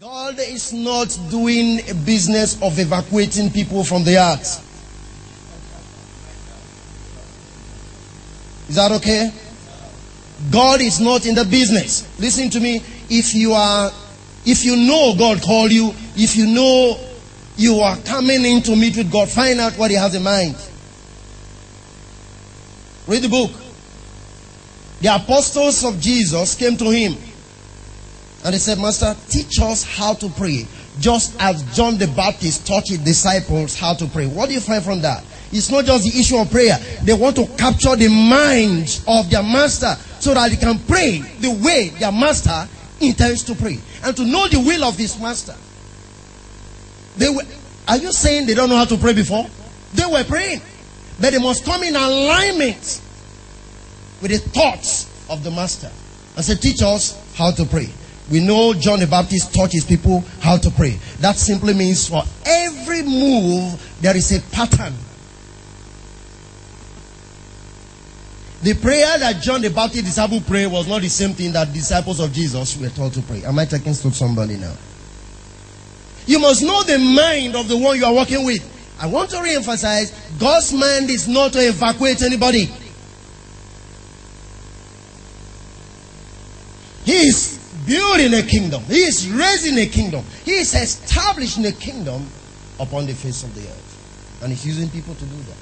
God 0.00 0.38
is 0.38 0.72
not 0.72 1.14
doing 1.28 1.80
a 1.90 1.92
business 1.92 2.54
of 2.62 2.78
evacuating 2.78 3.50
people 3.50 3.84
from 3.84 4.02
the 4.02 4.16
earth. 4.16 4.66
Is 8.70 8.76
that 8.76 8.92
okay? 8.92 9.30
God 10.50 10.80
is 10.80 11.00
not 11.00 11.26
in 11.26 11.34
the 11.34 11.44
business. 11.44 12.08
Listen 12.18 12.48
to 12.48 12.60
me. 12.60 12.76
If 13.10 13.34
you 13.34 13.52
are, 13.52 13.92
if 14.46 14.64
you 14.64 14.74
know 14.74 15.16
God 15.18 15.42
called 15.42 15.70
you, 15.70 15.92
if 16.16 16.34
you 16.34 16.46
know 16.46 16.98
you 17.58 17.80
are 17.80 17.98
coming 17.98 18.42
in 18.46 18.62
to 18.62 18.76
meet 18.76 18.96
with 18.96 19.12
God, 19.12 19.28
find 19.28 19.60
out 19.60 19.74
what 19.74 19.90
He 19.90 19.98
has 19.98 20.14
in 20.14 20.22
mind. 20.22 20.56
Read 23.06 23.20
the 23.20 23.28
book. 23.28 23.50
The 25.02 25.14
apostles 25.14 25.84
of 25.84 26.00
Jesus 26.00 26.54
came 26.54 26.78
to 26.78 26.88
Him 26.88 27.18
and 28.44 28.54
they 28.54 28.58
said, 28.58 28.78
Master, 28.78 29.14
teach 29.28 29.60
us 29.60 29.84
how 29.84 30.14
to 30.14 30.28
pray. 30.30 30.66
Just 30.98 31.36
as 31.40 31.62
John 31.76 31.98
the 31.98 32.06
Baptist 32.08 32.66
taught 32.66 32.88
his 32.88 32.98
disciples 32.98 33.78
how 33.78 33.94
to 33.94 34.06
pray. 34.06 34.26
What 34.26 34.48
do 34.48 34.54
you 34.54 34.60
find 34.60 34.82
from 34.82 35.02
that? 35.02 35.24
It's 35.52 35.70
not 35.70 35.84
just 35.84 36.04
the 36.04 36.18
issue 36.18 36.36
of 36.36 36.50
prayer. 36.50 36.78
They 37.02 37.12
want 37.12 37.36
to 37.36 37.46
capture 37.58 37.96
the 37.96 38.08
mind 38.08 39.02
of 39.06 39.30
their 39.30 39.42
master 39.42 39.94
so 40.20 40.32
that 40.34 40.50
they 40.50 40.56
can 40.56 40.78
pray 40.80 41.18
the 41.40 41.50
way 41.62 41.88
their 41.98 42.12
master 42.12 42.68
intends 43.00 43.44
to 43.44 43.54
pray. 43.54 43.78
And 44.04 44.16
to 44.16 44.24
know 44.24 44.48
the 44.48 44.60
will 44.60 44.84
of 44.84 44.96
this 44.96 45.20
master. 45.20 45.54
They 47.18 47.28
were, 47.28 47.42
are 47.88 47.98
you 47.98 48.12
saying 48.12 48.46
they 48.46 48.54
don't 48.54 48.68
know 48.68 48.76
how 48.76 48.84
to 48.86 48.96
pray 48.96 49.12
before? 49.12 49.46
They 49.94 50.06
were 50.06 50.24
praying. 50.24 50.60
But 51.20 51.32
they 51.32 51.38
must 51.38 51.64
come 51.64 51.82
in 51.82 51.94
alignment 51.94 53.02
with 54.22 54.30
the 54.30 54.38
thoughts 54.38 55.10
of 55.28 55.44
the 55.44 55.50
master. 55.50 55.90
And 56.36 56.44
say, 56.44 56.54
teach 56.54 56.80
us 56.82 57.20
how 57.34 57.50
to 57.50 57.64
pray. 57.64 57.88
We 58.30 58.40
know 58.40 58.74
John 58.74 59.00
the 59.00 59.06
Baptist 59.06 59.52
taught 59.52 59.72
his 59.72 59.84
people 59.84 60.20
how 60.40 60.56
to 60.56 60.70
pray. 60.70 60.98
That 61.18 61.36
simply 61.36 61.74
means 61.74 62.08
for 62.08 62.22
every 62.44 63.02
move, 63.02 63.98
there 64.00 64.16
is 64.16 64.30
a 64.32 64.40
pattern. 64.54 64.94
The 68.62 68.74
prayer 68.74 69.18
that 69.18 69.42
John 69.42 69.62
the 69.62 69.70
Baptist 69.70 70.04
disciple 70.04 70.40
prayed 70.42 70.66
was 70.66 70.86
not 70.86 71.00
the 71.00 71.08
same 71.08 71.32
thing 71.32 71.52
that 71.52 71.72
disciples 71.72 72.20
of 72.20 72.32
Jesus 72.32 72.76
were 72.78 72.90
taught 72.90 73.14
to 73.14 73.22
pray. 73.22 73.42
Am 73.42 73.58
I 73.58 73.64
taking 73.64 73.94
to 73.94 74.10
somebody 74.12 74.56
now? 74.56 74.74
You 76.26 76.38
must 76.38 76.62
know 76.62 76.82
the 76.84 76.98
mind 76.98 77.56
of 77.56 77.68
the 77.68 77.76
one 77.76 77.98
you 77.98 78.04
are 78.04 78.14
working 78.14 78.44
with. 78.44 78.62
I 79.00 79.06
want 79.06 79.30
to 79.30 79.36
reemphasize 79.36 80.38
God's 80.38 80.72
mind 80.72 81.08
is 81.10 81.26
not 81.26 81.54
to 81.54 81.58
evacuate 81.58 82.22
anybody. 82.22 82.68
He 87.04 87.12
is 87.12 87.59
building 87.90 88.32
a 88.34 88.42
kingdom. 88.42 88.82
He 88.84 89.00
is 89.00 89.28
raising 89.28 89.76
a 89.78 89.86
kingdom. 89.86 90.24
He 90.44 90.52
is 90.52 90.74
establishing 90.74 91.66
a 91.66 91.72
kingdom 91.72 92.24
upon 92.78 93.06
the 93.06 93.14
face 93.14 93.42
of 93.42 93.52
the 93.54 93.62
earth. 93.62 94.40
And 94.42 94.52
he's 94.52 94.64
using 94.64 94.88
people 94.88 95.14
to 95.14 95.24
do 95.24 95.36
that. 95.36 95.56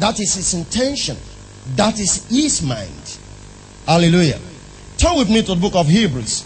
That 0.00 0.18
is 0.18 0.34
his 0.34 0.54
intention. 0.54 1.16
That 1.76 2.00
is 2.00 2.26
his 2.28 2.62
mind. 2.62 3.18
Hallelujah. 3.86 4.40
Turn 4.98 5.16
with 5.16 5.30
me 5.30 5.42
to 5.42 5.54
the 5.54 5.60
book 5.60 5.76
of 5.76 5.86
Hebrews. 5.86 6.44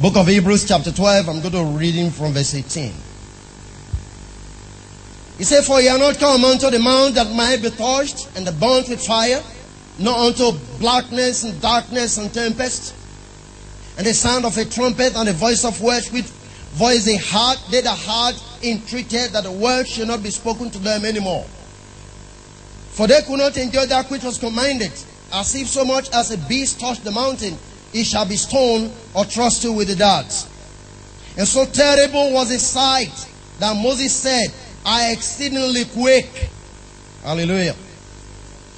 Book 0.00 0.16
of 0.16 0.28
Hebrews, 0.28 0.68
chapter 0.68 0.92
12. 0.92 1.28
I'm 1.28 1.40
going 1.40 1.52
to 1.52 1.76
read 1.76 1.94
him 1.94 2.12
from 2.12 2.32
verse 2.32 2.54
18. 2.54 2.92
He 5.38 5.44
said, 5.44 5.64
For 5.64 5.80
ye 5.80 5.88
are 5.88 5.98
not 5.98 6.18
come 6.18 6.44
unto 6.44 6.70
the 6.70 6.78
mount 6.78 7.16
that 7.16 7.34
might 7.34 7.62
be 7.62 7.70
touched 7.70 8.28
and 8.36 8.46
the 8.46 8.52
burnt 8.52 8.88
with 8.88 9.04
fire 9.04 9.42
not 9.98 10.18
unto 10.18 10.58
blackness 10.78 11.44
and 11.44 11.60
darkness 11.60 12.18
and 12.18 12.32
tempest, 12.32 12.94
and 13.96 14.06
the 14.06 14.14
sound 14.14 14.44
of 14.44 14.56
a 14.58 14.64
trumpet 14.64 15.14
and 15.16 15.28
the 15.28 15.32
voice 15.32 15.64
of 15.64 15.80
words 15.80 16.10
with 16.12 16.26
voice 16.74 17.06
a 17.06 17.16
heart, 17.16 17.58
they 17.70 17.80
the 17.80 17.90
heart 17.90 18.34
entreated 18.62 19.30
that 19.30 19.44
the 19.44 19.52
word 19.52 19.86
should 19.86 20.08
not 20.08 20.22
be 20.22 20.30
spoken 20.30 20.70
to 20.70 20.78
them 20.78 21.04
anymore. 21.04 21.44
For 22.90 23.06
they 23.06 23.22
could 23.22 23.38
not 23.38 23.56
endure 23.56 23.86
that 23.86 24.10
which 24.10 24.24
was 24.24 24.38
commanded, 24.38 24.92
as 25.32 25.54
if 25.54 25.68
so 25.68 25.84
much 25.84 26.10
as 26.12 26.32
a 26.32 26.38
beast 26.48 26.80
touched 26.80 27.04
the 27.04 27.12
mountain, 27.12 27.56
it 27.92 28.04
shall 28.04 28.26
be 28.26 28.36
stoned 28.36 28.92
or 29.14 29.24
thrust 29.24 29.64
with 29.68 29.88
the 29.88 29.96
darts. 29.96 30.48
And 31.36 31.46
so 31.46 31.64
terrible 31.66 32.32
was 32.32 32.50
the 32.50 32.58
sight 32.58 33.12
that 33.60 33.76
Moses 33.76 34.12
said, 34.14 34.46
I 34.84 35.12
exceedingly 35.12 35.84
quake. 35.86 36.50
Hallelujah. 37.22 37.74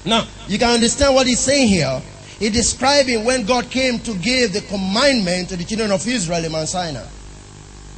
Now, 0.06 0.27
you 0.47 0.59
can 0.59 0.71
understand 0.71 1.15
what 1.15 1.27
he's 1.27 1.41
saying 1.41 1.69
here. 1.69 2.00
He's 2.39 2.53
describing 2.53 3.25
when 3.25 3.44
God 3.44 3.71
came 3.71 3.99
to 4.00 4.15
give 4.15 4.53
the 4.53 4.61
commandment 4.62 5.49
to 5.49 5.56
the 5.56 5.65
children 5.65 5.91
of 5.91 6.06
Israel 6.06 6.44
in 6.44 6.53
Mount 6.53 6.69
Sinai. 6.69 7.05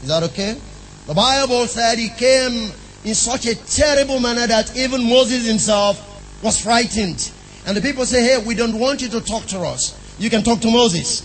Is 0.02 0.08
that 0.08 0.22
okay? 0.24 0.58
The 1.06 1.14
Bible 1.14 1.66
said 1.66 1.98
he 1.98 2.08
came 2.08 2.72
in 3.04 3.14
such 3.14 3.46
a 3.46 3.54
terrible 3.54 4.20
manner 4.20 4.46
that 4.46 4.76
even 4.76 5.08
Moses 5.08 5.46
himself 5.46 6.42
was 6.42 6.60
frightened. 6.60 7.30
And 7.66 7.76
the 7.76 7.80
people 7.80 8.06
say, 8.06 8.22
Hey, 8.22 8.44
we 8.46 8.54
don't 8.54 8.78
want 8.78 9.02
you 9.02 9.08
to 9.08 9.20
talk 9.20 9.44
to 9.46 9.60
us. 9.60 9.94
You 10.18 10.30
can 10.30 10.42
talk 10.42 10.60
to 10.60 10.70
Moses. 10.70 11.22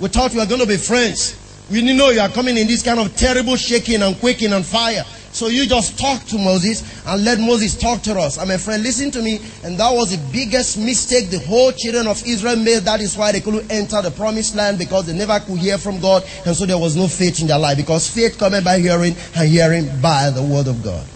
We 0.00 0.08
thought 0.08 0.32
we 0.32 0.38
were 0.38 0.46
going 0.46 0.60
to 0.60 0.66
be 0.66 0.76
friends. 0.76 1.36
We 1.70 1.80
didn't 1.80 1.96
know 1.96 2.10
you 2.10 2.20
are 2.20 2.28
coming 2.28 2.56
in 2.56 2.66
this 2.66 2.82
kind 2.82 3.00
of 3.00 3.16
terrible 3.16 3.56
shaking 3.56 4.02
and 4.02 4.18
quaking 4.18 4.52
and 4.52 4.64
fire. 4.64 5.04
So 5.36 5.48
you 5.48 5.66
just 5.66 5.98
talk 5.98 6.24
to 6.28 6.38
Moses 6.38 6.82
and 7.04 7.22
let 7.22 7.38
Moses 7.38 7.76
talk 7.76 8.00
to 8.04 8.18
us. 8.18 8.38
I'm 8.38 8.50
a 8.50 8.56
friend, 8.56 8.82
listen 8.82 9.10
to 9.10 9.20
me. 9.20 9.38
And 9.64 9.76
that 9.76 9.90
was 9.90 10.16
the 10.16 10.32
biggest 10.32 10.78
mistake 10.78 11.28
the 11.28 11.40
whole 11.40 11.72
children 11.72 12.06
of 12.06 12.24
Israel 12.24 12.56
made. 12.56 12.84
That 12.84 13.02
is 13.02 13.18
why 13.18 13.32
they 13.32 13.42
couldn't 13.42 13.70
enter 13.70 14.00
the 14.00 14.10
promised 14.12 14.56
land 14.56 14.78
because 14.78 15.04
they 15.04 15.12
never 15.12 15.38
could 15.40 15.58
hear 15.58 15.76
from 15.76 16.00
God. 16.00 16.24
And 16.46 16.56
so 16.56 16.64
there 16.64 16.78
was 16.78 16.96
no 16.96 17.06
faith 17.06 17.42
in 17.42 17.48
their 17.48 17.58
life 17.58 17.76
because 17.76 18.08
faith 18.08 18.38
coming 18.38 18.64
by 18.64 18.78
hearing 18.78 19.14
and 19.36 19.46
hearing 19.46 20.00
by 20.00 20.30
the 20.30 20.42
word 20.42 20.68
of 20.68 20.82
God. 20.82 21.06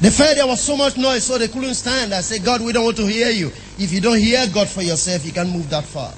They 0.00 0.08
felt 0.08 0.36
there 0.36 0.46
was 0.46 0.62
so 0.62 0.78
much 0.78 0.96
noise, 0.96 1.24
so 1.24 1.36
they 1.36 1.48
couldn't 1.48 1.74
stand. 1.74 2.14
I 2.14 2.22
said, 2.22 2.42
God, 2.42 2.62
we 2.62 2.72
don't 2.72 2.86
want 2.86 2.96
to 2.96 3.06
hear 3.06 3.28
you. 3.28 3.48
If 3.78 3.92
you 3.92 4.00
don't 4.00 4.16
hear 4.18 4.46
God 4.46 4.70
for 4.70 4.80
yourself, 4.80 5.26
you 5.26 5.32
can't 5.32 5.50
move 5.50 5.68
that 5.68 5.84
far. 5.84 6.14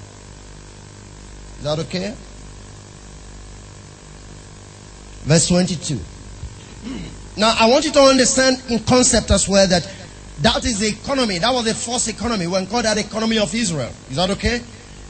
Is 1.59 1.65
that 1.65 1.81
okay? 1.81 2.15
Verse 5.25 5.49
22. 5.49 5.99
Now, 7.37 7.57
I 7.59 7.69
want 7.69 7.85
you 7.85 7.93
to 7.93 8.01
understand 8.01 8.63
in 8.69 8.79
concept 8.81 9.31
as 9.31 9.49
well 9.49 9.67
that 9.67 9.89
that 10.43 10.65
is 10.65 10.81
the 10.81 10.89
economy. 10.89 11.39
That 11.39 11.53
was 11.53 11.65
the 11.65 11.75
first 11.75 12.09
economy 12.09 12.47
when 12.47 12.67
called 12.67 12.85
that 12.85 12.99
economy 12.99 13.39
of 13.39 13.55
Israel. 13.55 13.91
Is 14.11 14.17
that 14.17 14.31
okay? 14.31 14.61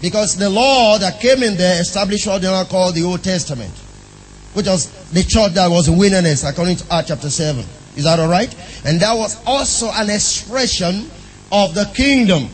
Because 0.01 0.37
the 0.37 0.51
law 0.51 0.99
that 0.99 1.21
came 1.21 1.43
in 1.43 1.57
there 1.57 1.81
established 1.81 2.27
what 2.27 2.43
they 2.43 2.49
now 2.49 2.65
call 2.65 2.93
the 2.93 3.03
Old 3.03 3.25
Testament, 3.25 3.73
which 4.53 4.67
was 4.67 4.87
the 5.11 5.23
church 5.23 5.53
that 5.55 5.69
was 5.69 5.89
in 5.89 5.99
wilderness, 5.99 6.45
according 6.45 6.77
to 6.77 6.95
Acts 6.95 7.09
chapter 7.09 7.31
7. 7.31 7.65
Is 7.97 8.05
that 8.05 8.19
alright? 8.19 8.55
And 8.85 9.01
that 9.01 9.15
was 9.15 9.43
also 9.47 9.91
an 9.93 10.11
expression 10.11 11.11
of 11.51 11.75
the 11.75 11.91
kingdom 11.95 12.49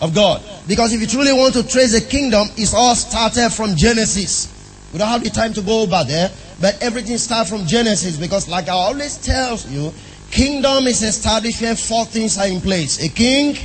of 0.00 0.14
God. 0.14 0.42
Because 0.66 0.92
if 0.92 1.00
you 1.00 1.06
truly 1.06 1.32
want 1.32 1.54
to 1.54 1.66
trace 1.66 1.92
the 1.92 2.06
kingdom, 2.06 2.48
it's 2.56 2.74
all 2.74 2.94
started 2.94 3.50
from 3.50 3.76
Genesis. 3.76 4.52
We 4.96 5.00
don't 5.00 5.08
have 5.08 5.24
the 5.24 5.28
time 5.28 5.52
to 5.52 5.60
go 5.60 5.82
over 5.82 6.04
there, 6.08 6.30
but 6.58 6.82
everything 6.82 7.18
starts 7.18 7.50
from 7.50 7.66
Genesis 7.66 8.16
because, 8.16 8.48
like 8.48 8.68
I 8.68 8.72
always 8.72 9.18
tell 9.18 9.58
you, 9.68 9.92
kingdom 10.30 10.86
is 10.86 11.02
established 11.02 11.60
when 11.60 11.76
four 11.76 12.06
things 12.06 12.38
are 12.38 12.46
in 12.46 12.62
place 12.62 13.04
a 13.04 13.10
king, 13.10 13.58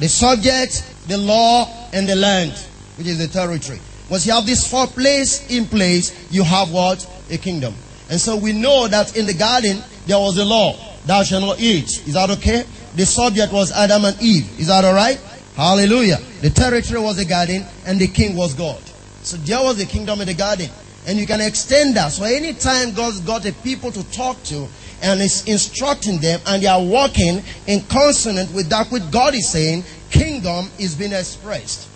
the 0.00 0.08
subject, 0.08 0.84
the 1.06 1.16
law, 1.16 1.68
and 1.92 2.08
the 2.08 2.16
land, 2.16 2.50
which 2.98 3.06
is 3.06 3.18
the 3.18 3.28
territory. 3.28 3.78
Once 4.10 4.26
you 4.26 4.32
have 4.32 4.46
these 4.46 4.66
four 4.66 4.88
places 4.88 5.48
in 5.48 5.66
place, 5.66 6.10
you 6.32 6.42
have 6.42 6.72
what? 6.72 7.08
A 7.30 7.38
kingdom. 7.38 7.72
And 8.10 8.20
so 8.20 8.36
we 8.36 8.52
know 8.52 8.88
that 8.88 9.16
in 9.16 9.26
the 9.26 9.34
garden, 9.34 9.80
there 10.08 10.18
was 10.18 10.36
a 10.38 10.44
law. 10.44 10.74
Thou 11.06 11.22
shalt 11.22 11.42
not 11.42 11.60
eat. 11.60 11.86
Is 12.04 12.14
that 12.14 12.30
okay? 12.30 12.64
The 12.96 13.06
subject 13.06 13.52
was 13.52 13.70
Adam 13.70 14.06
and 14.06 14.20
Eve. 14.20 14.58
Is 14.58 14.66
that 14.66 14.84
alright? 14.84 15.20
Hallelujah. 15.54 16.18
The 16.40 16.50
territory 16.50 17.00
was 17.00 17.16
the 17.16 17.26
garden 17.26 17.64
and 17.86 18.00
the 18.00 18.08
king 18.08 18.34
was 18.34 18.54
God. 18.54 18.82
So 19.24 19.38
there 19.38 19.62
was 19.62 19.78
the 19.78 19.86
kingdom 19.86 20.20
in 20.20 20.28
the 20.28 20.34
garden. 20.34 20.70
And 21.06 21.18
you 21.18 21.26
can 21.26 21.40
extend 21.40 21.96
that. 21.96 22.12
So 22.12 22.24
anytime 22.24 22.94
God's 22.94 23.20
got 23.20 23.44
a 23.46 23.52
people 23.52 23.90
to 23.92 24.10
talk 24.12 24.42
to 24.44 24.68
and 25.02 25.20
is 25.20 25.46
instructing 25.46 26.18
them 26.18 26.40
and 26.46 26.62
they 26.62 26.66
are 26.66 26.82
walking 26.82 27.42
in 27.66 27.82
consonant 27.86 28.52
with 28.54 28.68
that 28.70 28.90
which 28.90 29.10
God 29.10 29.34
is 29.34 29.48
saying, 29.48 29.84
kingdom 30.10 30.70
is 30.78 30.94
being 30.94 31.12
expressed. 31.12 31.88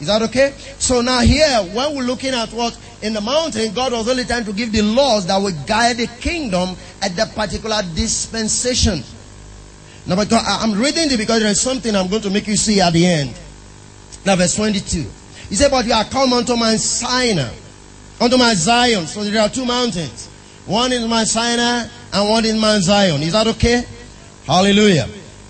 Is 0.00 0.08
that 0.08 0.20
okay? 0.22 0.52
So 0.78 1.00
now 1.00 1.20
here, 1.20 1.62
when 1.72 1.96
we're 1.96 2.02
looking 2.02 2.34
at 2.34 2.50
what 2.50 2.78
in 3.00 3.14
the 3.14 3.20
mountain, 3.20 3.72
God 3.72 3.92
was 3.92 4.08
only 4.08 4.24
trying 4.24 4.44
to 4.44 4.52
give 4.52 4.72
the 4.72 4.82
laws 4.82 5.26
that 5.26 5.40
would 5.40 5.66
guide 5.66 5.96
the 5.96 6.06
kingdom 6.06 6.76
at 7.00 7.16
that 7.16 7.34
particular 7.34 7.80
dispensation. 7.94 9.02
Now, 10.06 10.16
I'm 10.20 10.72
reading 10.78 11.10
it 11.10 11.16
because 11.16 11.40
there 11.40 11.50
is 11.50 11.60
something 11.60 11.94
I'm 11.96 12.08
going 12.08 12.22
to 12.22 12.30
make 12.30 12.46
you 12.46 12.56
see 12.56 12.80
at 12.80 12.92
the 12.92 13.06
end. 13.06 13.34
Now, 14.24 14.36
verse 14.36 14.54
22. 14.56 15.06
He 15.48 15.54
said, 15.54 15.70
But 15.70 15.86
you 15.86 15.92
are 15.92 16.04
come 16.04 16.32
unto 16.32 16.56
Mount 16.56 16.80
Sinai, 16.80 17.52
unto 18.20 18.36
Mount 18.36 18.56
Zion. 18.56 19.06
So 19.06 19.24
there 19.24 19.42
are 19.42 19.48
two 19.48 19.64
mountains. 19.64 20.28
One 20.66 20.92
is 20.92 21.06
Mount 21.06 21.28
Sinai 21.28 21.86
and 22.12 22.28
one 22.28 22.44
is 22.44 22.60
Mount 22.60 22.82
Zion. 22.82 23.22
Is 23.22 23.32
that 23.32 23.46
okay? 23.46 23.84
Hallelujah. 24.46 25.08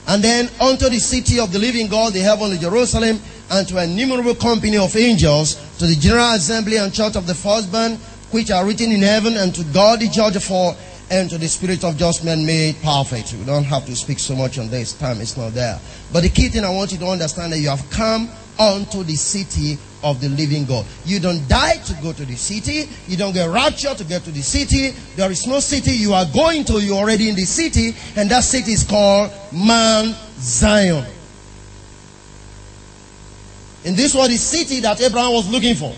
And 0.08 0.22
then 0.22 0.48
unto 0.60 0.88
the 0.88 0.98
city 0.98 1.40
of 1.40 1.52
the 1.52 1.58
living 1.58 1.88
God, 1.88 2.12
the 2.12 2.20
heavenly 2.20 2.58
Jerusalem, 2.58 3.18
and 3.50 3.68
to 3.68 3.78
an 3.78 3.90
innumerable 3.90 4.34
company 4.34 4.76
of 4.76 4.94
angels, 4.96 5.54
to 5.78 5.86
the 5.86 5.96
general 5.96 6.32
assembly 6.32 6.76
and 6.76 6.92
church 6.92 7.16
of 7.16 7.26
the 7.26 7.34
firstborn, 7.34 7.94
which 8.30 8.50
are 8.50 8.64
written 8.66 8.92
in 8.92 9.02
heaven, 9.02 9.36
and 9.36 9.54
to 9.54 9.64
God 9.64 10.00
the 10.00 10.08
judge 10.08 10.36
of 10.36 10.50
all, 10.50 10.76
and 11.10 11.30
to 11.30 11.38
the 11.38 11.48
spirit 11.48 11.84
of 11.84 11.96
just 11.96 12.24
men 12.24 12.44
made 12.44 12.76
perfect. 12.82 13.32
We 13.34 13.44
don't 13.44 13.64
have 13.64 13.86
to 13.86 13.96
speak 13.96 14.18
so 14.18 14.34
much 14.34 14.58
on 14.58 14.68
this 14.68 14.92
time, 14.92 15.20
it's 15.20 15.36
not 15.36 15.54
there. 15.54 15.78
But 16.12 16.22
the 16.22 16.28
key 16.28 16.48
thing 16.48 16.64
I 16.64 16.70
want 16.70 16.92
you 16.92 16.98
to 16.98 17.06
understand 17.06 17.52
that 17.52 17.58
you 17.58 17.68
have 17.68 17.88
come 17.90 18.28
unto 18.58 19.02
the 19.02 19.16
city 19.16 19.78
of 20.02 20.20
the 20.20 20.28
living 20.28 20.64
God. 20.64 20.86
You 21.04 21.20
don't 21.20 21.46
die 21.48 21.76
to 21.76 21.94
go 22.02 22.12
to 22.12 22.24
the 22.24 22.36
city. 22.36 22.88
You 23.08 23.16
don't 23.16 23.32
get 23.32 23.48
raptured 23.50 23.98
to 23.98 24.04
get 24.04 24.24
to 24.24 24.30
the 24.30 24.42
city. 24.42 24.90
There 25.16 25.30
is 25.30 25.46
no 25.46 25.60
city 25.60 25.92
you 25.92 26.12
are 26.12 26.26
going 26.26 26.64
to. 26.64 26.80
You're 26.80 26.96
already 26.96 27.28
in 27.28 27.34
the 27.34 27.44
city. 27.44 27.94
And 28.16 28.30
that 28.30 28.44
city 28.44 28.72
is 28.72 28.84
called 28.84 29.30
Mount 29.52 30.16
Zion. 30.38 31.06
And 33.84 33.96
this 33.96 34.14
was 34.14 34.28
the 34.28 34.36
city 34.36 34.80
that 34.80 35.00
Abraham 35.00 35.32
was 35.32 35.48
looking 35.48 35.74
for. 35.74 35.94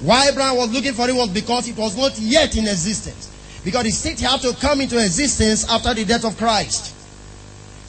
Why 0.00 0.28
Abraham 0.28 0.56
was 0.56 0.72
looking 0.72 0.92
for 0.92 1.08
it 1.08 1.14
was 1.14 1.30
because 1.30 1.68
it 1.68 1.76
was 1.76 1.96
not 1.96 2.18
yet 2.18 2.56
in 2.56 2.66
existence. 2.66 3.30
Because 3.64 3.84
the 3.84 3.90
city 3.90 4.24
had 4.24 4.40
to 4.40 4.52
come 4.54 4.80
into 4.80 4.96
existence 4.98 5.68
after 5.68 5.94
the 5.94 6.04
death 6.04 6.24
of 6.24 6.36
Christ. 6.36 6.94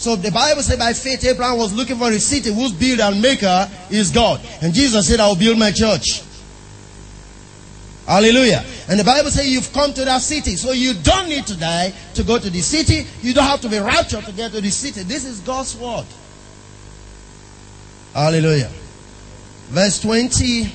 So 0.03 0.17
the 0.17 0.31
Bible 0.31 0.61
said 0.61 0.79
by 0.79 0.91
faith 0.91 1.23
Abraham 1.23 1.57
was 1.57 1.71
looking 1.73 1.95
for 1.95 2.09
a 2.11 2.19
city 2.19 2.53
whose 2.53 2.73
builder 2.73 3.03
and 3.03 3.21
maker 3.21 3.71
is 3.89 4.11
God. 4.11 4.41
And 4.61 4.73
Jesus 4.73 5.07
said, 5.07 5.21
I 5.21 5.29
will 5.29 5.37
build 5.37 5.57
my 5.57 5.71
church. 5.71 6.21
Hallelujah. 8.05 8.65
And 8.89 8.99
the 8.99 9.05
Bible 9.05 9.31
says 9.31 9.47
you've 9.47 9.71
come 9.71 9.93
to 9.93 10.03
that 10.03 10.21
city. 10.21 10.57
So 10.57 10.73
you 10.73 10.93
don't 10.93 11.29
need 11.29 11.47
to 11.47 11.57
die 11.57 11.93
to 12.15 12.23
go 12.25 12.37
to 12.37 12.49
the 12.49 12.59
city. 12.59 13.07
You 13.21 13.33
don't 13.33 13.45
have 13.45 13.61
to 13.61 13.69
be 13.69 13.79
raptured 13.79 14.25
to 14.25 14.33
get 14.33 14.51
to 14.51 14.59
the 14.59 14.71
city. 14.71 15.03
This 15.03 15.23
is 15.23 15.39
God's 15.39 15.73
word. 15.77 16.05
Hallelujah. 18.13 18.71
Verse 19.69 20.01
20, 20.01 20.69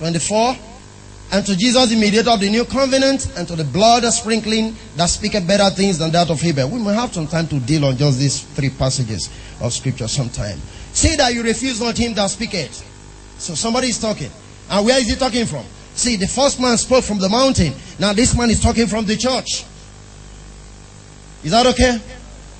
24. 0.00 0.56
And 1.32 1.44
to 1.46 1.56
Jesus, 1.56 1.90
the 1.90 1.96
mediator 1.96 2.30
of 2.30 2.40
the 2.40 2.50
new 2.50 2.64
covenant, 2.64 3.32
and 3.36 3.48
to 3.48 3.56
the 3.56 3.64
blood 3.64 4.04
sprinkling 4.12 4.76
that 4.96 5.06
speaketh 5.06 5.46
better 5.46 5.68
things 5.74 5.98
than 5.98 6.12
that 6.12 6.30
of 6.30 6.44
Abel. 6.44 6.68
We 6.68 6.78
may 6.78 6.94
have 6.94 7.12
some 7.12 7.26
time 7.26 7.48
to 7.48 7.58
deal 7.60 7.84
on 7.84 7.96
just 7.96 8.18
these 8.18 8.42
three 8.42 8.70
passages 8.70 9.30
of 9.60 9.72
scripture 9.72 10.06
sometime. 10.06 10.58
Say 10.92 11.16
that 11.16 11.34
you 11.34 11.42
refuse 11.42 11.80
not 11.80 11.98
him 11.98 12.14
that 12.14 12.30
speaketh. 12.30 12.84
So 13.38 13.54
somebody 13.54 13.88
is 13.88 13.98
talking. 13.98 14.30
And 14.70 14.86
where 14.86 14.98
is 14.98 15.08
he 15.08 15.16
talking 15.16 15.46
from? 15.46 15.64
See, 15.94 16.16
the 16.16 16.28
first 16.28 16.60
man 16.60 16.76
spoke 16.78 17.04
from 17.04 17.18
the 17.18 17.28
mountain. 17.28 17.72
Now 17.98 18.12
this 18.12 18.36
man 18.36 18.50
is 18.50 18.60
talking 18.60 18.86
from 18.86 19.04
the 19.04 19.16
church. 19.16 19.64
Is 21.42 21.50
that 21.50 21.66
okay? 21.66 21.98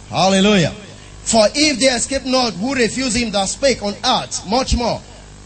Hallelujah. 0.08 0.70
For 1.22 1.46
if 1.54 1.80
they 1.80 1.86
escape 1.86 2.26
not 2.26 2.52
who 2.54 2.74
refuse 2.74 3.14
him 3.16 3.30
that 3.30 3.46
spake 3.46 3.82
on 3.82 3.94
earth, 4.04 4.46
much 4.48 4.76
more 4.76 5.00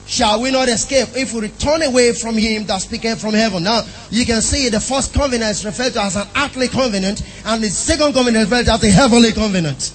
shall 0.08 0.40
we 0.40 0.50
not 0.50 0.69
escape 0.69 1.08
if 1.14 1.34
we 1.34 1.49
turn 1.49 1.82
away 1.82 2.14
from 2.14 2.34
him 2.34 2.64
that 2.64 2.81
speaketh 2.81 3.20
from 3.20 3.34
heaven. 3.34 3.62
Now, 3.62 3.82
you 4.10 4.25
can 4.25 4.40
see 4.40 4.70
the 4.70 4.81
first 4.81 5.12
covenant 5.12 5.50
is 5.50 5.64
referred 5.66 5.93
to 5.93 6.02
as 6.02 6.16
an 6.16 6.26
earthly 6.34 6.69
covenant, 6.69 7.22
and 7.44 7.62
the 7.62 7.69
second 7.69 8.14
covenant 8.14 8.37
is 8.44 8.50
referred 8.50 8.64
to 8.64 8.72
as 8.72 8.84
a 8.84 8.90
heavenly 8.90 9.32
covenant. 9.32 9.93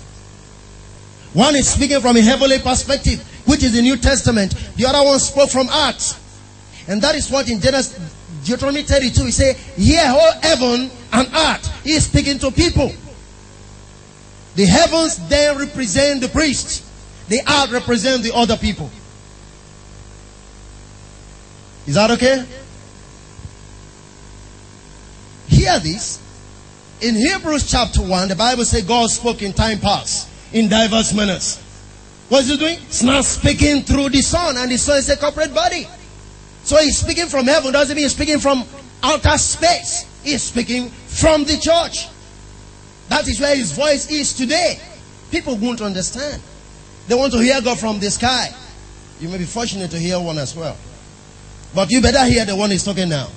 One 1.33 1.56
is 1.56 1.68
speaking 1.68 2.00
from 2.00 2.15
a 2.15 2.21
heavenly 2.21 2.60
perspective, 2.60 3.27
which 3.48 3.63
is 3.63 3.74
the 3.74 3.81
New 3.81 3.98
Testament. 3.98 4.54
The 4.75 4.86
other 4.86 5.04
one 5.04 5.18
spoke 5.18 5.50
from 5.50 5.68
earth. 5.68 6.19
And 6.88 7.01
that 7.01 7.15
is 7.15 7.31
what 7.31 7.50
in 7.50 7.60
Genesis, 7.60 7.98
Deuteronomy 8.45 8.83
32, 8.83 9.25
he 9.25 9.31
say, 9.31 9.54
Hear, 9.75 10.04
all 10.06 10.31
heaven 10.42 10.92
and 11.12 11.27
earth. 11.33 11.83
He 11.83 11.94
is 11.94 12.06
speaking 12.06 12.38
to 12.38 12.51
people. 12.51 12.92
The 14.56 14.65
heavens 14.65 15.27
then 15.27 15.57
represent 15.57 16.21
the 16.21 16.27
priests. 16.27 16.88
The 17.30 17.39
earth 17.50 17.71
represent 17.71 18.21
the 18.21 18.36
other 18.36 18.57
people. 18.57 18.92
Is 21.86 21.96
that 21.96 22.12
okay? 22.12 22.46
Hear 25.48 25.80
this. 25.80 26.20
In 27.02 27.16
Hebrews 27.16 27.70
chapter 27.70 28.02
1, 28.02 28.30
the 28.30 28.36
Bible 28.36 28.64
says 28.64 28.84
God 28.84 29.10
spoke 29.10 29.42
in 29.42 29.52
time 29.54 29.80
past 29.80 30.30
in 30.54 30.70
diverse 30.70 31.14
manners. 31.14 31.62
What's 32.30 32.48
he 32.48 32.58
doing? 32.58 32.80
It's 32.84 33.04
not 33.04 33.26
speaking 33.26 33.82
through 33.82 34.10
the 34.10 34.22
Son, 34.22 34.56
and 34.58 34.72
the 34.72 34.78
Son 34.78 34.98
is 34.98 35.10
a 35.10 35.18
corporate 35.18 35.54
body. 35.54 35.88
So 36.64 36.78
he's 36.78 36.98
speaking 36.98 37.28
from 37.28 37.46
heaven, 37.46 37.74
doesn't 37.74 37.96
mean 37.96 38.06
he's 38.06 38.16
speaking 38.16 38.40
from 38.40 38.64
outer 39.04 39.38
space. 39.38 40.06
He's 40.24 40.44
speaking 40.44 40.90
from 40.90 41.44
the 41.44 41.58
church. 41.58 42.08
That 43.10 43.28
is 43.28 43.40
where 43.42 43.56
his 43.56 43.74
voice 43.74 44.10
is 44.10 44.34
today. 44.34 44.80
People 45.30 45.58
won't 45.58 45.82
understand. 45.82 46.42
They 47.08 47.16
want 47.16 47.34
to 47.34 47.40
hear 47.40 47.62
God 47.62 47.78
from 47.80 48.00
the 48.00 48.10
sky. 48.10 48.50
You 49.20 49.28
may 49.28 49.38
be 49.38 49.46
fortunate 49.46 49.92
to 49.92 50.00
hear 50.00 50.20
one 50.20 50.38
as 50.38 50.56
well. 50.56 50.78
But 51.74 51.92
you 51.92 52.02
better 52.02 52.24
hear 52.25 52.46
the 52.46 52.56
one 52.56 52.72
he's 52.72 52.84
talking 52.84 53.10
now. 53.10 53.30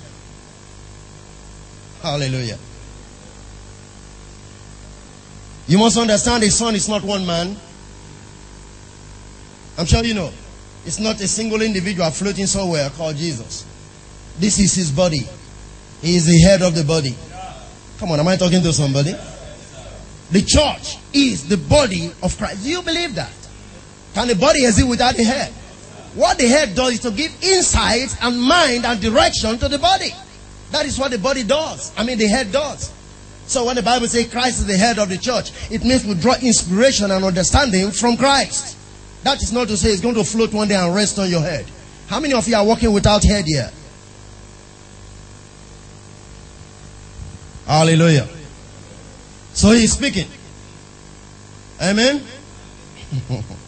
Hallelujah. 2.01 2.57
You 5.67 5.79
must 5.79 5.97
understand 5.97 6.43
the 6.43 6.49
son 6.49 6.75
is 6.75 6.87
not 6.87 7.03
one 7.03 7.25
man. 7.25 7.57
I'm 9.77 9.85
sure 9.85 10.03
you 10.03 10.13
know. 10.13 10.31
It's 10.85 10.99
not 10.99 11.19
a 11.19 11.27
single 11.27 11.61
individual 11.61 12.09
floating 12.11 12.45
somewhere 12.45 12.89
called 12.91 13.17
Jesus. 13.17 13.65
This 14.39 14.59
is 14.59 14.73
his 14.75 14.91
body. 14.91 15.27
He 16.01 16.15
is 16.15 16.25
the 16.25 16.39
head 16.47 16.61
of 16.61 16.75
the 16.75 16.83
body. 16.83 17.15
Come 17.99 18.11
on, 18.11 18.19
am 18.19 18.27
I 18.27 18.37
talking 18.37 18.61
to 18.61 18.71
somebody? 18.71 19.13
The 20.31 20.41
church 20.41 20.97
is 21.13 21.49
the 21.49 21.57
body 21.57 22.11
of 22.21 22.37
Christ. 22.37 22.63
Do 22.63 22.69
you 22.69 22.81
believe 22.81 23.15
that? 23.15 23.33
Can 24.13 24.27
the 24.27 24.35
body 24.35 24.65
exist 24.65 24.87
without 24.87 25.15
the 25.15 25.23
head? 25.23 25.53
What 26.17 26.39
the 26.39 26.47
head 26.47 26.73
does 26.73 26.93
is 26.93 26.99
to 27.01 27.11
give 27.11 27.31
insight 27.43 28.17
and 28.23 28.41
mind 28.41 28.85
and 28.85 28.99
direction 28.99 29.59
to 29.59 29.67
the 29.67 29.77
body. 29.77 30.09
That 30.71 30.87
is 30.87 30.97
what 30.97 31.11
the 31.11 31.19
body 31.19 31.43
does. 31.43 31.93
I 31.95 32.03
mean, 32.03 32.17
the 32.17 32.25
head 32.25 32.51
does. 32.51 32.91
So 33.45 33.65
when 33.65 33.75
the 33.75 33.83
Bible 33.83 34.07
says 34.07 34.27
Christ 34.27 34.61
is 34.61 34.65
the 34.65 34.75
head 34.75 34.97
of 34.97 35.09
the 35.09 35.17
church, 35.19 35.51
it 35.71 35.85
means 35.85 36.03
we 36.05 36.15
draw 36.15 36.33
inspiration 36.41 37.11
and 37.11 37.23
understanding 37.23 37.91
from 37.91 38.17
Christ. 38.17 38.75
That 39.25 39.43
is 39.43 39.53
not 39.53 39.67
to 39.67 39.77
say 39.77 39.89
it's 39.89 40.01
going 40.01 40.15
to 40.15 40.23
float 40.23 40.53
one 40.53 40.67
day 40.67 40.73
and 40.75 40.95
rest 40.95 41.19
on 41.19 41.29
your 41.29 41.41
head. 41.41 41.67
How 42.07 42.19
many 42.19 42.33
of 42.33 42.47
you 42.47 42.55
are 42.55 42.65
walking 42.65 42.91
without 42.91 43.23
head 43.23 43.45
here? 43.45 43.69
Hallelujah. 47.67 48.27
So 49.53 49.69
he's 49.69 49.93
speaking. 49.93 50.27
Amen. 51.79 52.23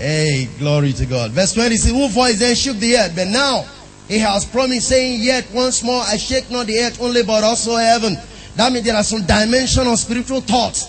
Hey, 0.00 0.48
glory 0.58 0.94
to 0.94 1.04
God. 1.04 1.32
Verse 1.32 1.52
20 1.52 1.76
says, 1.76 1.92
Who 1.92 2.08
voice 2.08 2.38
then 2.38 2.54
shook 2.54 2.78
the 2.78 2.96
earth? 2.96 3.12
But 3.14 3.28
now 3.28 3.66
he 4.08 4.18
has 4.20 4.46
promised, 4.46 4.88
saying, 4.88 5.20
Yet 5.20 5.52
once 5.52 5.84
more 5.84 6.00
I 6.00 6.16
shake 6.16 6.50
not 6.50 6.68
the 6.68 6.78
earth 6.78 7.02
only, 7.02 7.22
but 7.22 7.44
also 7.44 7.76
heaven. 7.76 8.16
That 8.56 8.72
means 8.72 8.86
there 8.86 8.96
are 8.96 9.02
some 9.02 9.26
dimension 9.26 9.86
of 9.86 9.98
spiritual 9.98 10.40
thoughts 10.40 10.88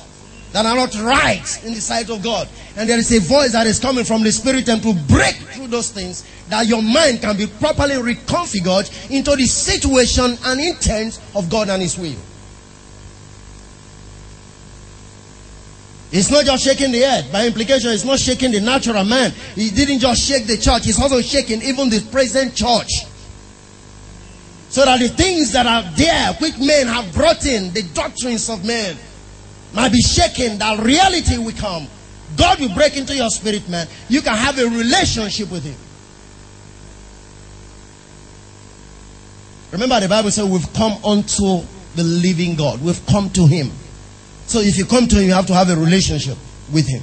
that 0.53 0.65
are 0.65 0.77
not 0.77 0.96
right 0.96 1.65
in 1.65 1.74
the 1.74 1.82
sight 1.82 2.10
of 2.10 2.24
God. 2.24 2.48
And 2.77 2.88
there 2.88 2.98
is 2.98 3.12
a 3.12 3.20
voice 3.20 3.51
that 3.51 3.68
is 3.68 3.80
coming 3.80 4.06
from 4.06 4.24
the 4.24 4.32
Spirit 4.32 4.70
and 4.70 4.82
to 4.82 4.94
break 4.94 5.36
through 5.36 5.68
those 5.68 5.91
things 5.91 6.24
that 6.48 6.68
your 6.68 6.82
mind 6.82 7.20
can 7.20 7.36
be 7.36 7.48
properly 7.48 7.96
reconfigured 7.96 9.12
into 9.12 9.36
the 9.36 9.46
situation 9.46 10.38
and 10.46 10.62
intent 10.62 11.20
of 11.36 11.50
God 11.50 11.68
and 11.68 11.82
His 11.82 11.98
will. 11.98 12.15
It's 16.12 16.30
not 16.30 16.46
just 16.46 16.63
shaking 16.63 16.91
the 16.91 17.06
earth. 17.06 17.32
By 17.32 17.48
implication, 17.48 17.91
it's 17.91 18.03
not 18.03 18.20
shaking 18.20 18.51
the 18.51 18.60
natural 18.60 19.06
man. 19.06 19.32
He 19.56 19.70
didn't 19.70 20.00
just 20.00 20.22
shake 20.22 20.46
the 20.46 20.58
church. 20.58 20.86
He's 20.86 21.00
also 21.00 21.22
shaking 21.22 21.62
even 21.62 21.89
the 21.89 22.01
present 22.12 22.53
church. 22.53 23.06
So 24.70 24.84
that 24.84 25.00
the 25.00 25.08
things 25.08 25.53
that 25.53 25.65
are 25.65 25.84
there, 25.96 26.34
which 26.34 26.58
men 26.58 26.88
have 26.88 27.13
brought 27.13 27.46
in, 27.46 27.72
the 27.74 27.84
doctrines 27.94 28.50
of 28.50 28.65
men, 28.65 28.98
might 29.74 29.91
be 29.91 30.01
shaken, 30.01 30.58
that 30.60 30.80
reality 30.80 31.38
will 31.38 31.53
come. 31.53 31.88
God 32.36 32.60
will 32.60 32.74
break 32.74 32.98
into 32.98 33.15
your 33.15 33.30
spirit, 33.30 33.68
man. 33.70 33.88
You 34.10 34.22
can 34.22 34.36
have 34.36 34.60
a 34.60 34.65
relationship 34.65 35.50
with 35.51 35.63
Him. 35.63 35.75
Remember, 39.72 40.00
the 40.01 40.10
Bible 40.10 40.32
says 40.32 40.46
we've 40.46 40.74
come 40.74 40.94
unto 41.06 41.62
the 41.96 42.03
living 42.03 42.56
God. 42.56 42.82
We've 42.82 43.06
come 43.06 43.30
to 43.32 43.48
Him. 43.48 43.72
So 44.51 44.60
if 44.60 44.77
you 44.77 44.84
come 44.84 45.08
to 45.08 45.15
him, 45.15 45.27
you 45.27 45.34
have 45.34 45.48
to 45.48 45.53
have 45.53 45.70
a 45.70 45.77
relationship 45.77 46.38
with 46.74 46.86
him. 46.86 47.01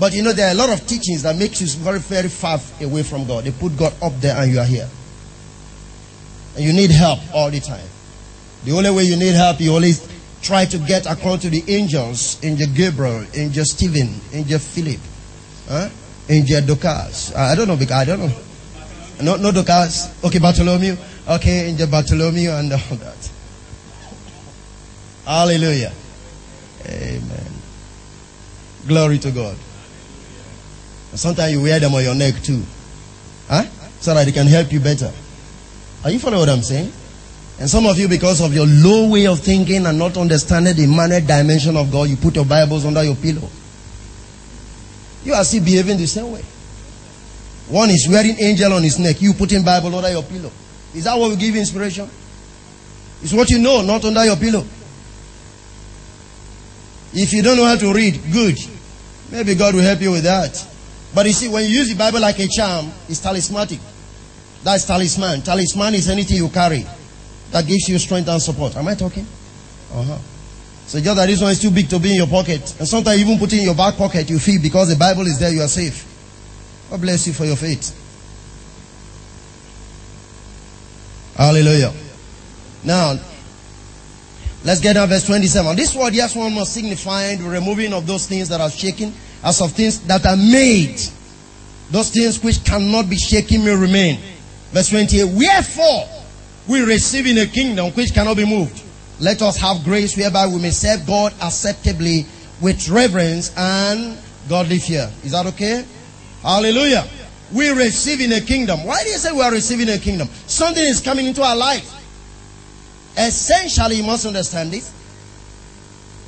But 0.00 0.12
you 0.12 0.22
know, 0.24 0.32
there 0.32 0.48
are 0.48 0.50
a 0.50 0.56
lot 0.56 0.70
of 0.70 0.84
teachings 0.88 1.22
that 1.22 1.36
makes 1.36 1.60
you 1.60 1.68
very, 1.68 2.00
very 2.00 2.28
far 2.28 2.58
away 2.80 3.04
from 3.04 3.28
God. 3.28 3.44
They 3.44 3.52
put 3.52 3.78
God 3.78 3.94
up 4.02 4.12
there 4.18 4.36
and 4.36 4.50
you 4.50 4.58
are 4.58 4.64
here. 4.64 4.88
And 6.56 6.64
you 6.64 6.72
need 6.72 6.90
help 6.90 7.20
all 7.32 7.48
the 7.48 7.60
time. 7.60 7.86
The 8.64 8.72
only 8.72 8.90
way 8.90 9.04
you 9.04 9.16
need 9.16 9.34
help, 9.34 9.60
you 9.60 9.72
always 9.72 10.04
try 10.42 10.64
to 10.64 10.78
get 10.78 11.06
according 11.06 11.42
to 11.42 11.50
the 11.50 11.62
angels, 11.72 12.42
in 12.42 12.54
Angel 12.54 12.74
Gabriel, 12.74 13.24
Angel 13.34 13.64
Stephen, 13.64 14.12
Angel 14.32 14.58
Philip, 14.58 14.98
huh? 15.68 15.88
Angel 16.28 16.60
Dorcas. 16.66 17.32
I 17.36 17.54
don't 17.54 17.68
know, 17.68 17.76
because 17.76 17.96
I 17.96 18.04
don't 18.04 18.18
know. 18.18 18.32
No, 19.22 19.36
no 19.36 19.52
Dorcas. 19.52 20.24
Okay, 20.24 20.40
Bartholomew. 20.40 20.96
Okay, 21.28 21.60
in 21.60 21.66
Angel 21.68 21.86
Bartholomew 21.86 22.50
and 22.50 22.72
all 22.72 22.96
that. 22.96 23.30
Hallelujah. 25.24 25.92
Amen. 26.86 27.52
Glory 28.86 29.18
to 29.18 29.30
God. 29.30 29.56
sometimes 31.14 31.52
you 31.52 31.62
wear 31.62 31.78
them 31.80 31.94
on 31.94 32.02
your 32.02 32.14
neck 32.14 32.42
too. 32.42 32.62
Huh? 33.48 33.64
So 34.00 34.14
that 34.14 34.26
it 34.28 34.32
can 34.32 34.46
help 34.46 34.72
you 34.72 34.80
better. 34.80 35.12
Are 36.04 36.10
you 36.10 36.18
following 36.18 36.40
what 36.40 36.48
I'm 36.48 36.62
saying? 36.62 36.92
And 37.58 37.68
some 37.68 37.84
of 37.84 37.98
you, 37.98 38.08
because 38.08 38.40
of 38.40 38.54
your 38.54 38.66
low 38.66 39.10
way 39.10 39.26
of 39.26 39.40
thinking 39.40 39.84
and 39.84 39.98
not 39.98 40.16
understanding 40.16 40.74
the 40.74 40.86
manner 40.86 41.20
dimension 41.20 41.76
of 41.76 41.92
God, 41.92 42.08
you 42.08 42.16
put 42.16 42.34
your 42.34 42.46
Bibles 42.46 42.86
under 42.86 43.04
your 43.04 43.16
pillow. 43.16 43.46
You 45.24 45.34
are 45.34 45.44
still 45.44 45.62
behaving 45.62 45.98
the 45.98 46.06
same 46.06 46.32
way. 46.32 46.42
One 47.68 47.90
is 47.90 48.08
wearing 48.10 48.36
angel 48.40 48.72
on 48.72 48.82
his 48.82 48.98
neck. 48.98 49.20
You 49.20 49.34
putting 49.34 49.62
Bible 49.62 49.94
under 49.94 50.10
your 50.10 50.22
pillow. 50.22 50.50
Is 50.94 51.04
that 51.04 51.18
what 51.18 51.28
will 51.30 51.36
give 51.36 51.54
you 51.54 51.60
inspiration? 51.60 52.08
It's 53.22 53.32
what 53.34 53.50
you 53.50 53.58
know, 53.58 53.82
not 53.82 54.04
under 54.04 54.24
your 54.24 54.36
pillow. 54.36 54.64
If 57.12 57.32
you 57.32 57.42
don't 57.42 57.56
know 57.56 57.64
how 57.64 57.76
to 57.76 57.92
read, 57.92 58.20
good. 58.32 58.56
Maybe 59.30 59.54
God 59.54 59.74
will 59.74 59.82
help 59.82 60.00
you 60.00 60.12
with 60.12 60.24
that. 60.24 60.66
But 61.14 61.26
you 61.26 61.32
see, 61.32 61.48
when 61.48 61.64
you 61.64 61.70
use 61.70 61.88
the 61.88 61.96
Bible 61.96 62.20
like 62.20 62.38
a 62.38 62.46
charm, 62.46 62.90
it's 63.08 63.20
talismanic. 63.20 63.80
That's 64.62 64.84
talisman. 64.84 65.42
Talisman 65.42 65.94
is 65.94 66.08
anything 66.08 66.36
you 66.36 66.48
carry 66.48 66.86
that 67.50 67.66
gives 67.66 67.88
you 67.88 67.98
strength 67.98 68.28
and 68.28 68.40
support. 68.40 68.76
Am 68.76 68.86
I 68.86 68.94
talking? 68.94 69.26
Uh-huh. 69.92 70.18
So 70.86 71.00
just 71.00 71.16
that 71.16 71.26
this 71.26 71.40
one 71.40 71.50
is 71.52 71.60
too 71.60 71.70
big 71.70 71.88
to 71.90 71.98
be 71.98 72.10
in 72.10 72.16
your 72.16 72.26
pocket. 72.26 72.60
And 72.78 72.86
sometimes 72.86 73.20
even 73.20 73.38
put 73.38 73.52
it 73.52 73.58
in 73.58 73.64
your 73.64 73.74
back 73.74 73.96
pocket, 73.96 74.28
you 74.28 74.38
feel 74.38 74.60
because 74.60 74.88
the 74.88 74.96
Bible 74.96 75.26
is 75.26 75.38
there, 75.38 75.52
you 75.52 75.62
are 75.62 75.68
safe. 75.68 76.06
God 76.90 77.00
bless 77.00 77.26
you 77.26 77.32
for 77.32 77.44
your 77.44 77.56
faith. 77.56 77.96
Hallelujah. 81.36 81.92
Now, 82.84 83.18
let's 84.64 84.80
get 84.80 84.94
down 84.94 85.08
verse 85.08 85.26
27. 85.26 85.76
This 85.76 85.94
word, 85.94 86.14
yes, 86.14 86.34
one 86.36 86.54
must 86.54 86.72
signify 86.72 87.36
the 87.36 87.48
removing 87.48 87.92
of 87.92 88.06
those 88.06 88.26
things 88.26 88.48
that 88.48 88.60
are 88.60 88.70
shaken, 88.70 89.12
as 89.42 89.60
of 89.60 89.72
things 89.72 90.00
that 90.06 90.24
are 90.26 90.36
made. 90.36 91.00
Those 91.90 92.10
things 92.10 92.42
which 92.42 92.64
cannot 92.64 93.10
be 93.10 93.16
shaken 93.16 93.64
may 93.64 93.74
remain. 93.74 94.20
Verse 94.72 94.90
28. 94.90 95.24
Wherefore, 95.36 96.08
we 96.68 96.80
receive 96.82 97.26
in 97.26 97.38
a 97.38 97.46
kingdom 97.46 97.90
which 97.92 98.14
cannot 98.14 98.36
be 98.36 98.46
moved. 98.46 98.82
Let 99.18 99.42
us 99.42 99.56
have 99.58 99.82
grace 99.84 100.16
whereby 100.16 100.46
we 100.46 100.60
may 100.60 100.70
serve 100.70 101.06
God 101.06 101.34
acceptably 101.42 102.26
with 102.60 102.88
reverence 102.88 103.52
and 103.56 104.16
godly 104.48 104.78
fear. 104.78 105.10
Is 105.24 105.32
that 105.32 105.46
okay? 105.46 105.84
Hallelujah. 106.42 107.06
We 107.52 107.70
receive 107.70 108.20
in 108.20 108.32
a 108.32 108.40
kingdom. 108.40 108.84
Why 108.84 109.02
do 109.02 109.10
you 109.10 109.18
say 109.18 109.32
we 109.32 109.42
are 109.42 109.50
receiving 109.50 109.88
a 109.88 109.98
kingdom? 109.98 110.28
Something 110.46 110.84
is 110.84 111.00
coming 111.00 111.26
into 111.26 111.42
our 111.42 111.56
life. 111.56 111.99
Essentially, 113.16 113.96
you 113.96 114.04
must 114.04 114.26
understand 114.26 114.70
this. 114.70 114.92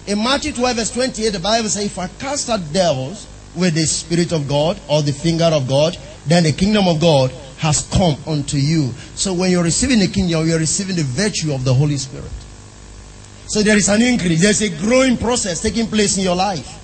In 0.06 0.18
Matthew 0.18 0.52
12, 0.52 0.76
verse 0.76 0.90
28, 0.90 1.30
the 1.30 1.38
Bible 1.38 1.68
says, 1.68 1.86
If 1.86 1.98
I 1.98 2.08
cast 2.08 2.50
out 2.50 2.60
devils 2.72 3.26
with 3.54 3.74
the 3.74 3.86
Spirit 3.86 4.32
of 4.32 4.48
God 4.48 4.80
or 4.88 5.02
the 5.02 5.12
finger 5.12 5.44
of 5.44 5.68
God, 5.68 5.96
then 6.26 6.42
the 6.44 6.52
kingdom 6.52 6.88
of 6.88 7.00
God 7.00 7.30
has 7.58 7.88
come 7.92 8.16
unto 8.26 8.56
you. 8.56 8.92
So 9.14 9.32
when 9.32 9.52
you're 9.52 9.62
receiving 9.62 10.00
the 10.00 10.08
kingdom, 10.08 10.46
you're 10.46 10.58
receiving 10.58 10.96
the 10.96 11.04
virtue 11.04 11.52
of 11.52 11.64
the 11.64 11.72
Holy 11.72 11.96
Spirit. 11.96 12.30
So 13.46 13.62
there 13.62 13.76
is 13.76 13.88
an 13.88 14.02
increase, 14.02 14.40
there's 14.40 14.62
a 14.62 14.70
growing 14.80 15.16
process 15.16 15.60
taking 15.60 15.86
place 15.86 16.16
in 16.16 16.24
your 16.24 16.34
life. 16.34 16.80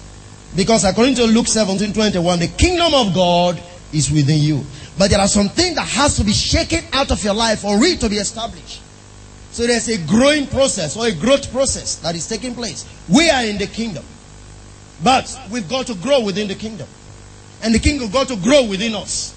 Because 0.55 0.85
according 0.85 1.15
to 1.17 1.25
Luke 1.25 1.49
17 1.49 1.93
21, 1.93 2.39
the 2.39 2.49
kingdom 2.49 2.95
of 2.95 3.15
God 3.15 3.61
is 3.93 4.11
within 4.11 4.41
you. 4.41 4.65
But 4.97 5.11
there 5.11 5.21
are 5.21 5.29
some 5.29 5.49
things 5.49 5.77
that 5.77 5.89
has 5.89 6.17
to 6.17 6.25
be 6.25 6.33
shaken 6.33 6.85
out 6.93 7.11
of 7.11 7.23
your 7.23 7.35
life 7.35 7.61
for 7.61 7.83
it 7.83 8.01
to 8.01 8.09
be 8.09 8.17
established. 8.17 8.81
So 9.51 9.67
there's 9.67 9.89
a 9.89 9.99
growing 10.07 10.47
process 10.47 10.97
or 10.97 11.07
a 11.07 11.13
growth 11.15 11.51
process 11.51 11.97
that 11.97 12.15
is 12.15 12.29
taking 12.29 12.55
place. 12.55 12.87
We 13.09 13.31
are 13.31 13.45
in 13.45 13.59
the 13.59 13.67
kingdom. 13.67 14.05
But 15.03 15.35
we've 15.51 15.69
got 15.69 15.87
to 15.87 15.95
grow 15.95 16.21
within 16.21 16.49
the 16.49 16.55
kingdom. 16.55 16.89
And 17.63 17.75
the 17.75 17.79
kingdom 17.79 18.11
got 18.11 18.29
to 18.29 18.37
grow 18.37 18.65
within 18.67 18.95
us. 18.95 19.35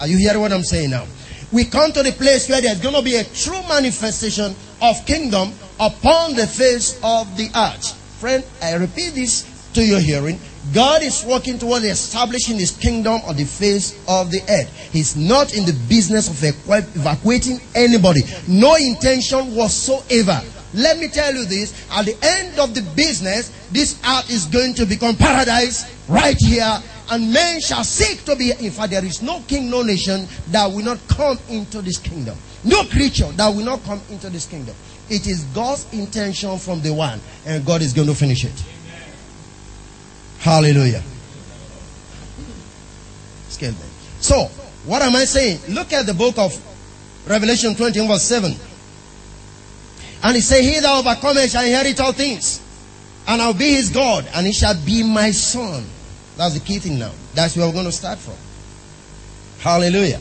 Are 0.00 0.06
you 0.06 0.18
hearing 0.18 0.40
what 0.40 0.52
I'm 0.52 0.62
saying 0.62 0.90
now? 0.90 1.06
We 1.52 1.64
come 1.64 1.92
to 1.92 2.02
the 2.02 2.12
place 2.12 2.48
where 2.48 2.60
there's 2.60 2.80
going 2.80 2.94
to 2.94 3.02
be 3.02 3.16
a 3.16 3.24
true 3.24 3.62
manifestation 3.68 4.54
of 4.82 5.06
kingdom 5.06 5.52
upon 5.78 6.34
the 6.34 6.46
face 6.46 6.98
of 7.02 7.36
the 7.36 7.48
earth. 7.54 7.92
Friend, 8.20 8.44
I 8.62 8.74
repeat 8.74 9.14
this 9.14 9.70
to 9.74 9.84
your 9.84 10.00
hearing. 10.00 10.40
God 10.74 11.02
is 11.02 11.24
working 11.24 11.58
towards 11.58 11.84
establishing 11.84 12.58
his 12.58 12.72
kingdom 12.72 13.20
on 13.26 13.36
the 13.36 13.44
face 13.44 13.92
of 14.08 14.30
the 14.30 14.40
earth. 14.48 14.90
He's 14.92 15.16
not 15.16 15.54
in 15.54 15.64
the 15.64 15.72
business 15.88 16.28
of 16.28 16.42
evacuating 16.42 17.60
anybody. 17.74 18.22
No 18.48 18.74
intention 18.76 19.54
whatsoever. 19.54 20.40
Let 20.74 20.98
me 20.98 21.08
tell 21.08 21.32
you 21.34 21.44
this. 21.46 21.86
At 21.90 22.06
the 22.06 22.16
end 22.22 22.58
of 22.58 22.74
the 22.74 22.82
business, 22.94 23.50
this 23.70 24.00
earth 24.04 24.30
is 24.30 24.46
going 24.46 24.74
to 24.74 24.86
become 24.86 25.16
paradise 25.16 25.84
right 26.08 26.36
here 26.38 26.82
and 27.10 27.32
men 27.32 27.60
shall 27.60 27.84
seek 27.84 28.24
to 28.24 28.36
be. 28.36 28.50
In 28.50 28.70
fact, 28.70 28.90
there 28.90 29.04
is 29.04 29.22
no 29.22 29.40
king, 29.46 29.70
no 29.70 29.82
nation 29.82 30.26
that 30.48 30.66
will 30.66 30.84
not 30.84 30.98
come 31.08 31.38
into 31.48 31.80
this 31.82 31.98
kingdom. 31.98 32.36
No 32.64 32.84
creature 32.84 33.30
that 33.32 33.48
will 33.48 33.64
not 33.64 33.82
come 33.84 34.00
into 34.10 34.28
this 34.30 34.46
kingdom. 34.46 34.74
It 35.08 35.26
is 35.26 35.44
God's 35.54 35.86
intention 35.92 36.58
from 36.58 36.82
the 36.82 36.92
one, 36.92 37.20
and 37.44 37.64
God 37.64 37.80
is 37.80 37.92
going 37.92 38.08
to 38.08 38.14
finish 38.14 38.44
it. 38.44 38.64
Hallelujah. 40.38 41.02
So, 44.20 44.44
what 44.84 45.02
am 45.02 45.16
I 45.16 45.24
saying? 45.24 45.60
Look 45.68 45.92
at 45.92 46.06
the 46.06 46.14
book 46.14 46.38
of 46.38 46.54
Revelation 47.26 47.74
20 47.74 48.06
verse 48.06 48.22
7. 48.22 48.54
And 50.22 50.34
he 50.34 50.40
said, 50.40 50.62
He 50.62 50.80
that 50.80 50.98
overcometh 50.98 51.50
shall 51.50 51.64
inherit 51.64 52.00
all 52.00 52.12
things. 52.12 52.60
And 53.26 53.42
I'll 53.42 53.54
be 53.54 53.74
his 53.74 53.90
God, 53.90 54.28
and 54.34 54.46
he 54.46 54.52
shall 54.52 54.74
be 54.84 55.02
my 55.02 55.30
son. 55.32 55.84
That's 56.36 56.54
the 56.54 56.60
key 56.60 56.78
thing 56.78 56.98
now. 56.98 57.12
That's 57.34 57.56
where 57.56 57.66
we're 57.66 57.72
going 57.72 57.86
to 57.86 57.92
start 57.92 58.18
from. 58.18 58.34
Hallelujah. 59.58 60.20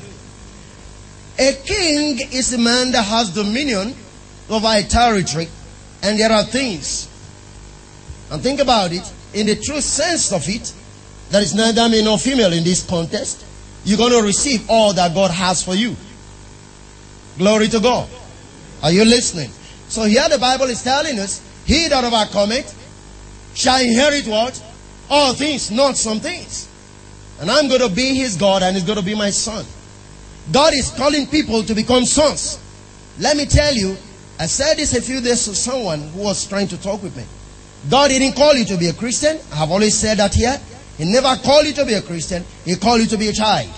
A 1.38 1.53
king 1.65 2.19
is 2.31 2.53
a 2.53 2.57
man 2.57 2.91
that 2.91 3.03
has 3.03 3.34
dominion 3.34 3.93
over 4.50 4.67
a 4.67 4.84
territory, 4.84 5.50
and 6.01 6.17
there 6.19 6.31
are 6.31 6.43
things. 6.43 7.10
And 8.31 8.41
think 8.41 8.60
about 8.60 8.91
it, 8.91 9.12
in 9.35 9.47
the 9.47 9.55
true 9.57 9.81
sense 9.81 10.31
of 10.31 10.47
it, 10.47 10.73
there 11.29 11.41
is 11.41 11.53
neither 11.53 11.89
male 11.89 12.05
nor 12.05 12.17
female 12.17 12.53
in 12.53 12.63
this 12.63 12.87
contest. 12.87 13.45
You're 13.83 13.97
going 13.97 14.13
to 14.13 14.23
receive 14.23 14.69
all 14.69 14.93
that 14.93 15.13
God 15.13 15.29
has 15.29 15.61
for 15.61 15.75
you. 15.75 15.95
Glory 17.37 17.67
to 17.67 17.79
God. 17.81 18.09
Are 18.81 18.91
you 18.91 19.03
listening? 19.03 19.49
So 19.89 20.03
here 20.03 20.27
the 20.29 20.39
Bible 20.39 20.67
is 20.67 20.81
telling 20.81 21.19
us, 21.19 21.41
he 21.65 21.87
that 21.89 22.03
overcometh 22.03 22.73
shall 23.53 23.81
inherit 23.81 24.25
what? 24.25 24.63
All 25.09 25.33
things, 25.33 25.69
not 25.69 25.97
some 25.97 26.19
things. 26.19 26.69
And 27.41 27.51
I'm 27.51 27.67
going 27.67 27.81
to 27.81 27.89
be 27.89 28.15
his 28.15 28.37
God 28.37 28.63
and 28.63 28.75
he's 28.75 28.85
going 28.85 28.99
to 28.99 29.05
be 29.05 29.15
my 29.15 29.31
son. 29.31 29.65
God 30.51 30.73
is 30.73 30.91
calling 30.91 31.27
people 31.27 31.61
to 31.63 31.75
become 31.75 32.05
sons. 32.05 32.57
Let 33.19 33.35
me 33.35 33.45
tell 33.45 33.73
you, 33.73 33.97
I 34.39 34.45
said 34.45 34.75
this 34.75 34.95
a 34.95 35.01
few 35.01 35.19
days 35.19 35.43
to 35.45 35.55
someone 35.55 36.01
who 36.09 36.21
was 36.21 36.47
trying 36.47 36.69
to 36.69 36.81
talk 36.81 37.03
with 37.03 37.17
me. 37.17 37.23
God 37.89 38.09
didn't 38.09 38.35
call 38.35 38.55
you 38.55 38.65
to 38.65 38.77
be 38.77 38.87
a 38.87 38.93
Christian. 38.93 39.37
I 39.51 39.55
have 39.55 39.71
always 39.71 39.93
said 39.93 40.17
that 40.17 40.33
here. 40.33 40.59
He 40.97 41.05
never 41.05 41.35
called 41.41 41.65
you 41.65 41.73
to 41.73 41.85
be 41.85 41.93
a 41.93 42.01
Christian. 42.01 42.43
He 42.63 42.75
called 42.75 43.01
you 43.01 43.07
to 43.07 43.17
be 43.17 43.27
a 43.27 43.33
child 43.33 43.69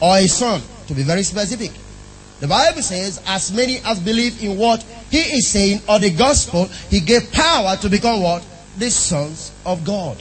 or 0.00 0.16
a 0.16 0.26
son, 0.26 0.60
to 0.88 0.94
be 0.94 1.02
very 1.02 1.22
specific. 1.22 1.70
The 2.40 2.48
Bible 2.48 2.82
says, 2.82 3.22
as 3.26 3.52
many 3.52 3.78
as 3.84 4.00
believe 4.00 4.42
in 4.42 4.58
what 4.58 4.82
he 5.10 5.18
is 5.18 5.48
saying 5.48 5.82
or 5.88 5.98
the 5.98 6.10
gospel, 6.10 6.66
he 6.90 7.00
gave 7.00 7.30
power 7.32 7.76
to 7.76 7.88
become 7.88 8.22
what? 8.22 8.44
The 8.76 8.90
sons 8.90 9.52
of 9.64 9.84
God. 9.84 10.20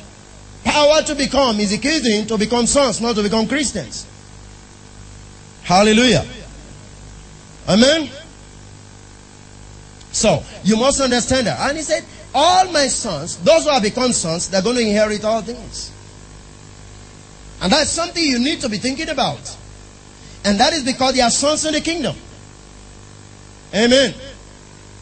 Power 0.63 1.01
to 1.01 1.15
become 1.15 1.59
is 1.59 1.73
equivalent 1.73 2.29
to 2.29 2.37
become 2.37 2.67
sons, 2.67 3.01
not 3.01 3.15
to 3.15 3.23
become 3.23 3.47
Christians. 3.47 4.05
Hallelujah. 5.63 6.25
Amen. 7.67 8.09
So, 10.11 10.43
you 10.63 10.77
must 10.77 11.01
understand 11.01 11.47
that. 11.47 11.59
And 11.67 11.77
he 11.77 11.83
said, 11.83 12.03
All 12.33 12.71
my 12.71 12.87
sons, 12.87 13.37
those 13.37 13.63
who 13.63 13.69
have 13.69 13.83
become 13.83 14.11
sons, 14.11 14.49
they're 14.49 14.61
going 14.61 14.77
to 14.77 14.81
inherit 14.81 15.23
all 15.23 15.41
things. 15.41 15.91
And 17.61 17.71
that's 17.71 17.91
something 17.91 18.23
you 18.23 18.39
need 18.39 18.61
to 18.61 18.69
be 18.69 18.77
thinking 18.77 19.09
about. 19.09 19.57
And 20.43 20.59
that 20.59 20.73
is 20.73 20.83
because 20.83 21.13
they 21.13 21.21
are 21.21 21.29
sons 21.29 21.65
in 21.65 21.73
the 21.73 21.81
kingdom. 21.81 22.15
Amen. 23.73 24.13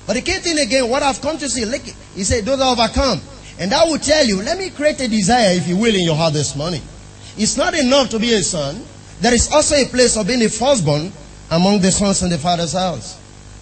But 0.06 0.14
the 0.14 0.22
key 0.22 0.38
thing 0.40 0.60
again, 0.60 0.90
what 0.90 1.04
I've 1.04 1.22
come 1.22 1.38
to 1.38 1.50
see, 1.50 1.66
look, 1.66 1.82
he 1.82 2.24
said, 2.24 2.46
those 2.46 2.60
are 2.60 2.74
overcome. 2.74 3.22
And 3.60 3.72
that 3.72 3.88
will 3.88 3.98
tell 3.98 4.26
you, 4.26 4.42
let 4.42 4.58
me 4.58 4.70
create 4.70 5.00
a 5.02 5.08
desire, 5.08 5.54
if 5.54 5.68
you 5.68 5.78
will, 5.78 5.94
in 5.94 6.02
your 6.02 6.16
heart 6.16 6.34
this 6.34 6.56
morning. 6.56 6.82
It's 7.38 7.58
not 7.58 7.74
enough 7.74 8.10
to 8.10 8.20
be 8.20 8.34
a 8.34 8.44
son. 8.44 8.84
There 9.20 9.34
is 9.34 9.52
also 9.52 9.76
a 9.76 9.86
place 9.86 10.18
of 10.18 10.28
being 10.28 10.42
a 10.44 10.50
firstborn 10.50 11.12
among 11.50 11.80
the 11.80 11.92
sons 11.92 12.24
in 12.24 12.30
the 12.30 12.38
father's 12.38 12.74
house. 12.74 13.20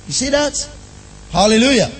You 0.07 0.13
see 0.13 0.29
that? 0.29 0.69
Hallelujah. 1.31 1.91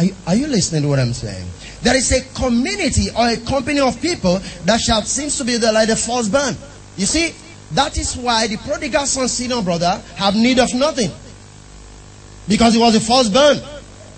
Are 0.00 0.04
you, 0.04 0.14
are 0.26 0.34
you 0.34 0.46
listening 0.46 0.80
to 0.84 0.88
what 0.88 0.98
I'm 0.98 1.12
saying? 1.12 1.46
There 1.82 1.94
is 1.94 2.10
a 2.10 2.22
community 2.32 3.10
or 3.10 3.28
a 3.28 3.36
company 3.36 3.80
of 3.80 4.00
people 4.00 4.40
that 4.64 4.80
shall 4.80 5.02
seems 5.02 5.36
to 5.36 5.44
be 5.44 5.58
the, 5.58 5.70
like 5.72 5.88
the 5.88 5.96
firstborn. 5.96 6.56
You 6.96 7.04
see, 7.04 7.34
that 7.72 7.98
is 7.98 8.16
why 8.16 8.46
the 8.46 8.56
prodigal 8.56 9.04
son, 9.04 9.28
senior 9.28 9.60
brother, 9.60 10.02
have 10.16 10.34
need 10.34 10.58
of 10.58 10.72
nothing. 10.72 11.10
Because 12.48 12.72
he 12.72 12.80
was 12.80 12.94
the 12.94 13.00
firstborn. 13.00 13.58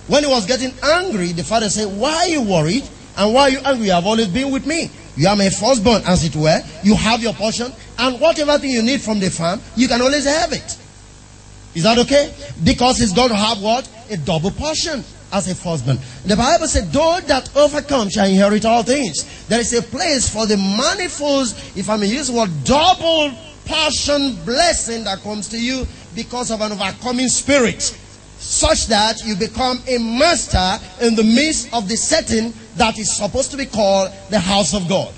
When 0.06 0.22
he 0.22 0.30
was 0.30 0.46
getting 0.46 0.72
angry, 0.84 1.32
the 1.32 1.42
father 1.42 1.68
said, 1.68 1.88
Why 1.88 2.14
are 2.14 2.28
you 2.28 2.42
worried? 2.42 2.88
And 3.16 3.34
why 3.34 3.42
are 3.42 3.50
you 3.50 3.58
angry? 3.64 3.86
You 3.86 3.92
have 3.92 4.06
always 4.06 4.28
been 4.28 4.52
with 4.52 4.64
me. 4.64 4.88
You 5.16 5.26
are 5.26 5.36
my 5.36 5.50
firstborn, 5.50 6.02
as 6.06 6.24
it 6.24 6.36
were. 6.36 6.60
You 6.84 6.94
have 6.94 7.24
your 7.24 7.34
portion. 7.34 7.72
And 7.98 8.20
whatever 8.20 8.56
thing 8.58 8.70
you 8.70 8.82
need 8.82 9.00
from 9.00 9.18
the 9.18 9.30
farm, 9.30 9.60
you 9.74 9.88
can 9.88 10.00
always 10.00 10.26
have 10.26 10.52
it. 10.52 10.78
Is 11.74 11.82
that 11.82 11.98
okay? 11.98 12.32
Because 12.62 12.98
he's 12.98 13.12
going 13.12 13.30
to 13.30 13.34
have 13.34 13.60
what? 13.60 13.88
A 14.10 14.16
double 14.16 14.52
portion 14.52 15.02
as 15.32 15.48
a 15.48 15.54
husband. 15.62 15.98
The 16.24 16.36
Bible 16.36 16.68
said, 16.68 16.92
those 16.92 17.24
that 17.24 17.54
overcome 17.56 18.10
shall 18.10 18.26
inherit 18.26 18.64
all 18.64 18.82
things. 18.82 19.46
There 19.46 19.60
is 19.60 19.72
a 19.72 19.82
place 19.82 20.28
for 20.28 20.46
the 20.46 20.56
manifolds, 20.56 21.52
if 21.76 21.88
I 21.88 21.96
may 21.96 22.06
use 22.06 22.28
the 22.28 22.34
word, 22.34 22.50
double 22.64 23.32
portion 23.64 24.36
blessing 24.44 25.04
that 25.04 25.20
comes 25.22 25.48
to 25.48 25.58
you 25.58 25.86
because 26.14 26.50
of 26.50 26.60
an 26.60 26.72
overcoming 26.72 27.28
spirit. 27.28 27.82
Such 28.38 28.88
that 28.88 29.24
you 29.24 29.36
become 29.36 29.80
a 29.88 29.98
master 29.98 30.78
in 31.00 31.14
the 31.14 31.22
midst 31.22 31.72
of 31.72 31.88
the 31.88 31.96
setting 31.96 32.52
that 32.76 32.98
is 32.98 33.16
supposed 33.16 33.52
to 33.52 33.56
be 33.56 33.66
called 33.66 34.10
the 34.30 34.38
house 34.38 34.74
of 34.74 34.88
God. 34.88 35.14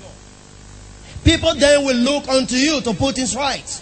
People 1.23 1.55
then 1.55 1.83
will 1.83 1.95
look 1.95 2.27
unto 2.29 2.55
you 2.55 2.81
to 2.81 2.93
put 2.93 3.15
things 3.15 3.35
right. 3.35 3.81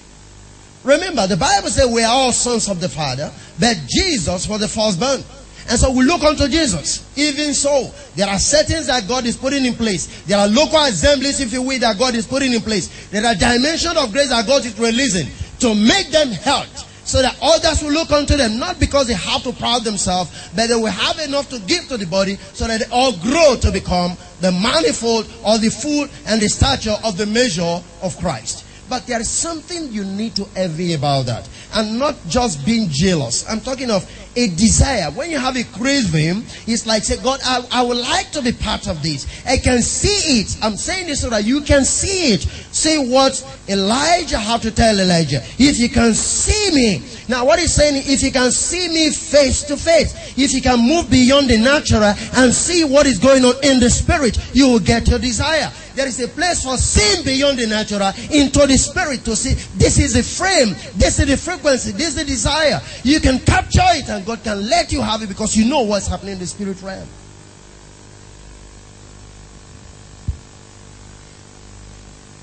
Remember, 0.85 1.27
the 1.27 1.37
Bible 1.37 1.69
says 1.69 1.91
we 1.91 2.03
are 2.03 2.11
all 2.11 2.31
sons 2.31 2.69
of 2.69 2.79
the 2.79 2.89
Father, 2.89 3.31
but 3.59 3.77
Jesus 3.87 4.47
was 4.47 4.61
the 4.61 4.67
firstborn. 4.67 5.23
And 5.69 5.79
so 5.79 5.91
we 5.91 6.03
look 6.03 6.23
unto 6.23 6.47
Jesus. 6.47 7.09
Even 7.17 7.53
so, 7.53 7.91
there 8.15 8.27
are 8.27 8.39
settings 8.39 8.87
that 8.87 9.07
God 9.07 9.25
is 9.25 9.37
putting 9.37 9.65
in 9.65 9.75
place. 9.75 10.23
There 10.23 10.37
are 10.37 10.47
local 10.47 10.83
assemblies, 10.83 11.39
if 11.39 11.53
you 11.53 11.61
will, 11.61 11.79
that 11.79 11.97
God 11.97 12.15
is 12.15 12.27
putting 12.27 12.53
in 12.53 12.61
place. 12.61 13.07
There 13.09 13.25
are 13.25 13.35
dimensions 13.35 13.97
of 13.97 14.11
grace 14.11 14.29
that 14.29 14.45
God 14.45 14.65
is 14.65 14.77
releasing 14.77 15.27
to 15.59 15.73
make 15.73 16.09
them 16.09 16.29
health. 16.29 16.89
So 17.05 17.21
that 17.21 17.37
others 17.41 17.83
will 17.83 17.91
look 17.91 18.11
unto 18.11 18.37
them, 18.37 18.59
not 18.59 18.79
because 18.79 19.07
they 19.07 19.13
have 19.13 19.43
to 19.43 19.51
proud 19.51 19.83
themselves, 19.83 20.31
but 20.55 20.67
they 20.67 20.75
will 20.75 20.85
have 20.87 21.19
enough 21.19 21.49
to 21.49 21.59
give 21.59 21.87
to 21.89 21.97
the 21.97 22.05
body 22.05 22.37
so 22.53 22.65
that 22.65 22.79
they 22.79 22.85
all 22.95 23.11
grow 23.17 23.57
to 23.59 23.71
become 23.71 24.15
the 24.39 24.51
manifold 24.53 25.25
or 25.45 25.57
the 25.57 25.69
full 25.69 26.07
and 26.27 26.41
the 26.41 26.47
stature 26.47 26.95
of 27.03 27.17
the 27.17 27.25
measure 27.25 27.81
of 28.01 28.17
Christ. 28.19 28.65
But 28.89 29.07
there 29.07 29.19
is 29.19 29.29
something 29.29 29.91
you 29.91 30.03
need 30.03 30.35
to 30.35 30.47
envy 30.55 30.93
about 30.93 31.25
that. 31.25 31.47
And 31.73 31.99
not 31.99 32.15
just 32.27 32.65
being 32.65 32.87
jealous. 32.89 33.49
I'm 33.49 33.61
talking 33.61 33.89
of 33.89 34.03
a 34.35 34.47
desire. 34.47 35.11
When 35.11 35.29
you 35.29 35.37
have 35.37 35.55
a 35.55 35.63
craving, 35.63 36.43
it's 36.67 36.85
like 36.85 37.03
say, 37.03 37.21
God, 37.21 37.39
I, 37.43 37.65
I 37.71 37.81
would 37.83 37.97
like 37.97 38.31
to 38.31 38.41
be 38.41 38.51
part 38.51 38.87
of 38.87 39.01
this. 39.03 39.27
I 39.45 39.57
can 39.57 39.81
see 39.81 40.41
it. 40.41 40.57
I'm 40.61 40.75
saying 40.75 41.07
this 41.07 41.21
so 41.21 41.29
that 41.29 41.45
you 41.45 41.61
can 41.61 41.85
see 41.85 42.33
it. 42.33 42.41
Say 42.41 42.97
what 42.97 43.33
Elijah 43.67 44.39
had 44.39 44.61
to 44.63 44.71
tell 44.71 44.99
Elisha. 44.99 45.41
If 45.57 45.79
you 45.79 45.89
can 45.89 46.13
see 46.13 46.71
me. 46.73 47.01
Now 47.27 47.45
what 47.45 47.59
he's 47.59 47.73
saying, 47.73 48.03
if 48.05 48.21
you 48.21 48.31
can 48.31 48.51
see 48.51 48.87
me 48.89 49.09
face 49.11 49.63
to 49.63 49.77
face, 49.77 50.37
if 50.37 50.53
you 50.53 50.61
can 50.61 50.79
move 50.79 51.09
beyond 51.09 51.49
the 51.49 51.57
natural 51.57 52.13
and 52.35 52.53
see 52.53 52.83
what 52.83 53.05
is 53.05 53.19
going 53.19 53.45
on 53.45 53.55
in 53.63 53.79
the 53.79 53.89
spirit, 53.89 54.37
you 54.53 54.67
will 54.67 54.79
get 54.79 55.07
your 55.07 55.19
desire. 55.19 55.71
There 55.95 56.07
is 56.07 56.19
a 56.19 56.27
place 56.27 56.63
for 56.63 56.75
seeing 56.77 57.23
beyond 57.23 57.59
the 57.59 57.67
natural 57.67 58.11
into 58.31 58.65
the 58.65 58.77
spirit 58.77 59.23
to 59.25 59.35
see 59.35 59.53
this 59.77 59.99
is 59.99 60.13
the 60.13 60.23
frame, 60.23 60.75
this 60.95 61.19
is 61.19 61.27
the 61.27 61.37
frequency, 61.37 61.91
this 61.91 62.09
is 62.09 62.15
the 62.15 62.25
desire. 62.25 62.81
You 63.03 63.19
can 63.19 63.39
capture 63.39 63.81
it 63.93 64.09
and 64.09 64.22
God 64.25 64.43
can 64.43 64.69
let 64.69 64.91
you 64.91 65.01
have 65.01 65.21
it 65.21 65.29
because 65.29 65.55
you 65.55 65.69
know 65.69 65.81
what's 65.81 66.07
happening 66.07 66.33
in 66.33 66.39
the 66.39 66.47
spirit 66.47 66.81
realm. 66.81 67.07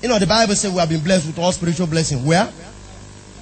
You 0.01 0.09
know, 0.09 0.17
the 0.17 0.27
Bible 0.27 0.55
says 0.55 0.71
we 0.71 0.79
have 0.79 0.89
been 0.89 1.03
blessed 1.03 1.27
with 1.27 1.37
all 1.37 1.51
spiritual 1.51 1.87
blessing. 1.87 2.25
Where? 2.25 2.51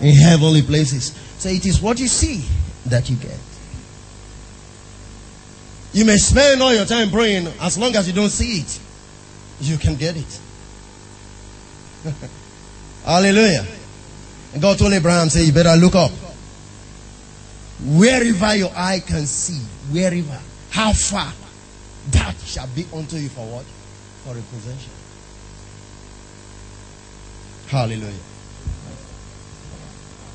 In 0.02 0.16
heavenly 0.16 0.62
places. 0.62 1.14
So 1.38 1.50
it 1.50 1.66
is 1.66 1.82
what 1.82 2.00
you 2.00 2.08
see 2.08 2.44
that 2.88 3.10
you 3.10 3.16
get. 3.16 3.38
You 5.94 6.06
may 6.06 6.18
spend 6.18 6.62
all 6.62 6.74
your 6.74 6.86
time 6.86 7.10
praying 7.10 7.48
as 7.62 7.78
long 7.78 7.96
as 7.96 8.08
you 8.08 8.14
don't 8.14 8.30
see 8.30 8.60
it 8.60 8.80
you 9.62 9.78
can 9.78 9.96
get 9.96 10.16
it. 10.16 10.40
Hallelujah. 13.06 13.66
And 14.54 14.62
God 14.62 14.78
told 14.78 14.94
Abraham, 14.94 15.30
say, 15.30 15.44
you 15.44 15.52
better 15.52 15.76
look 15.76 15.96
up. 15.96 16.12
Wherever 17.86 18.56
your 18.56 18.72
eye 18.76 19.02
can 19.06 19.26
see, 19.26 19.62
wherever, 19.92 20.40
how 20.70 20.92
far, 20.92 21.32
that 22.12 22.36
shall 22.40 22.68
be 22.68 22.86
unto 22.94 23.16
you 23.16 23.30
for 23.30 23.46
what? 23.46 23.66
For 24.26 24.38
a 24.38 24.42
possession. 24.42 24.92
Hallelujah. 27.68 28.14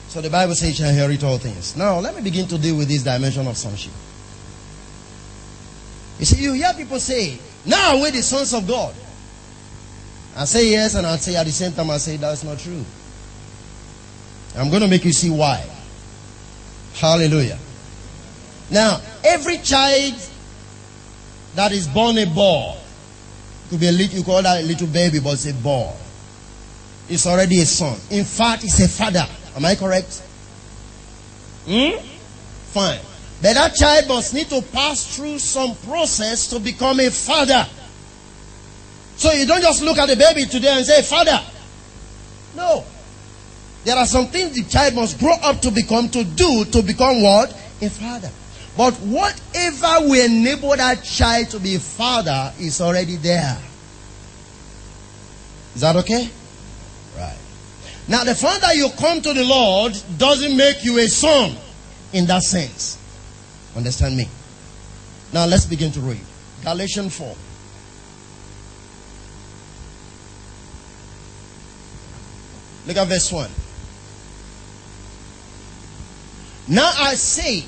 So 0.08 0.20
the 0.20 0.30
Bible 0.30 0.54
says, 0.54 0.68
you 0.68 0.74
shall 0.76 0.88
inherit 0.90 1.24
all 1.24 1.38
things. 1.38 1.76
Now, 1.76 1.98
let 1.98 2.14
me 2.14 2.22
begin 2.22 2.46
to 2.48 2.56
deal 2.56 2.76
with 2.76 2.88
this 2.88 3.02
dimension 3.02 3.46
of 3.46 3.56
sonship. 3.56 3.92
You 6.20 6.24
see, 6.24 6.42
you 6.42 6.52
hear 6.52 6.72
people 6.74 7.00
say, 7.00 7.38
now 7.66 8.00
we're 8.00 8.12
the 8.12 8.22
sons 8.22 8.54
of 8.54 8.66
God. 8.66 8.94
I 10.36 10.44
say 10.44 10.70
yes, 10.70 10.94
and 10.94 11.06
I 11.06 11.16
say 11.16 11.36
at 11.36 11.44
the 11.44 11.52
same 11.52 11.72
time, 11.72 11.90
I 11.90 11.98
say 11.98 12.16
that's 12.16 12.44
not 12.44 12.58
true. 12.58 12.84
I'm 14.56 14.70
going 14.70 14.82
to 14.82 14.88
make 14.88 15.04
you 15.04 15.12
see 15.12 15.30
why. 15.30 15.68
Hallelujah. 16.94 17.58
Now, 18.70 19.00
every 19.24 19.58
child 19.58 20.14
that 21.54 21.72
is 21.72 21.86
born 21.86 22.18
a 22.18 22.26
boy, 22.26 22.76
could 23.70 23.80
be 23.80 23.88
a 23.88 23.92
little, 23.92 24.18
you 24.18 24.24
call 24.24 24.42
that 24.42 24.62
a 24.62 24.66
little 24.66 24.86
baby, 24.86 25.20
but 25.20 25.34
it's 25.34 25.46
a 25.46 25.54
boy. 25.54 25.92
It's 27.08 27.26
already 27.26 27.60
a 27.60 27.66
son. 27.66 27.98
In 28.10 28.24
fact, 28.24 28.64
it's 28.64 28.80
a 28.80 28.88
father. 28.88 29.26
Am 29.56 29.64
I 29.64 29.74
correct? 29.74 30.22
Hmm? 31.66 31.98
Fine. 32.72 33.00
But 33.42 33.54
that 33.54 33.74
child 33.74 34.08
must 34.08 34.32
need 34.32 34.48
to 34.48 34.62
pass 34.62 35.16
through 35.16 35.38
some 35.38 35.74
process 35.76 36.48
to 36.48 36.58
become 36.58 37.00
a 37.00 37.10
father. 37.10 37.66
So 39.16 39.32
you 39.32 39.46
don't 39.46 39.62
just 39.62 39.82
look 39.82 39.98
at 39.98 40.08
the 40.08 40.16
baby 40.16 40.46
today 40.46 40.76
and 40.76 40.84
say, 40.84 41.02
Father. 41.02 41.40
No. 42.56 42.84
There 43.84 43.96
are 43.96 44.06
some 44.06 44.26
things 44.28 44.54
the 44.54 44.64
child 44.64 44.94
must 44.94 45.18
grow 45.18 45.34
up 45.42 45.60
to 45.60 45.70
become, 45.70 46.08
to 46.10 46.24
do, 46.24 46.64
to 46.64 46.82
become 46.82 47.22
what? 47.22 47.50
A 47.82 47.90
father. 47.90 48.30
But 48.76 48.94
whatever 48.94 50.08
will 50.08 50.24
enable 50.24 50.70
that 50.70 51.04
child 51.04 51.50
to 51.50 51.60
be 51.60 51.76
a 51.76 51.80
father 51.80 52.52
is 52.58 52.80
already 52.80 53.16
there. 53.16 53.58
Is 55.74 55.82
that 55.82 55.96
okay? 55.96 56.28
Right. 57.16 57.38
Now, 58.08 58.24
the 58.24 58.34
fact 58.34 58.62
that 58.62 58.74
you 58.76 58.88
come 58.98 59.20
to 59.20 59.32
the 59.32 59.44
Lord 59.44 59.96
doesn't 60.18 60.56
make 60.56 60.84
you 60.84 60.98
a 60.98 61.06
son 61.06 61.56
in 62.12 62.26
that 62.26 62.42
sense. 62.42 62.98
Understand 63.76 64.16
me? 64.16 64.28
Now, 65.32 65.46
let's 65.46 65.66
begin 65.66 65.92
to 65.92 66.00
read. 66.00 66.20
Galatians 66.62 67.16
4. 67.16 67.36
Look 72.86 72.96
at 72.96 73.08
verse 73.08 73.32
1. 73.32 73.50
Now 76.68 76.90
I 76.98 77.14
say 77.14 77.64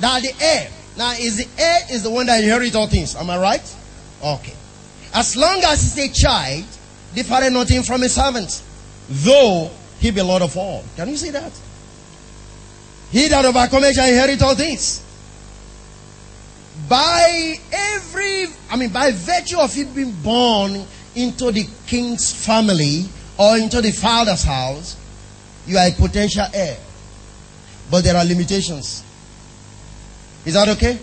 that 0.00 0.22
the 0.22 0.32
heir, 0.40 0.70
now 0.96 1.12
is 1.12 1.36
the 1.36 1.62
heir 1.62 1.80
is 1.90 2.02
the 2.02 2.10
one 2.10 2.26
that 2.26 2.42
inherits 2.42 2.74
all 2.74 2.86
things. 2.86 3.14
Am 3.14 3.28
I 3.30 3.38
right? 3.38 3.76
Okay. 4.22 4.54
As 5.14 5.36
long 5.36 5.62
as 5.64 5.94
he's 5.94 6.10
a 6.10 6.12
child, 6.12 6.64
different 7.14 7.52
nothing 7.52 7.82
from 7.82 8.02
a 8.02 8.08
servant, 8.08 8.62
though 9.08 9.70
he 10.00 10.10
be 10.10 10.22
Lord 10.22 10.42
of 10.42 10.56
all. 10.56 10.84
Can 10.96 11.08
you 11.08 11.16
see 11.16 11.30
that? 11.30 11.52
He 13.10 13.28
that 13.28 13.44
overcomes 13.44 13.94
shall 13.94 14.08
inherit 14.08 14.42
all 14.42 14.54
things. 14.54 15.02
By 16.88 17.58
every, 17.72 18.46
I 18.70 18.76
mean, 18.76 18.90
by 18.90 19.12
virtue 19.12 19.58
of 19.58 19.74
him 19.74 19.92
being 19.94 20.12
born 20.12 20.84
into 21.14 21.50
the 21.50 21.66
king's 21.86 22.32
family, 22.32 23.06
or 23.38 23.56
into 23.56 23.80
the 23.80 23.92
father's 23.92 24.44
house, 24.44 24.96
you 25.66 25.78
are 25.78 25.88
a 25.88 25.92
potential 25.92 26.46
heir. 26.52 26.76
But 27.90 28.04
there 28.04 28.16
are 28.16 28.24
limitations. 28.24 29.02
Is 30.44 30.54
that 30.54 30.68
okay? 30.68 30.98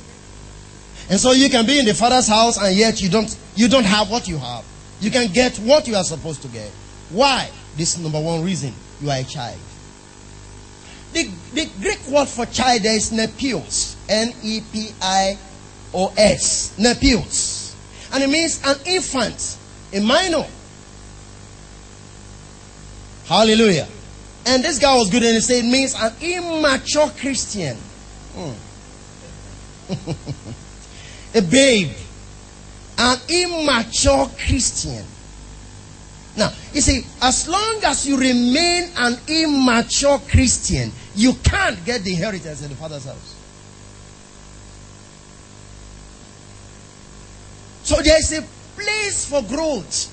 And 1.10 1.20
so 1.20 1.32
you 1.32 1.50
can 1.50 1.66
be 1.66 1.80
in 1.80 1.86
the 1.86 1.94
father's 1.94 2.28
house 2.28 2.58
and 2.58 2.76
yet 2.76 3.02
you 3.02 3.10
don't 3.10 3.36
you 3.56 3.68
don't 3.68 3.84
have 3.86 4.10
what 4.10 4.28
you 4.28 4.38
have. 4.38 4.64
You 5.02 5.12
can 5.12 5.32
get 5.32 5.58
what 5.58 5.88
you 5.88 5.96
are 5.96 6.04
supposed 6.04 6.42
to 6.44 6.48
get. 6.48 6.70
Why? 7.10 7.50
This 7.76 7.96
is 7.96 8.02
number 8.02 8.20
one 8.20 8.44
reason. 8.44 8.74
You 9.02 9.12
are 9.12 9.20
a 9.20 9.24
child. 9.24 9.60
The, 11.14 11.30
the 11.54 11.70
Greek 11.80 12.00
word 12.08 12.28
for 12.28 12.46
child 12.48 12.84
there 12.84 12.96
is 12.96 13.12
nepios. 13.12 13.96
N-E-P-I-O-S. 14.10 15.40
Nepios. 16.78 17.74
And 18.14 18.24
it 18.24 18.30
means 18.30 18.62
an 18.66 18.78
infant, 18.86 19.58
a 19.94 20.00
minor. 20.00 20.46
Hallelujah. 23.26 23.88
And 24.46 24.64
this 24.64 24.80
guy 24.80 24.96
was 24.96 25.10
good 25.10 25.24
and 25.24 25.34
he 25.34 25.42
said 25.42 25.66
it 25.66 25.68
means 25.68 25.96
an 25.96 26.14
immature 26.22 27.10
Christian. 27.20 27.78
Hmm. 28.36 28.52
a 31.36 31.42
babe. 31.42 31.92
An 32.98 33.18
immature 33.28 34.30
Christian. 34.46 35.04
Now, 36.38 36.52
you 36.74 36.82
see, 36.82 37.06
as 37.22 37.48
long 37.48 37.80
as 37.86 38.08
you 38.08 38.18
remain 38.18 38.90
an 38.98 39.18
immature 39.28 40.20
Christian, 40.20 40.92
you 41.16 41.34
can't 41.44 41.84
get 41.86 42.04
the 42.04 42.12
inheritance 42.12 42.62
in 42.62 42.70
the 42.70 42.76
Father's 42.76 43.06
house. 43.06 43.36
So 47.84 48.02
there 48.02 48.18
is 48.20 48.34
a 48.34 48.44
place 48.76 49.30
for 49.30 49.42
growth. 49.44 50.12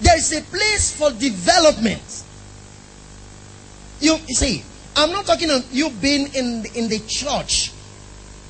There 0.00 0.16
is 0.16 0.32
a 0.32 0.42
place 0.42 0.96
for 0.96 1.10
development. 1.10 2.24
You, 4.00 4.16
see, 4.28 4.62
I'm 4.96 5.12
not 5.12 5.26
talking 5.26 5.50
of 5.50 5.70
you 5.72 5.90
being 5.90 6.26
in, 6.34 6.64
in 6.74 6.88
the 6.88 7.00
church 7.06 7.72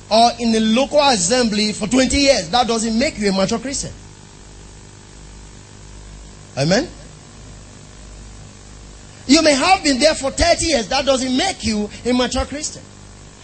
or 0.09 0.31
in 0.39 0.51
the 0.51 0.59
local 0.59 0.99
assembly 0.99 1.73
for 1.73 1.87
20 1.87 2.17
years. 2.17 2.49
That 2.49 2.67
doesn't 2.67 2.97
make 2.97 3.17
you 3.17 3.29
a 3.29 3.33
mature 3.33 3.59
Christian. 3.59 3.91
Amen? 6.57 6.87
You 9.27 9.41
may 9.41 9.53
have 9.53 9.83
been 9.83 9.99
there 9.99 10.15
for 10.15 10.31
30 10.31 10.65
years. 10.65 10.87
That 10.89 11.05
doesn't 11.05 11.35
make 11.35 11.63
you 11.63 11.89
a 12.05 12.11
mature 12.11 12.45
Christian. 12.45 12.81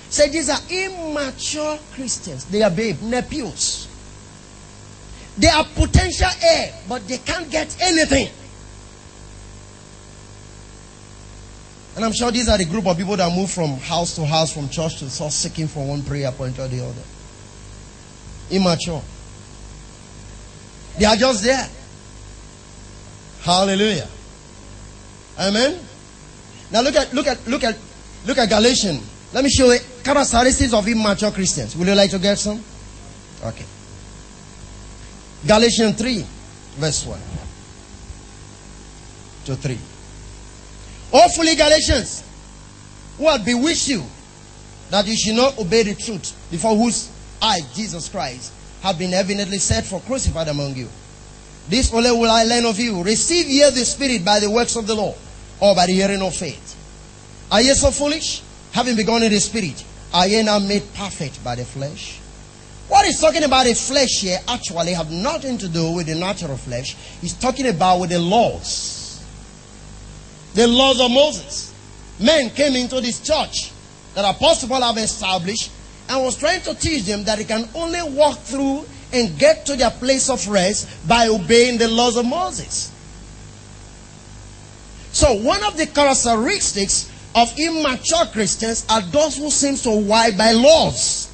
Say 0.10 0.30
these 0.30 0.50
are 0.50 0.60
immature 0.70 1.78
Christians. 1.94 2.46
They 2.46 2.62
are 2.64 2.72
babe, 2.72 2.98
nepios. 2.98 3.87
They 5.38 5.48
are 5.48 5.66
potential 5.76 6.30
heir, 6.42 6.74
but 6.90 7.08
they 7.08 7.20
can't 7.20 7.50
get 7.50 7.76
anything. 7.82 8.30
And 11.96 12.06
I'm 12.06 12.14
sure 12.14 12.32
these 12.32 12.48
are 12.48 12.58
the 12.58 12.66
group 12.66 12.86
of 12.86 12.98
people 12.98 13.18
that 13.18 13.36
move 13.36 13.50
from 13.50 13.78
house 13.78 14.16
to 14.16 14.26
house, 14.26 14.54
from 14.54 14.70
church 14.70 15.00
to 15.00 15.16
church, 15.16 15.32
seeking 15.32 15.68
for 15.68 15.86
one 15.86 16.04
prayer 16.04 16.32
point 16.32 16.58
or 16.60 16.68
the 16.68 16.82
other. 16.82 17.02
Immature. 18.52 19.02
They 20.98 21.06
are 21.06 21.16
just 21.16 21.44
there. 21.44 21.68
Hallelujah. 23.42 24.08
Amen. 25.40 25.80
Now 26.72 26.82
look 26.82 26.96
at 26.96 27.14
look 27.14 27.28
at 27.28 27.48
look 27.48 27.64
at 27.64 27.78
look 28.26 28.38
at 28.38 28.50
Galatians. 28.50 29.04
Let 29.34 29.44
me 29.44 29.50
show 29.50 29.72
you 29.72 29.80
characteristics 30.04 30.74
of 30.74 30.88
immature 30.88 31.32
Christians. 31.32 31.76
Would 31.76 31.88
you 31.88 31.96
like 31.96 32.12
to 32.12 32.20
get 32.20 32.38
some? 32.38 32.64
Okay. 33.44 33.66
Galatians 35.46 35.98
3, 35.98 36.26
verse 36.78 37.06
1 37.06 37.20
to 39.46 39.56
3. 39.56 39.78
Hopefully, 41.12 41.56
Galatians, 41.56 42.24
who 43.18 43.28
had 43.28 43.46
bewitched 43.46 43.88
you 43.88 44.04
that 44.90 45.06
you 45.06 45.16
should 45.16 45.36
not 45.36 45.58
obey 45.58 45.84
the 45.84 45.96
truth, 45.96 46.36
before 46.50 46.76
whose 46.76 47.10
I, 47.42 47.60
Jesus 47.74 48.10
Christ, 48.10 48.52
have 48.82 48.98
been 48.98 49.14
evidently 49.14 49.60
set 49.60 49.86
for 49.86 50.00
crucified 50.02 50.48
among 50.48 50.76
you. 50.76 50.88
This 51.70 51.94
only 51.94 52.12
will 52.12 52.32
I 52.32 52.44
learn 52.44 52.66
of 52.66 52.80
you. 52.80 53.04
Receive 53.04 53.48
ye 53.48 53.70
the 53.70 53.86
Spirit 53.86 54.24
by 54.24 54.40
the 54.40 54.50
works 54.50 54.76
of 54.76 54.88
the 54.88 54.96
law, 54.96 55.14
or 55.60 55.76
by 55.76 55.86
the 55.86 55.94
hearing 55.94 56.22
of 56.22 56.36
faith. 56.36 56.76
Are 57.52 57.62
ye 57.62 57.74
so 57.74 57.92
foolish? 57.92 58.42
Having 58.72 58.96
begun 58.96 59.24
in 59.24 59.32
the 59.32 59.40
Spirit, 59.40 59.84
are 60.14 60.28
ye 60.28 60.42
now 60.44 60.60
made 60.60 60.84
perfect 60.94 61.44
by 61.44 61.56
the 61.56 61.66
flesh? 61.66 62.20
What 62.88 63.06
he's 63.06 63.20
talking 63.20 63.44
about 63.44 63.66
the 63.66 63.76
flesh 63.76 64.22
here 64.22 64.40
actually 64.48 64.94
have 64.94 65.12
nothing 65.12 65.58
to 65.58 65.68
do 65.68 65.92
with 65.92 66.08
the 66.08 66.16
natural 66.16 66.58
flesh. 66.58 66.96
He's 67.22 67.34
talking 67.34 67.68
about 67.68 68.00
with 68.00 68.12
the 68.12 68.20
laws 68.20 68.98
the 70.58 70.68
laws 70.68 71.00
of 71.00 71.12
Moses. 71.12 71.72
Men 72.20 72.50
came 72.50 72.76
into 72.76 73.00
this 73.00 73.22
church 73.22 73.72
that 74.16 74.26
Apostle 74.26 74.70
Paul 74.70 74.82
have 74.82 74.98
established 74.98 75.72
and 76.10 76.24
was 76.24 76.36
trying 76.36 76.62
to 76.62 76.74
teach 76.74 77.04
them 77.04 77.24
that 77.26 77.38
they 77.38 77.44
can 77.44 77.70
only 77.76 78.02
walk 78.02 78.40
through 78.40 78.84
and 79.14 79.38
get 79.38 79.68
to 79.68 79.76
their 79.76 79.92
place 79.92 80.32
of 80.32 80.46
rest 80.48 80.90
by 81.08 81.28
obeying 81.28 81.78
the 81.78 81.88
laws 81.88 82.18
of 82.18 82.26
Moses. 82.26 82.92
So 85.12 85.36
one 85.36 85.64
of 85.64 85.78
the 85.78 85.86
characteristics 85.86 87.12
of 87.36 87.54
immature 87.60 88.26
Christians 88.34 88.84
are 88.90 89.02
those 89.02 89.38
who 89.38 89.52
seem 89.52 89.76
to 89.76 89.92
abide 89.92 90.40
by 90.40 90.54
laws. 90.54 91.27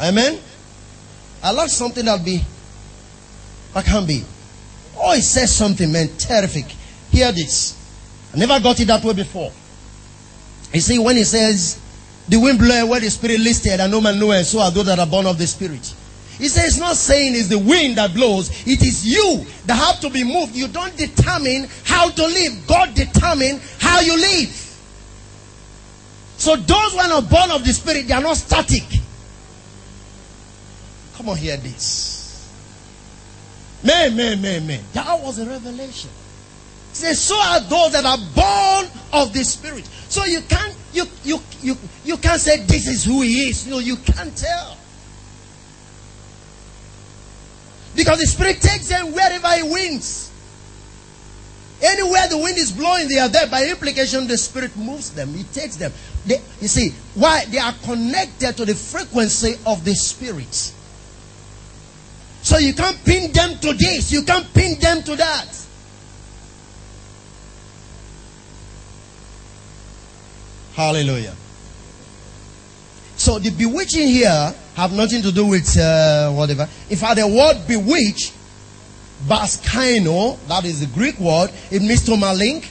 Amen. 0.00 0.38
I 1.42 1.50
like 1.52 1.70
something 1.70 2.04
that'll 2.04 2.24
be 2.24 2.42
I 3.74 3.82
can 3.82 4.06
be. 4.06 4.24
Oh, 4.96 5.14
he 5.14 5.20
says 5.20 5.54
something, 5.54 5.90
man, 5.92 6.08
terrific. 6.18 6.66
Hear 7.10 7.32
this. 7.32 7.76
I 8.34 8.38
never 8.38 8.58
got 8.60 8.80
it 8.80 8.86
that 8.86 9.04
way 9.04 9.12
before. 9.12 9.52
You 10.72 10.80
see, 10.80 10.98
when 10.98 11.16
he 11.16 11.24
says, 11.24 11.80
the 12.28 12.38
wind 12.38 12.58
bloweth 12.58 12.88
where 12.88 13.00
the 13.00 13.10
spirit 13.10 13.40
listed, 13.40 13.80
and 13.80 13.92
no 13.92 14.00
man 14.00 14.18
knoweth, 14.18 14.46
so 14.46 14.60
are 14.60 14.70
those 14.70 14.86
that 14.86 14.98
are 14.98 15.06
born 15.06 15.26
of 15.26 15.38
the 15.38 15.46
spirit. 15.46 15.94
He 16.38 16.48
says, 16.48 16.64
it's 16.66 16.78
not 16.78 16.96
saying 16.96 17.34
it's 17.34 17.48
the 17.48 17.58
wind 17.58 17.96
that 17.96 18.14
blows, 18.14 18.50
it 18.66 18.82
is 18.82 19.06
you 19.06 19.46
that 19.66 19.74
have 19.74 20.00
to 20.00 20.10
be 20.10 20.24
moved. 20.24 20.54
You 20.54 20.68
don't 20.68 20.96
determine 20.96 21.68
how 21.84 22.10
to 22.10 22.22
live, 22.26 22.66
God 22.66 22.94
determine 22.94 23.60
how 23.78 24.00
you 24.00 24.16
live. 24.16 24.50
So 26.36 26.54
those 26.56 26.92
who 26.92 26.98
are 26.98 27.08
not 27.08 27.30
born 27.30 27.50
of 27.50 27.64
the 27.64 27.72
spirit, 27.72 28.06
they 28.08 28.14
are 28.14 28.22
not 28.22 28.36
static. 28.36 28.84
Come 31.18 31.30
on, 31.30 31.36
hear 31.36 31.56
this. 31.56 32.48
Man, 33.82 34.16
man, 34.16 34.40
man, 34.40 34.66
man. 34.68 34.80
That 34.92 35.20
was 35.20 35.40
a 35.40 35.46
revelation. 35.46 36.10
He 36.90 36.94
says, 36.94 37.20
so 37.20 37.34
are 37.36 37.60
those 37.60 37.92
that 37.92 38.04
are 38.04 38.18
born 38.36 38.86
of 39.12 39.32
the 39.32 39.42
Spirit. 39.44 39.84
So 40.08 40.24
you 40.24 40.40
can't 40.42 40.74
you 40.92 41.06
you 41.24 41.40
you 41.60 41.76
you 42.04 42.16
can't 42.18 42.40
say 42.40 42.64
this 42.64 42.86
is 42.86 43.04
who 43.04 43.22
he 43.22 43.48
is. 43.48 43.66
No, 43.66 43.80
you 43.80 43.96
can't 43.96 44.34
tell. 44.36 44.78
Because 47.96 48.20
the 48.20 48.26
Spirit 48.26 48.60
takes 48.60 48.88
them 48.88 49.12
wherever 49.12 49.48
he 49.56 49.64
wins. 49.64 50.30
Anywhere 51.82 52.28
the 52.28 52.38
wind 52.38 52.58
is 52.58 52.70
blowing, 52.70 53.08
they 53.08 53.18
are 53.18 53.28
there. 53.28 53.48
By 53.48 53.66
implication, 53.66 54.28
the 54.28 54.38
Spirit 54.38 54.76
moves 54.76 55.10
them. 55.10 55.34
He 55.34 55.42
takes 55.42 55.74
them. 55.74 55.92
They, 56.26 56.40
you 56.60 56.68
see, 56.68 56.90
why? 57.16 57.44
They 57.46 57.58
are 57.58 57.74
connected 57.82 58.56
to 58.56 58.64
the 58.64 58.74
frequency 58.76 59.54
of 59.66 59.84
the 59.84 59.94
Spirit. 59.94 60.74
So 62.48 62.56
you 62.56 62.72
can't 62.72 62.96
pin 63.04 63.30
them 63.30 63.58
to 63.58 63.74
this, 63.74 64.10
you 64.10 64.22
can't 64.22 64.54
pin 64.54 64.80
them 64.80 65.02
to 65.02 65.16
that. 65.16 65.66
Hallelujah. 70.72 71.36
So 73.18 73.38
the 73.38 73.50
bewitching 73.50 74.08
here 74.08 74.54
have 74.76 74.94
nothing 74.94 75.20
to 75.24 75.30
do 75.30 75.44
with 75.44 75.76
uh, 75.76 76.32
whatever. 76.32 76.66
In 76.88 76.96
fact, 76.96 77.16
the 77.16 77.26
word 77.26 77.66
bewitch, 77.68 78.32
baskaino, 79.26 80.38
that 80.48 80.64
is 80.64 80.80
the 80.80 80.86
Greek 80.86 81.18
word, 81.18 81.50
it 81.70 81.82
means 81.82 82.02
to 82.06 82.12
malink, 82.12 82.66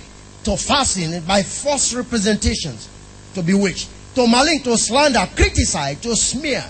to 0.45 0.57
fasten 0.57 1.23
by 1.25 1.43
false 1.43 1.93
representations, 1.93 2.89
to 3.35 3.43
bewitch, 3.43 3.85
to 4.15 4.21
malink, 4.21 4.63
to 4.63 4.75
slander, 4.75 5.29
criticize, 5.35 5.99
to 5.99 6.15
smear, 6.15 6.65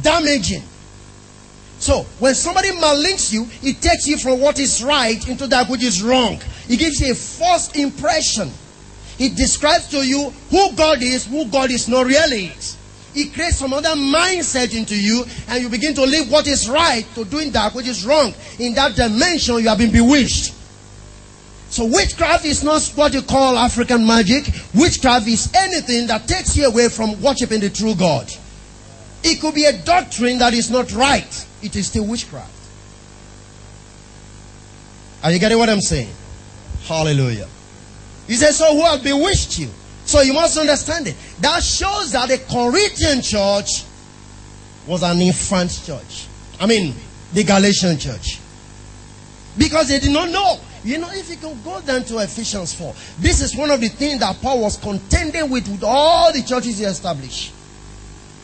damaging. 0.00 0.62
So, 1.78 2.04
when 2.18 2.34
somebody 2.34 2.70
malinks 2.70 3.32
you, 3.32 3.46
it 3.62 3.82
takes 3.82 4.06
you 4.06 4.16
from 4.16 4.40
what 4.40 4.58
is 4.58 4.82
right 4.82 5.26
into 5.28 5.46
that 5.48 5.68
which 5.68 5.82
is 5.82 6.02
wrong. 6.02 6.40
It 6.68 6.78
gives 6.78 7.00
you 7.00 7.12
a 7.12 7.14
false 7.14 7.74
impression. 7.76 8.50
It 9.18 9.36
describes 9.36 9.88
to 9.88 10.06
you 10.06 10.30
who 10.50 10.72
God 10.72 11.02
is, 11.02 11.26
who 11.26 11.46
God 11.46 11.70
is 11.70 11.88
not 11.88 12.06
really. 12.06 12.52
It 13.14 13.32
creates 13.32 13.56
some 13.56 13.72
other 13.72 13.90
mindset 13.90 14.76
into 14.76 14.94
you, 14.94 15.24
and 15.48 15.62
you 15.62 15.68
begin 15.68 15.94
to 15.94 16.02
live 16.02 16.30
what 16.30 16.46
is 16.46 16.68
right 16.68 17.06
to 17.14 17.24
doing 17.24 17.50
that 17.52 17.74
which 17.74 17.88
is 17.88 18.04
wrong. 18.04 18.34
In 18.58 18.74
that 18.74 18.94
dimension, 18.94 19.56
you 19.56 19.68
have 19.68 19.78
been 19.78 19.92
bewitched. 19.92 20.52
So 21.70 21.86
witchcraft 21.86 22.44
is 22.44 22.62
not 22.62 22.82
what 22.94 23.12
you 23.14 23.22
call 23.22 23.56
African 23.56 24.06
magic. 24.06 24.44
Witchcraft 24.74 25.26
is 25.28 25.50
anything 25.54 26.06
that 26.08 26.28
takes 26.28 26.56
you 26.56 26.66
away 26.66 26.88
from 26.88 27.20
worshiping 27.20 27.60
the 27.60 27.70
true 27.70 27.94
God. 27.94 28.30
It 29.28 29.40
could 29.40 29.54
be 29.54 29.64
a 29.64 29.72
doctrine 29.84 30.38
that 30.38 30.54
is 30.54 30.70
not 30.70 30.92
right 30.92 31.46
it 31.62 31.74
is 31.76 31.88
still 31.88 32.06
witchcraft. 32.06 32.52
Are 35.22 35.32
you 35.32 35.38
getting 35.38 35.58
what 35.58 35.68
I'm 35.68 35.80
saying? 35.80 36.12
Hallelujah. 36.84 37.48
He 38.26 38.34
says, 38.34 38.56
So 38.56 38.74
who 38.74 38.82
have 38.84 39.02
bewitched 39.02 39.58
you? 39.58 39.68
So 40.04 40.20
you 40.20 40.34
must 40.34 40.56
understand 40.56 41.08
it. 41.08 41.16
That 41.40 41.62
shows 41.62 42.12
that 42.12 42.28
the 42.28 42.38
Corinthian 42.38 43.22
church 43.22 43.84
was 44.86 45.02
an 45.02 45.20
infant 45.20 45.82
church. 45.84 46.28
I 46.60 46.66
mean, 46.66 46.94
the 47.32 47.42
Galatian 47.42 47.98
church. 47.98 48.38
Because 49.58 49.88
they 49.88 49.98
did 49.98 50.12
not 50.12 50.30
know. 50.30 50.60
You 50.84 50.98
know, 50.98 51.10
if 51.10 51.28
you 51.28 51.36
can 51.36 51.60
go 51.64 51.80
down 51.80 52.04
to 52.04 52.18
Ephesians 52.18 52.74
4, 52.74 52.94
this 53.18 53.40
is 53.40 53.56
one 53.56 53.72
of 53.72 53.80
the 53.80 53.88
things 53.88 54.20
that 54.20 54.40
Paul 54.40 54.60
was 54.60 54.76
contending 54.76 55.50
with 55.50 55.66
with 55.66 55.82
all 55.82 56.32
the 56.32 56.42
churches 56.42 56.78
he 56.78 56.84
established. 56.84 57.52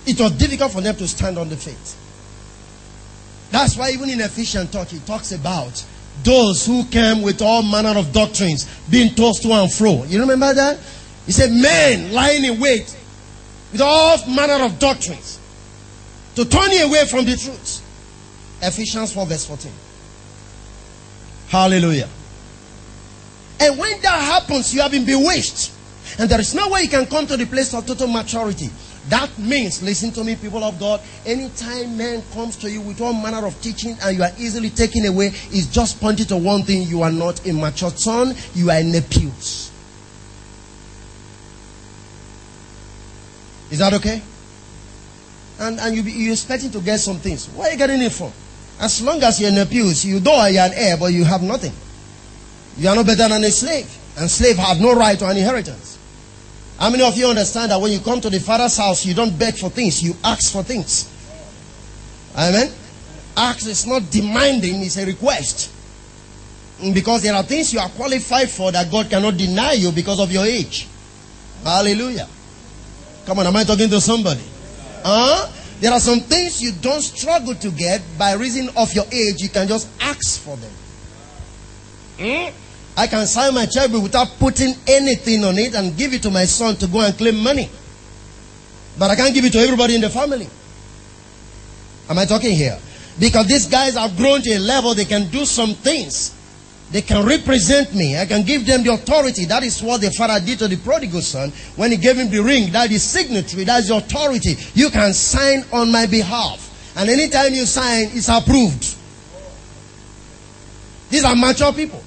It 0.06 0.20
was 0.20 0.32
difficult 0.32 0.72
for 0.72 0.80
them 0.80 0.96
to 0.96 1.06
stand 1.06 1.38
on 1.38 1.48
the 1.48 1.56
faith. 1.56 1.98
That's 3.50 3.76
why 3.76 3.90
even 3.90 4.10
in 4.10 4.20
Ephesians 4.20 4.70
talk, 4.70 4.88
he 4.88 4.98
talks 5.00 5.32
about 5.32 5.84
those 6.24 6.66
who 6.66 6.84
came 6.86 7.22
with 7.22 7.42
all 7.42 7.62
manner 7.62 7.98
of 7.98 8.12
doctrines 8.12 8.66
being 8.90 9.14
tossed 9.14 9.42
to 9.42 9.52
and 9.52 9.72
fro. 9.72 10.04
You 10.04 10.20
remember 10.20 10.52
that? 10.54 10.78
He 11.26 11.32
said, 11.32 11.52
men 11.52 12.12
lying 12.12 12.44
in 12.44 12.60
wait 12.60 12.96
with 13.70 13.80
all 13.80 14.26
manner 14.28 14.64
of 14.64 14.78
doctrines 14.78 15.38
to 16.34 16.44
turn 16.44 16.70
you 16.72 16.84
away 16.86 17.06
from 17.06 17.24
the 17.24 17.36
truth. 17.36 17.80
Ephesians 18.62 19.12
4 19.12 19.26
verse 19.26 19.46
14. 19.46 19.72
Hallelujah. 21.48 22.08
And 23.60 23.78
when 23.78 24.00
that 24.00 24.22
happens, 24.22 24.74
you 24.74 24.80
have 24.80 24.90
been 24.90 25.04
bewitched. 25.04 25.70
And 26.18 26.28
there 26.28 26.40
is 26.40 26.54
no 26.54 26.68
way 26.68 26.82
you 26.82 26.88
can 26.88 27.06
come 27.06 27.26
to 27.26 27.36
the 27.36 27.46
place 27.46 27.72
of 27.74 27.86
total 27.86 28.08
maturity 28.08 28.70
That 29.08 29.36
means, 29.36 29.82
listen 29.82 30.12
to 30.12 30.22
me, 30.22 30.36
people 30.36 30.62
of 30.62 30.78
God, 30.78 31.00
anytime 31.26 31.96
man 31.96 32.22
comes 32.32 32.56
to 32.58 32.70
you 32.70 32.80
with 32.80 33.00
all 33.00 33.12
manner 33.12 33.44
of 33.44 33.60
teaching 33.60 33.96
and 34.00 34.16
you 34.16 34.22
are 34.22 34.30
easily 34.38 34.70
taken 34.70 35.06
away, 35.06 35.32
it's 35.50 35.66
just 35.66 36.00
pointing 36.00 36.26
to 36.26 36.36
one 36.36 36.62
thing 36.62 36.82
you 36.82 37.02
are 37.02 37.10
not 37.10 37.44
a 37.46 37.52
mature 37.52 37.90
son, 37.90 38.34
you 38.54 38.70
are 38.70 38.78
in 38.78 38.92
the 38.92 39.02
pews. 39.02 39.72
Is 43.72 43.78
that 43.78 43.92
okay? 43.94 44.22
And, 45.58 45.80
and 45.80 45.96
you, 45.96 46.02
you're 46.02 46.32
expecting 46.32 46.70
to 46.70 46.80
get 46.80 47.00
some 47.00 47.16
things. 47.16 47.46
Where 47.46 47.68
are 47.68 47.72
you 47.72 47.78
getting 47.78 48.02
it 48.02 48.12
from? 48.12 48.32
As 48.78 49.02
long 49.02 49.22
as 49.22 49.40
you're 49.40 49.48
in 49.48 49.56
the 49.56 49.66
pews, 49.66 50.04
you 50.04 50.20
know 50.20 50.46
you're 50.46 50.62
an 50.62 50.72
heir, 50.74 50.96
but 50.96 51.12
you 51.12 51.24
have 51.24 51.42
nothing. 51.42 51.72
You 52.76 52.88
are 52.88 52.96
no 52.96 53.04
better 53.04 53.28
than 53.28 53.42
a 53.42 53.50
slave. 53.50 53.90
And 54.18 54.30
slave 54.30 54.58
have 54.58 54.80
no 54.80 54.94
right 54.94 55.18
to 55.18 55.26
an 55.26 55.36
inheritance. 55.36 55.91
How 56.82 56.90
many 56.90 57.04
of 57.04 57.16
you 57.16 57.28
understand 57.28 57.70
that 57.70 57.80
when 57.80 57.92
you 57.92 58.00
come 58.00 58.20
to 58.20 58.28
the 58.28 58.40
father's 58.40 58.76
house, 58.76 59.06
you 59.06 59.14
don't 59.14 59.38
beg 59.38 59.54
for 59.54 59.70
things, 59.70 60.02
you 60.02 60.16
ask 60.24 60.50
for 60.50 60.64
things? 60.64 61.08
Amen? 62.36 62.72
Ask 63.36 63.68
is 63.68 63.86
not 63.86 64.10
demanding, 64.10 64.82
it's 64.82 64.96
a 64.96 65.06
request. 65.06 65.70
Because 66.92 67.22
there 67.22 67.34
are 67.34 67.44
things 67.44 67.72
you 67.72 67.78
are 67.78 67.88
qualified 67.90 68.50
for 68.50 68.72
that 68.72 68.90
God 68.90 69.08
cannot 69.08 69.36
deny 69.36 69.74
you 69.74 69.92
because 69.92 70.18
of 70.18 70.32
your 70.32 70.44
age. 70.44 70.88
Hallelujah. 71.62 72.26
Come 73.26 73.38
on, 73.38 73.46
am 73.46 73.54
I 73.54 73.62
talking 73.62 73.88
to 73.88 74.00
somebody? 74.00 74.42
Huh? 75.04 75.52
There 75.78 75.92
are 75.92 76.00
some 76.00 76.18
things 76.18 76.60
you 76.60 76.72
don't 76.72 77.00
struggle 77.00 77.54
to 77.54 77.70
get 77.70 78.02
by 78.18 78.32
reason 78.32 78.70
of 78.76 78.92
your 78.92 79.06
age. 79.12 79.40
You 79.40 79.50
can 79.50 79.68
just 79.68 79.88
ask 80.00 80.40
for 80.40 80.56
them. 80.56 80.72
Hmm? 82.18 82.61
I 82.96 83.06
can 83.06 83.26
sign 83.26 83.54
my 83.54 83.66
checkbook 83.66 84.02
without 84.02 84.28
putting 84.38 84.74
anything 84.86 85.44
on 85.44 85.56
it 85.58 85.74
and 85.74 85.96
give 85.96 86.12
it 86.12 86.22
to 86.22 86.30
my 86.30 86.44
son 86.44 86.76
to 86.76 86.86
go 86.86 87.00
and 87.00 87.16
claim 87.16 87.42
money. 87.42 87.70
But 88.98 89.10
I 89.10 89.16
can't 89.16 89.34
give 89.34 89.44
it 89.44 89.52
to 89.52 89.58
everybody 89.58 89.94
in 89.94 90.00
the 90.00 90.10
family. 90.10 90.48
Am 92.08 92.18
I 92.18 92.26
talking 92.26 92.54
here? 92.54 92.78
Because 93.18 93.46
these 93.46 93.66
guys 93.66 93.94
have 93.94 94.16
grown 94.16 94.42
to 94.42 94.50
a 94.50 94.58
level 94.58 94.94
they 94.94 95.04
can 95.04 95.28
do 95.28 95.44
some 95.44 95.74
things. 95.74 96.34
They 96.90 97.00
can 97.00 97.24
represent 97.26 97.94
me. 97.94 98.18
I 98.18 98.26
can 98.26 98.42
give 98.42 98.66
them 98.66 98.82
the 98.82 98.92
authority. 98.92 99.46
That 99.46 99.62
is 99.62 99.82
what 99.82 100.02
the 100.02 100.10
father 100.10 100.44
did 100.44 100.58
to 100.58 100.68
the 100.68 100.76
prodigal 100.76 101.22
son 101.22 101.50
when 101.76 101.90
he 101.90 101.96
gave 101.96 102.18
him 102.18 102.30
the 102.30 102.42
ring. 102.42 102.70
That 102.72 102.90
is 102.90 103.02
signatory. 103.02 103.64
That 103.64 103.80
is 103.80 103.90
authority. 103.90 104.56
You 104.74 104.90
can 104.90 105.14
sign 105.14 105.64
on 105.72 105.90
my 105.90 106.04
behalf. 106.04 106.68
And 106.94 107.08
anytime 107.08 107.54
you 107.54 107.64
sign, 107.64 108.08
it's 108.12 108.28
approved. 108.28 108.94
These 111.08 111.24
are 111.24 111.34
mature 111.34 111.72
people. 111.72 112.02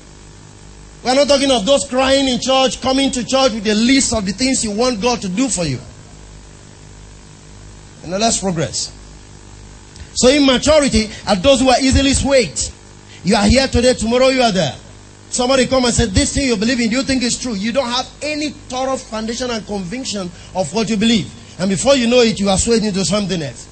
We're 1.05 1.13
not 1.13 1.27
talking 1.27 1.51
of 1.51 1.67
those 1.67 1.87
crying 1.87 2.27
in 2.27 2.39
church, 2.41 2.81
coming 2.81 3.11
to 3.11 3.23
church 3.23 3.51
with 3.51 3.67
a 3.67 3.75
list 3.75 4.11
of 4.11 4.25
the 4.25 4.31
things 4.31 4.63
you 4.63 4.71
want 4.71 4.99
God 4.99 5.21
to 5.21 5.29
do 5.29 5.47
for 5.47 5.63
you. 5.63 5.77
And 8.01 8.11
now 8.11 8.17
let's 8.17 8.39
progress. 8.39 8.91
So 10.15 10.29
immaturity 10.29 11.11
are 11.27 11.35
those 11.35 11.61
who 11.61 11.69
are 11.69 11.79
easily 11.79 12.13
swayed. 12.13 12.59
You 13.23 13.35
are 13.35 13.45
here 13.45 13.67
today, 13.67 13.93
tomorrow 13.93 14.29
you 14.29 14.41
are 14.41 14.51
there. 14.51 14.75
Somebody 15.29 15.67
come 15.67 15.85
and 15.85 15.93
say, 15.93 16.07
this 16.07 16.33
thing 16.33 16.47
you 16.47 16.57
believe 16.57 16.79
in, 16.79 16.89
do 16.89 16.95
you 16.95 17.03
think 17.03 17.21
is 17.21 17.37
true? 17.37 17.53
You 17.53 17.71
don't 17.71 17.89
have 17.89 18.09
any 18.23 18.49
thorough 18.49 18.97
foundation 18.97 19.51
and 19.51 19.63
conviction 19.67 20.31
of 20.55 20.73
what 20.73 20.89
you 20.89 20.97
believe. 20.97 21.31
And 21.59 21.69
before 21.69 21.95
you 21.95 22.07
know 22.07 22.21
it, 22.21 22.39
you 22.39 22.49
are 22.49 22.57
swayed 22.57 22.83
into 22.83 23.05
something 23.05 23.43
else. 23.43 23.67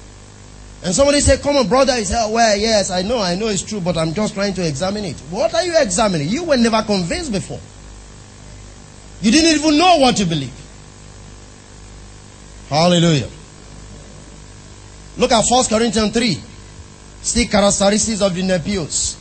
And 0.84 0.94
somebody 0.94 1.20
say, 1.20 1.38
come 1.38 1.56
on, 1.56 1.66
brother. 1.66 1.94
He 1.96 2.04
said, 2.04 2.30
well, 2.30 2.56
yes, 2.58 2.90
I 2.90 3.00
know, 3.00 3.18
I 3.18 3.36
know 3.36 3.48
it's 3.48 3.62
true, 3.62 3.80
but 3.80 3.96
I'm 3.96 4.12
just 4.12 4.34
trying 4.34 4.52
to 4.54 4.68
examine 4.68 5.06
it. 5.06 5.16
What 5.30 5.54
are 5.54 5.64
you 5.64 5.72
examining? 5.78 6.28
You 6.28 6.44
were 6.44 6.58
never 6.58 6.82
convinced 6.82 7.32
before. 7.32 7.60
You 9.22 9.30
didn't 9.30 9.58
even 9.58 9.78
know 9.78 9.96
what 9.96 10.14
to 10.18 10.26
believe. 10.26 10.52
Hallelujah. 12.68 13.30
Look 15.16 15.32
at 15.32 15.42
1 15.48 15.64
Corinthians 15.66 16.12
3. 16.12 16.40
See 17.22 17.46
characteristics 17.46 18.20
of 18.20 18.34
the 18.34 18.42
Nepios. 18.42 19.16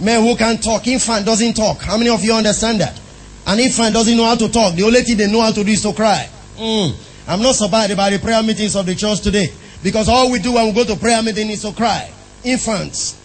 Men 0.00 0.24
who 0.24 0.34
can 0.34 0.58
talk. 0.58 0.88
Infant 0.88 1.24
doesn't 1.24 1.54
talk. 1.54 1.80
How 1.82 1.96
many 1.96 2.10
of 2.10 2.24
you 2.24 2.34
understand 2.34 2.80
that? 2.80 3.00
An 3.46 3.60
infant 3.60 3.94
doesn't 3.94 4.16
know 4.16 4.24
how 4.24 4.34
to 4.34 4.48
talk. 4.48 4.74
The 4.74 4.82
only 4.82 5.02
thing 5.02 5.18
they 5.18 5.30
know 5.30 5.42
how 5.42 5.52
to 5.52 5.62
do 5.62 5.70
is 5.70 5.82
to 5.82 5.92
cry. 5.92 6.28
Mm. 6.56 6.94
I'm 7.28 7.42
not 7.42 7.54
surprised 7.54 7.92
about 7.92 8.10
the 8.10 8.18
prayer 8.18 8.42
meetings 8.42 8.74
of 8.74 8.86
the 8.86 8.96
church 8.96 9.20
today. 9.20 9.52
Because 9.84 10.08
all 10.08 10.30
we 10.30 10.38
do 10.38 10.54
when 10.54 10.64
we 10.64 10.72
go 10.72 10.82
to 10.84 10.96
prayer 10.96 11.22
meeting 11.22 11.50
is 11.50 11.60
to 11.60 11.72
cry. 11.72 12.10
Infants. 12.42 13.20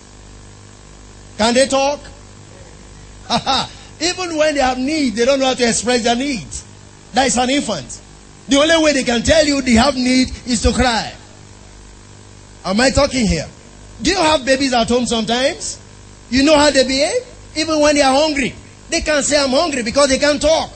Can 1.38 1.54
they 1.54 1.68
talk? 1.68 2.02
Even 4.02 4.36
when 4.36 4.56
they 4.56 4.60
have 4.60 4.78
need, 4.78 5.16
they 5.16 5.24
don't 5.24 5.40
know 5.40 5.46
how 5.46 5.54
to 5.54 5.68
express 5.68 6.04
their 6.04 6.18
needs. 6.18 6.66
That 7.14 7.28
is 7.28 7.38
an 7.38 7.50
infant. 7.50 8.02
The 8.50 8.58
only 8.58 8.84
way 8.84 8.92
they 8.92 9.06
can 9.06 9.24
tell 9.24 9.46
you 9.46 9.62
they 9.62 9.72
have 9.74 9.96
need 9.96 10.32
is 10.46 10.62
to 10.64 10.74
cry. 10.74 11.14
Am 12.66 12.82
I 12.82 12.90
talking 12.90 13.26
here? 13.26 13.48
Do 14.02 14.12
you 14.12 14.18
have 14.18 14.46
babies 14.46 14.74
at 14.74 14.90
home 14.90 15.06
sometimes? 15.06 15.80
You 16.30 16.44
know 16.44 16.58
how 16.58 16.72
they 16.72 16.86
behave? 16.86 17.26
Even 17.56 17.80
when 17.80 17.96
they 17.96 18.02
are 18.02 18.14
hungry. 18.14 18.54
They 18.90 19.00
can't 19.00 19.24
say 19.24 19.42
I'm 19.42 19.52
hungry 19.52 19.84
because 19.84 20.10
they 20.10 20.18
can't 20.18 20.42
talk. 20.42 20.72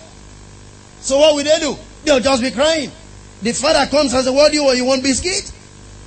So 1.02 1.17
what 1.19 1.36
will 1.36 1.43
they 1.43 1.60
do? 1.60 1.76
They'll 2.06 2.22
just 2.22 2.41
be 2.41 2.52
crying. 2.52 2.89
The 3.41 3.52
father 3.52 3.86
comes 3.91 4.13
and 4.13 4.24
says, 4.24 4.34
What 4.34 4.52
do 4.52 4.58
you 4.58 4.63
want? 4.63 4.78
You 4.78 4.86
want 4.86 5.04
biscuit? 5.04 5.52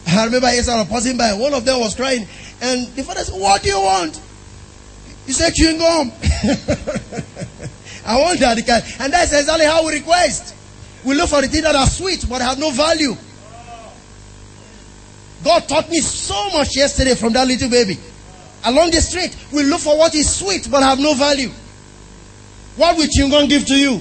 I 0.06 0.24
remember 0.24 0.46
yesterday 0.46 0.76
I 0.76 0.80
was 0.80 0.88
passing 0.88 1.16
by. 1.16 1.34
One 1.34 1.52
of 1.52 1.64
them 1.64 1.80
was 1.80 1.94
crying. 1.94 2.26
And 2.62 2.86
the 2.88 3.02
father 3.02 3.20
said, 3.20 3.40
What 3.40 3.62
do 3.62 3.68
you 3.68 3.80
want? 3.80 4.20
He 5.26 5.32
said, 5.32 5.52
Chewing 5.54 5.78
gum. 5.78 6.12
I 8.06 8.20
want 8.20 8.38
that. 8.40 8.96
And 9.00 9.12
that's 9.12 9.32
exactly 9.32 9.66
how 9.66 9.84
we 9.84 9.94
request. 9.94 10.54
We 11.04 11.14
look 11.14 11.28
for 11.28 11.42
the 11.42 11.48
things 11.48 11.64
that 11.64 11.74
are 11.74 11.86
sweet 11.86 12.24
but 12.28 12.40
have 12.40 12.58
no 12.58 12.70
value. 12.70 13.16
God 15.44 15.68
taught 15.68 15.90
me 15.90 16.00
so 16.00 16.50
much 16.50 16.76
yesterday 16.76 17.14
from 17.14 17.32
that 17.34 17.46
little 17.46 17.68
baby. 17.68 17.98
Along 18.64 18.90
the 18.90 19.00
street, 19.00 19.36
we 19.52 19.62
look 19.64 19.80
for 19.80 19.96
what 19.98 20.14
is 20.14 20.32
sweet 20.32 20.68
but 20.70 20.82
have 20.82 20.98
no 20.98 21.14
value. 21.14 21.50
What 22.76 22.96
will 22.96 23.06
Chingon 23.06 23.48
give 23.48 23.66
to 23.66 23.76
you? 23.76 24.00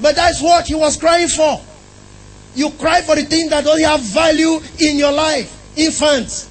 But 0.00 0.16
that's 0.16 0.42
what 0.42 0.66
he 0.66 0.74
was 0.74 0.96
crying 0.96 1.28
for. 1.28 1.60
You 2.54 2.70
cry 2.70 3.02
for 3.02 3.14
the 3.14 3.22
things 3.22 3.50
that 3.50 3.64
don't 3.64 3.80
have 3.82 4.00
value 4.00 4.60
in 4.78 4.96
your 4.96 5.12
life. 5.12 5.56
Infants. 5.76 6.48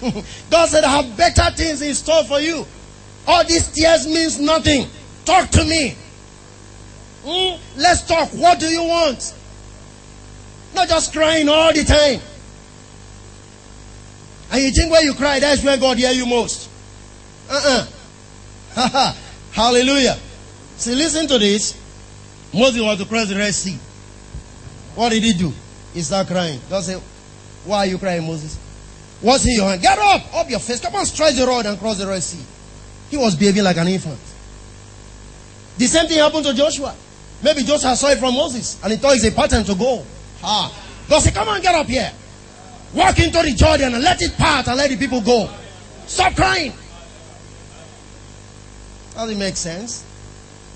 God 0.50 0.68
said, 0.68 0.84
I 0.84 1.02
have 1.02 1.16
better 1.16 1.50
things 1.56 1.82
in 1.82 1.94
store 1.94 2.24
for 2.24 2.40
you. 2.40 2.64
All 3.26 3.44
these 3.44 3.70
tears 3.72 4.06
means 4.06 4.38
nothing. 4.38 4.86
Talk 5.24 5.50
to 5.50 5.64
me. 5.64 5.96
Mm? 7.24 7.58
Let's 7.76 8.06
talk. 8.06 8.30
What 8.30 8.60
do 8.60 8.66
you 8.66 8.84
want? 8.84 9.34
Not 10.74 10.88
just 10.88 11.12
crying 11.12 11.48
all 11.48 11.72
the 11.72 11.84
time. 11.84 12.20
And 14.50 14.62
you 14.62 14.70
think 14.70 14.90
when 14.90 15.04
you 15.04 15.14
cry, 15.14 15.40
that's 15.40 15.62
where 15.62 15.76
God 15.76 15.98
hear 15.98 16.10
you 16.10 16.26
most. 16.26 16.70
Uh-uh. 17.50 19.14
Hallelujah. 19.52 20.16
See, 20.76 20.94
listen 20.94 21.26
to 21.26 21.38
this. 21.38 21.78
Moses 22.54 22.80
was 22.80 22.98
to 22.98 23.04
cross 23.04 23.28
the 23.28 23.34
Red 23.34 23.54
Sea. 23.54 23.78
What 24.98 25.10
did 25.10 25.22
he 25.22 25.32
do? 25.32 25.52
He 25.94 26.02
started 26.02 26.28
crying. 26.28 26.60
God 26.68 26.82
said, 26.82 27.00
Why 27.64 27.78
are 27.78 27.86
you 27.86 27.98
crying, 27.98 28.26
Moses? 28.26 28.58
What's 29.20 29.46
in 29.46 29.52
your 29.52 29.68
hand? 29.68 29.80
Get 29.80 29.96
up! 29.96 30.34
Up 30.34 30.50
your 30.50 30.58
face. 30.58 30.80
Come 30.80 30.96
on, 30.96 31.06
strike 31.06 31.36
the 31.36 31.46
rod 31.46 31.66
and 31.66 31.78
cross 31.78 31.98
the 31.98 32.06
Red 32.08 32.20
Sea. 32.20 32.44
He 33.08 33.16
was 33.16 33.36
behaving 33.36 33.62
like 33.62 33.76
an 33.76 33.86
infant. 33.86 34.18
The 35.76 35.86
same 35.86 36.08
thing 36.08 36.18
happened 36.18 36.46
to 36.46 36.52
Joshua. 36.52 36.96
Maybe 37.44 37.62
Joshua 37.62 37.94
saw 37.94 38.08
it 38.08 38.18
from 38.18 38.34
Moses 38.34 38.82
and 38.82 38.90
he 38.90 38.98
thought 38.98 39.14
it's 39.14 39.24
a 39.24 39.30
pattern 39.30 39.62
to 39.62 39.76
go. 39.76 40.04
Ah. 40.42 40.74
God 41.08 41.20
said, 41.20 41.32
Come 41.32 41.46
on, 41.46 41.62
get 41.62 41.76
up 41.76 41.86
here. 41.86 42.10
Walk 42.92 43.20
into 43.20 43.40
the 43.40 43.54
Jordan 43.54 43.94
and 43.94 44.02
let 44.02 44.20
it 44.20 44.36
part 44.36 44.66
and 44.66 44.76
let 44.76 44.90
the 44.90 44.96
people 44.96 45.20
go. 45.20 45.48
Stop 46.08 46.34
crying. 46.34 46.72
Does 49.14 49.30
it 49.30 49.38
make 49.38 49.56
sense? 49.56 50.04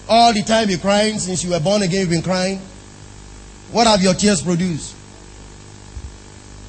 All 0.08 0.32
the 0.32 0.42
time 0.42 0.70
you're 0.70 0.78
crying 0.78 1.18
since 1.18 1.42
you 1.42 1.50
were 1.50 1.58
born 1.58 1.82
again, 1.82 2.02
you've 2.02 2.10
been 2.10 2.22
crying. 2.22 2.60
What 3.72 3.86
have 3.86 4.02
your 4.02 4.14
tears 4.14 4.42
produced? 4.42 4.94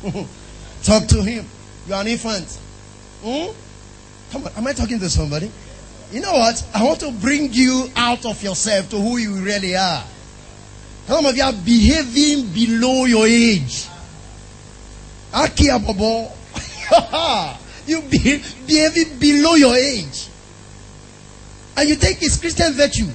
Talk 0.83 1.07
to 1.07 1.21
him. 1.21 1.45
You're 1.87 1.97
an 1.97 2.07
infant. 2.07 2.47
Hmm? 3.23 3.51
Come 4.31 4.45
on, 4.45 4.51
am 4.57 4.67
I 4.67 4.73
talking 4.73 4.99
to 4.99 5.09
somebody? 5.09 5.51
You 6.11 6.21
know 6.21 6.33
what? 6.33 6.65
I 6.73 6.83
want 6.83 6.99
to 7.01 7.11
bring 7.11 7.53
you 7.53 7.89
out 7.95 8.25
of 8.25 8.41
yourself 8.41 8.89
to 8.91 8.97
who 8.99 9.17
you 9.17 9.35
really 9.43 9.75
are. 9.75 10.03
Some 11.07 11.25
of 11.25 11.35
you 11.35 11.43
are 11.43 11.53
behaving 11.53 12.47
below 12.53 13.05
your 13.05 13.27
age. 13.27 13.87
Akia 15.33 15.83
Bobo. 15.85 16.31
you 17.87 18.01
behave, 18.03 18.55
behaving 18.65 19.19
below 19.19 19.55
your 19.55 19.75
age. 19.75 20.29
And 21.75 21.89
you 21.89 21.95
think 21.95 22.21
it's 22.21 22.39
Christian 22.39 22.71
virtue. 22.73 23.09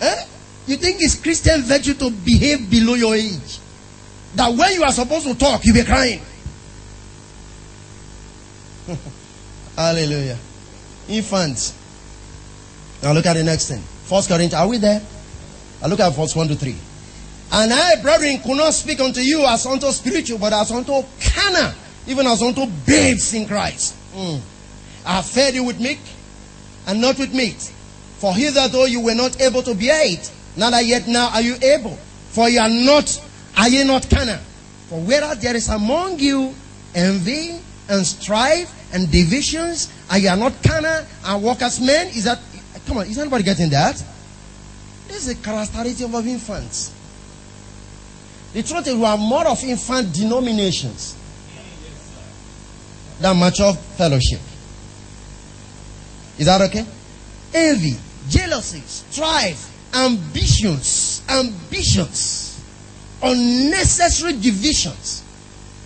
Eh? 0.00 0.24
You 0.68 0.76
think 0.76 0.98
it's 1.00 1.14
Christian 1.14 1.62
virtue 1.62 1.94
to 1.94 2.10
behave 2.10 2.70
below 2.70 2.92
your 2.92 3.14
age? 3.14 3.58
That 4.34 4.52
when 4.54 4.74
you 4.74 4.82
are 4.82 4.92
supposed 4.92 5.26
to 5.26 5.34
talk, 5.34 5.64
you 5.64 5.72
be 5.72 5.82
crying. 5.82 6.20
Hallelujah. 9.76 10.36
Infants. 11.08 11.72
Now 13.02 13.12
look 13.12 13.24
at 13.24 13.32
the 13.32 13.44
next 13.44 13.68
thing. 13.68 13.80
First 14.04 14.28
Corinthians. 14.28 14.52
Are 14.54 14.68
we 14.68 14.76
there? 14.76 15.00
I 15.82 15.86
look 15.86 16.00
at 16.00 16.14
verse 16.14 16.36
1 16.36 16.48
to 16.48 16.54
3. 16.54 16.76
And 17.52 17.72
I, 17.72 18.02
brethren, 18.02 18.38
could 18.44 18.58
not 18.58 18.74
speak 18.74 19.00
unto 19.00 19.20
you 19.20 19.46
as 19.46 19.64
unto 19.64 19.90
spiritual, 19.90 20.36
but 20.38 20.52
as 20.52 20.70
unto 20.70 21.02
carnal, 21.18 21.72
even 22.06 22.26
as 22.26 22.42
unto 22.42 22.66
babes 22.86 23.32
in 23.32 23.46
Christ. 23.46 23.94
Mm. 24.14 24.40
I 25.06 25.12
have 25.16 25.24
fed 25.24 25.54
you 25.54 25.64
with 25.64 25.80
milk 25.80 25.98
and 26.86 27.00
not 27.00 27.18
with 27.18 27.32
meat. 27.32 27.72
For 28.18 28.34
hitherto 28.34 28.90
you 28.90 29.00
were 29.00 29.14
not 29.14 29.40
able 29.40 29.62
to 29.62 29.74
bear 29.74 30.12
it, 30.12 30.30
neither 30.58 30.82
yet 30.82 31.06
now 31.08 31.30
are 31.32 31.40
you 31.40 31.54
able. 31.62 31.96
For 32.30 32.48
you 32.48 32.60
are 32.60 32.68
not, 32.68 33.08
are 33.56 33.68
ye 33.68 33.84
not 33.84 34.10
carnal? 34.10 34.38
For 34.88 35.00
whereas 35.00 35.40
there 35.40 35.56
is 35.56 35.68
among 35.68 36.18
you 36.18 36.54
envy 36.94 37.60
and 37.88 38.04
strife 38.04 38.74
and 38.92 39.10
divisions, 39.10 39.90
and 40.10 40.22
you 40.22 40.28
are 40.28 40.36
not 40.36 40.52
carnal 40.62 41.06
and 41.24 41.62
as 41.62 41.80
men, 41.80 42.08
is 42.08 42.24
that, 42.24 42.40
come 42.86 42.98
on, 42.98 43.06
is 43.06 43.18
anybody 43.18 43.44
getting 43.44 43.70
that? 43.70 44.02
This 45.06 45.26
is 45.26 45.28
a 45.28 45.42
characteristic 45.42 46.12
of 46.12 46.26
infants. 46.26 46.92
The 48.52 48.62
truth 48.62 48.86
is, 48.88 48.94
we 48.94 49.04
are 49.04 49.16
more 49.16 49.46
of 49.46 49.62
infant 49.62 50.12
denominations 50.12 51.16
than 53.20 53.38
mature 53.38 53.72
fellowship. 53.74 54.40
Is 56.38 56.46
that 56.46 56.60
okay? 56.62 56.84
Envy, 57.52 57.96
jealousy, 58.28 58.80
strife, 58.80 59.77
ambitions, 59.94 61.22
ambitions, 61.28 62.62
unnecessary 63.22 64.32
divisions, 64.34 65.22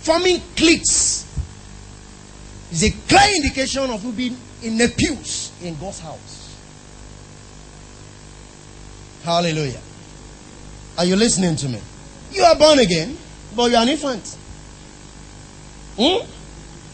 forming 0.01 0.39
cliques 0.55 1.25
is 2.71 2.83
a 2.83 2.91
clear 3.07 3.35
indication 3.35 3.89
of 3.89 4.03
you 4.03 4.11
being 4.11 4.37
in 4.63 4.77
the 4.77 4.93
pews 4.97 5.51
in 5.61 5.75
God's 5.77 5.99
house. 5.99 6.57
Hallelujah. 9.23 9.79
Are 10.97 11.05
you 11.05 11.15
listening 11.15 11.55
to 11.55 11.69
me? 11.69 11.79
You 12.31 12.43
are 12.43 12.55
born 12.55 12.79
again, 12.79 13.17
but 13.55 13.71
you 13.71 13.77
are 13.77 13.83
an 13.83 13.89
infant. 13.89 14.37
Hmm? 15.97 16.25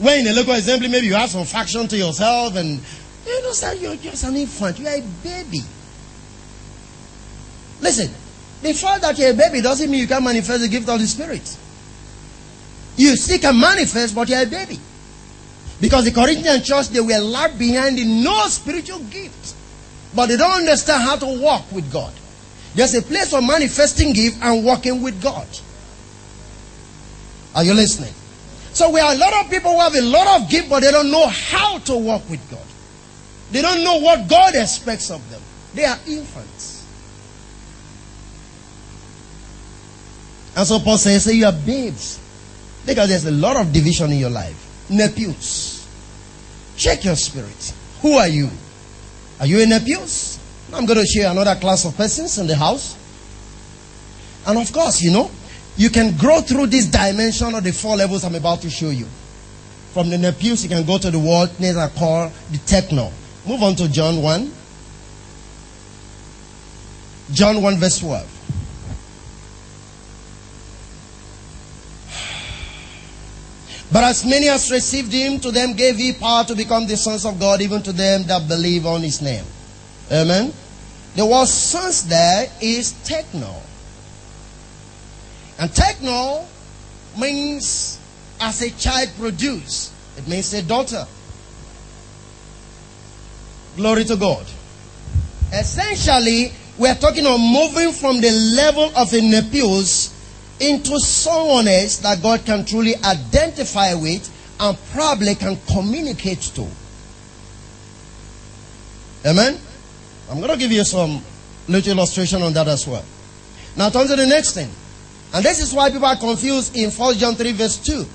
When 0.03 0.19
in 0.19 0.27
a 0.27 0.33
local 0.33 0.53
assembly, 0.53 0.87
maybe 0.87 1.07
you 1.07 1.13
have 1.15 1.29
some 1.29 1.45
faction 1.45 1.87
to 1.87 1.97
yourself 1.97 2.55
and 2.55 2.79
you 3.25 3.33
understand 3.33 3.79
you're 3.79 3.95
just 3.95 4.23
an 4.23 4.35
infant. 4.35 4.79
You 4.79 4.87
are 4.87 4.95
a 4.95 5.01
baby. 5.23 5.61
Listen, 7.81 8.11
the 8.61 8.73
fact 8.73 9.01
that 9.01 9.17
you're 9.17 9.31
a 9.31 9.33
baby 9.33 9.61
doesn't 9.61 9.89
mean 9.89 10.01
you 10.01 10.07
can 10.07 10.23
manifest 10.23 10.61
the 10.61 10.67
gift 10.67 10.89
of 10.89 10.99
the 10.99 11.07
Spirit. 11.07 11.57
You 12.97 13.15
still 13.15 13.39
can 13.39 13.59
manifest, 13.59 14.13
but 14.13 14.27
you're 14.27 14.41
a 14.41 14.45
baby. 14.45 14.79
Because 15.79 16.05
the 16.05 16.11
Corinthian 16.11 16.61
church, 16.61 16.89
they 16.89 16.99
were 16.99 17.19
locked 17.19 17.57
behind 17.57 17.97
in 17.97 18.23
no 18.23 18.47
spiritual 18.47 18.99
gift. 18.99 19.55
But 20.13 20.27
they 20.27 20.37
don't 20.37 20.51
understand 20.51 21.03
how 21.03 21.15
to 21.15 21.41
walk 21.41 21.71
with 21.71 21.91
God. 21.91 22.13
There's 22.75 22.93
a 22.95 23.01
place 23.01 23.29
for 23.29 23.41
manifesting 23.41 24.13
gift 24.13 24.39
and 24.41 24.65
walking 24.65 25.01
with 25.01 25.21
God. 25.21 25.47
Are 27.55 27.63
you 27.63 27.73
listening? 27.73 28.13
So 28.73 28.91
we 28.91 28.99
are 28.99 29.13
a 29.13 29.17
lot 29.17 29.45
of 29.45 29.49
people 29.49 29.71
who 29.71 29.79
have 29.79 29.95
a 29.95 30.01
lot 30.01 30.41
of 30.41 30.49
gift, 30.49 30.69
but 30.69 30.81
they 30.81 30.91
don't 30.91 31.09
know 31.09 31.27
how 31.27 31.79
to 31.79 31.97
walk 31.97 32.29
with 32.29 32.49
God. 32.51 32.65
They 33.51 33.61
don't 33.61 33.83
know 33.83 33.99
what 33.99 34.27
God 34.29 34.53
expects 34.55 35.09
of 35.09 35.27
them. 35.31 35.41
They 35.73 35.85
are 35.85 35.97
infants. 36.07 36.78
And 40.59 40.67
so 40.67 40.77
Paul 40.77 40.97
says, 40.97 41.23
say 41.23 41.35
you 41.35 41.45
are 41.45 41.53
babes. 41.53 42.19
Because 42.85 43.07
there's 43.07 43.25
a 43.25 43.31
lot 43.31 43.55
of 43.55 43.71
division 43.71 44.11
in 44.11 44.17
your 44.17 44.29
life. 44.29 44.87
Nepios. 44.89 45.87
Check 46.75 47.05
your 47.05 47.15
spirit. 47.15 47.73
Who 48.01 48.15
are 48.15 48.27
you? 48.27 48.49
Are 49.39 49.45
you 49.45 49.61
a 49.61 49.65
Nepios? 49.65 50.37
I'm 50.73 50.85
going 50.85 50.99
to 50.99 51.05
share 51.05 51.31
another 51.31 51.55
class 51.55 51.85
of 51.85 51.95
persons 51.95 52.39
in 52.39 52.47
the 52.47 52.57
house. 52.57 52.97
And 54.45 54.57
of 54.57 54.69
course, 54.73 55.01
you 55.01 55.11
know, 55.11 55.31
you 55.77 55.89
can 55.89 56.17
grow 56.17 56.41
through 56.41 56.67
this 56.67 56.87
dimension 56.87 57.55
of 57.55 57.63
the 57.63 57.71
four 57.71 57.95
levels 57.95 58.25
I'm 58.25 58.35
about 58.35 58.59
to 58.63 58.69
show 58.69 58.89
you. 58.89 59.05
From 59.93 60.09
the 60.09 60.17
Nepios, 60.17 60.61
you 60.63 60.67
can 60.67 60.85
go 60.85 60.97
to 60.97 61.09
the 61.09 61.19
world, 61.19 61.57
names 61.61 61.77
are 61.77 61.87
called 61.87 62.33
the 62.51 62.57
techno. 62.57 63.13
Move 63.47 63.63
on 63.63 63.77
to 63.77 63.87
John 63.87 64.21
1. 64.21 64.51
John 67.31 67.61
1, 67.61 67.77
verse 67.77 67.99
12. 67.99 68.38
But 73.91 74.03
as 74.03 74.23
many 74.23 74.47
as 74.49 74.69
received 74.71 75.11
him, 75.11 75.39
to 75.39 75.51
them 75.51 75.73
gave 75.73 75.95
he 75.97 76.13
power 76.13 76.43
to 76.45 76.55
become 76.55 76.85
the 76.85 76.95
sons 76.95 77.25
of 77.25 77.39
God, 77.39 77.61
even 77.61 77.81
to 77.83 77.91
them 77.91 78.23
that 78.23 78.47
believe 78.47 78.85
on 78.85 79.01
his 79.01 79.21
name. 79.21 79.43
Amen. 80.11 80.53
The 81.15 81.25
word 81.25 81.47
sons 81.47 82.07
there 82.07 82.51
is 82.61 82.91
techno. 83.03 83.55
And 85.57 85.73
techno 85.73 86.45
means 87.17 87.99
as 88.39 88.61
a 88.61 88.69
child 88.69 89.09
produced. 89.17 89.91
It 90.17 90.27
means 90.27 90.53
a 90.53 90.61
daughter. 90.61 91.05
Glory 93.75 94.03
to 94.05 94.15
God. 94.15 94.45
Essentially, 95.51 96.51
we 96.77 96.87
are 96.87 96.95
talking 96.95 97.25
of 97.25 97.39
moving 97.39 97.91
from 97.91 98.21
the 98.21 98.31
level 98.55 98.91
of 98.95 99.11
a 99.13 99.19
nepios 99.19 100.13
into 100.59 100.99
someone 100.99 101.67
else 101.67 101.97
that 101.97 102.21
God 102.21 102.45
can 102.45 102.65
truly 102.65 102.95
identify 103.03 103.93
with 103.93 104.29
and 104.59 104.77
probably 104.91 105.35
can 105.35 105.57
communicate 105.67 106.41
to. 106.55 106.67
Amen? 109.25 109.57
I'm 110.29 110.37
going 110.37 110.51
to 110.51 110.57
give 110.57 110.71
you 110.71 110.83
some 110.83 111.21
little 111.67 111.93
illustration 111.93 112.41
on 112.41 112.53
that 112.53 112.67
as 112.67 112.87
well. 112.87 113.03
Now 113.75 113.89
turn 113.89 114.07
to 114.07 114.15
the 114.15 114.27
next 114.27 114.53
thing. 114.53 114.69
And 115.33 115.45
this 115.45 115.59
is 115.59 115.73
why 115.73 115.89
people 115.89 116.05
are 116.05 116.15
confused 116.15 116.75
in 116.75 116.89
1 116.89 117.15
John 117.15 117.35
3 117.35 117.51
verse 117.53 117.77
2. 117.77 118.05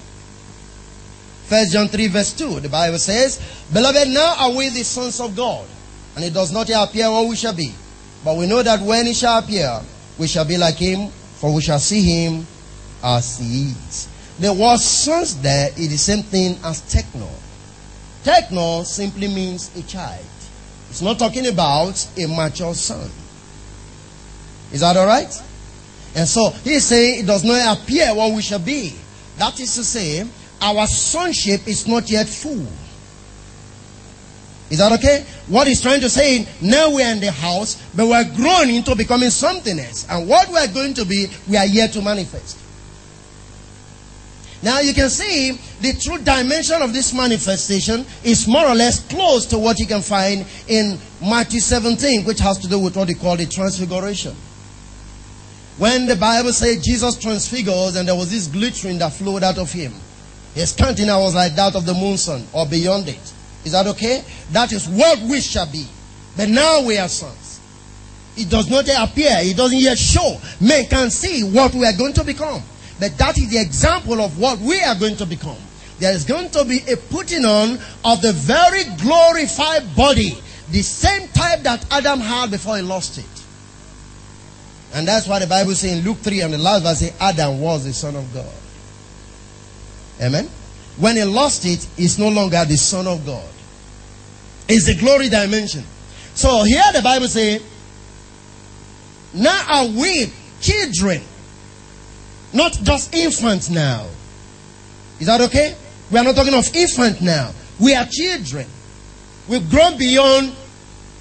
1 1.48 1.68
John 1.70 1.88
3 1.88 2.06
verse 2.08 2.32
2. 2.34 2.60
The 2.60 2.68
Bible 2.68 2.98
says, 2.98 3.40
Beloved, 3.72 4.08
now 4.08 4.34
are 4.38 4.56
we 4.56 4.68
the 4.70 4.82
sons 4.82 5.20
of 5.20 5.36
God. 5.36 5.66
And 6.16 6.24
it 6.24 6.32
does 6.32 6.52
not 6.52 6.68
yet 6.68 6.88
appear 6.88 7.10
what 7.10 7.28
we 7.28 7.36
shall 7.36 7.54
be. 7.54 7.72
But 8.24 8.36
we 8.36 8.46
know 8.46 8.62
that 8.62 8.80
when 8.80 9.06
he 9.06 9.14
shall 9.14 9.38
appear, 9.38 9.80
we 10.18 10.26
shall 10.26 10.44
be 10.44 10.56
like 10.56 10.76
him, 10.76 11.10
for 11.36 11.54
we 11.54 11.60
shall 11.60 11.78
see 11.78 12.02
him 12.02 12.46
as 13.02 13.38
he 13.38 13.70
is. 13.70 14.08
The 14.38 14.52
word 14.52 14.78
sons 14.78 15.40
there 15.40 15.68
is 15.76 15.90
the 15.90 15.96
same 15.96 16.22
thing 16.22 16.58
as 16.64 16.80
techno. 16.82 17.28
Techno 18.24 18.82
simply 18.82 19.28
means 19.28 19.70
a 19.76 19.82
child. 19.82 20.24
It's 20.90 21.02
not 21.02 21.18
talking 21.18 21.46
about 21.46 22.08
a 22.16 22.26
mature 22.26 22.74
son. 22.74 23.10
Is 24.72 24.80
that 24.80 24.96
alright? 24.96 25.42
And 26.16 26.26
so 26.28 26.50
he's 26.50 26.84
saying 26.84 27.20
it 27.20 27.26
does 27.26 27.44
not 27.44 27.78
appear 27.78 28.14
what 28.14 28.32
we 28.32 28.42
shall 28.42 28.58
be. 28.58 28.94
That 29.38 29.58
is 29.60 29.74
to 29.74 29.84
say, 29.84 30.26
our 30.60 30.86
sonship 30.86 31.66
is 31.66 31.86
not 31.86 32.08
yet 32.08 32.28
full. 32.28 32.66
Is 34.70 34.78
that 34.78 34.92
okay? 34.92 35.24
What 35.48 35.66
he's 35.66 35.82
trying 35.82 36.00
to 36.00 36.08
say, 36.08 36.46
now 36.62 36.90
we're 36.90 37.10
in 37.10 37.20
the 37.20 37.30
house, 37.30 37.82
but 37.94 38.06
we're 38.06 38.24
growing 38.34 38.74
into 38.74 38.96
becoming 38.96 39.30
something 39.30 39.78
else. 39.78 40.06
And 40.08 40.28
what 40.28 40.48
we're 40.48 40.72
going 40.72 40.94
to 40.94 41.04
be, 41.04 41.28
we 41.48 41.56
are 41.56 41.66
yet 41.66 41.92
to 41.92 42.02
manifest. 42.02 42.58
Now 44.62 44.80
you 44.80 44.94
can 44.94 45.10
see 45.10 45.52
the 45.82 45.92
true 46.00 46.16
dimension 46.16 46.80
of 46.80 46.94
this 46.94 47.12
manifestation 47.12 48.06
is 48.24 48.48
more 48.48 48.66
or 48.66 48.74
less 48.74 49.06
close 49.08 49.44
to 49.46 49.58
what 49.58 49.78
you 49.78 49.86
can 49.86 50.00
find 50.00 50.46
in 50.68 50.98
Matthew 51.20 51.60
17, 51.60 52.24
which 52.24 52.38
has 52.38 52.56
to 52.58 52.68
do 52.68 52.78
with 52.78 52.96
what 52.96 53.08
they 53.08 53.14
call 53.14 53.36
the 53.36 53.44
transfiguration. 53.44 54.34
When 55.76 56.06
the 56.06 56.16
Bible 56.16 56.54
says 56.54 56.82
Jesus 56.82 57.18
transfigures 57.18 57.96
and 57.96 58.08
there 58.08 58.14
was 58.14 58.30
this 58.30 58.46
glittering 58.46 58.98
that 59.00 59.12
flowed 59.12 59.42
out 59.42 59.58
of 59.58 59.70
him. 59.70 59.92
His 60.54 60.72
countenance 60.72 61.20
was 61.20 61.34
like 61.34 61.54
that 61.56 61.76
of 61.76 61.84
the 61.84 61.92
moon 61.92 62.16
sun 62.16 62.46
or 62.54 62.64
beyond 62.64 63.08
it. 63.08 63.33
Is 63.64 63.72
that 63.72 63.86
okay? 63.88 64.24
That 64.52 64.72
is 64.72 64.88
what 64.88 65.18
we 65.20 65.40
shall 65.40 65.70
be. 65.70 65.86
But 66.36 66.48
now 66.48 66.82
we 66.82 66.98
are 66.98 67.08
sons. 67.08 67.60
It 68.36 68.50
does 68.50 68.68
not 68.68 68.86
yet 68.86 69.08
appear. 69.08 69.30
It 69.38 69.56
doesn't 69.56 69.78
yet 69.78 69.98
show. 69.98 70.38
Men 70.60 70.86
can 70.86 71.10
see 71.10 71.42
what 71.44 71.72
we 71.74 71.86
are 71.86 71.96
going 71.96 72.12
to 72.14 72.24
become. 72.24 72.62
But 72.98 73.16
that 73.18 73.38
is 73.38 73.50
the 73.50 73.60
example 73.60 74.20
of 74.20 74.38
what 74.38 74.58
we 74.58 74.80
are 74.82 74.94
going 74.94 75.16
to 75.16 75.26
become. 75.26 75.56
There 75.98 76.12
is 76.12 76.24
going 76.24 76.50
to 76.50 76.64
be 76.64 76.80
a 76.90 76.96
putting 76.96 77.44
on 77.44 77.78
of 78.04 78.20
the 78.20 78.32
very 78.32 78.84
glorified 79.00 79.94
body, 79.94 80.36
the 80.70 80.82
same 80.82 81.28
type 81.28 81.62
that 81.62 81.86
Adam 81.92 82.20
had 82.20 82.50
before 82.50 82.76
he 82.76 82.82
lost 82.82 83.18
it. 83.18 83.24
And 84.92 85.06
that's 85.06 85.26
why 85.26 85.38
the 85.38 85.46
Bible 85.46 85.74
says 85.74 85.98
in 85.98 86.04
Luke 86.04 86.18
3 86.18 86.42
and 86.42 86.52
the 86.54 86.58
last 86.58 86.82
verse 86.82 87.12
Adam 87.20 87.60
was 87.60 87.84
the 87.84 87.92
son 87.92 88.16
of 88.16 88.32
God. 88.34 88.52
Amen. 90.20 90.48
When 90.96 91.16
he 91.16 91.24
lost 91.24 91.64
it, 91.66 91.86
he's 91.96 92.18
no 92.18 92.28
longer 92.28 92.64
the 92.64 92.76
son 92.76 93.06
of 93.06 93.26
God. 93.26 93.48
It's 94.68 94.86
the 94.86 94.94
glory 94.96 95.28
dimension. 95.28 95.84
So 96.34 96.64
here 96.64 96.82
the 96.92 97.02
Bible 97.02 97.28
says, 97.28 97.62
now 99.34 99.64
are 99.68 99.86
we 99.86 100.32
children, 100.60 101.20
not 102.52 102.72
just 102.72 103.14
infants 103.14 103.68
now. 103.68 104.06
Is 105.20 105.26
that 105.26 105.40
okay? 105.42 105.76
We 106.10 106.18
are 106.18 106.24
not 106.24 106.34
talking 106.34 106.54
of 106.54 106.68
infant 106.74 107.20
now. 107.20 107.52
We 107.80 107.94
are 107.94 108.06
children. 108.10 108.66
We've 109.48 109.68
grown 109.70 109.98
beyond 109.98 110.52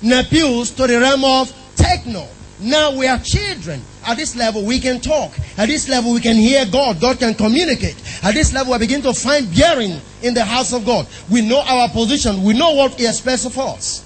nepios 0.02 0.76
to 0.76 0.88
the 0.88 1.00
realm 1.00 1.24
of 1.24 1.52
techno. 1.76 2.28
Now 2.60 2.96
we 2.96 3.08
are 3.08 3.20
children. 3.20 3.82
At 4.06 4.18
this 4.18 4.36
level, 4.36 4.64
we 4.64 4.80
can 4.80 5.02
talk. 5.02 5.32
At 5.58 5.68
this 5.68 5.90
level, 5.90 6.14
we 6.14 6.22
can 6.22 6.36
hear 6.36 6.66
God. 6.66 7.02
God 7.02 7.20
can 7.20 7.34
communicate. 7.34 7.96
At 8.24 8.36
this 8.36 8.54
level, 8.54 8.74
we 8.74 8.80
begin 8.80 9.02
to 9.04 9.14
find 9.14 9.54
bearing 9.56 10.00
in 10.22 10.34
the 10.34 10.46
house 10.46 10.74
of 10.74 10.86
God. 10.86 11.08
We 11.30 11.42
know 11.42 11.62
our 11.62 11.90
position. 11.90 12.44
We 12.44 12.54
know 12.54 12.74
what 12.74 12.94
He 12.94 13.08
expects 13.08 13.46
of 13.46 13.58
us. 13.58 14.04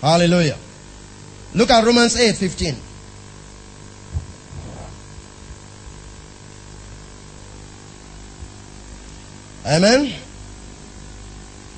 Hallelujah. 0.00 0.56
Look 1.54 1.70
at 1.70 1.84
Romans 1.84 2.16
8 2.16 2.34
15. 2.36 2.74
Amen. 9.66 10.14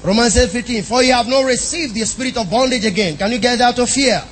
Romans 0.03 0.37
8 0.37 0.51
15. 0.51 0.83
For 0.83 1.03
you 1.03 1.13
have 1.13 1.29
not 1.29 1.45
received 1.45 1.95
the 1.95 2.05
spirit 2.05 2.37
of 2.37 2.51
bondage 2.51 2.85
again. 2.85 3.17
Can 3.17 3.33
you 3.33 3.39
get 3.39 3.61
out 3.61 3.79
of 3.79 3.89
fear? 3.91 4.23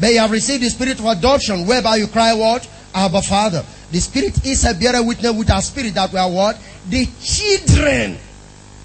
But 0.00 0.12
you 0.12 0.18
have 0.20 0.30
received 0.30 0.62
the 0.62 0.70
spirit 0.70 0.98
of 1.00 1.06
adoption, 1.06 1.66
whereby 1.66 1.96
you 1.96 2.06
cry, 2.06 2.32
What? 2.34 2.68
Abba 2.94 3.22
Father. 3.22 3.64
The 3.90 4.00
spirit 4.00 4.44
is 4.46 4.64
a 4.64 4.74
bearer 4.74 5.02
witness 5.02 5.32
with 5.32 5.50
our 5.50 5.62
spirit 5.62 5.94
that 5.94 6.12
we 6.12 6.18
are 6.18 6.30
what? 6.30 6.58
The 6.88 7.06
children. 7.22 8.18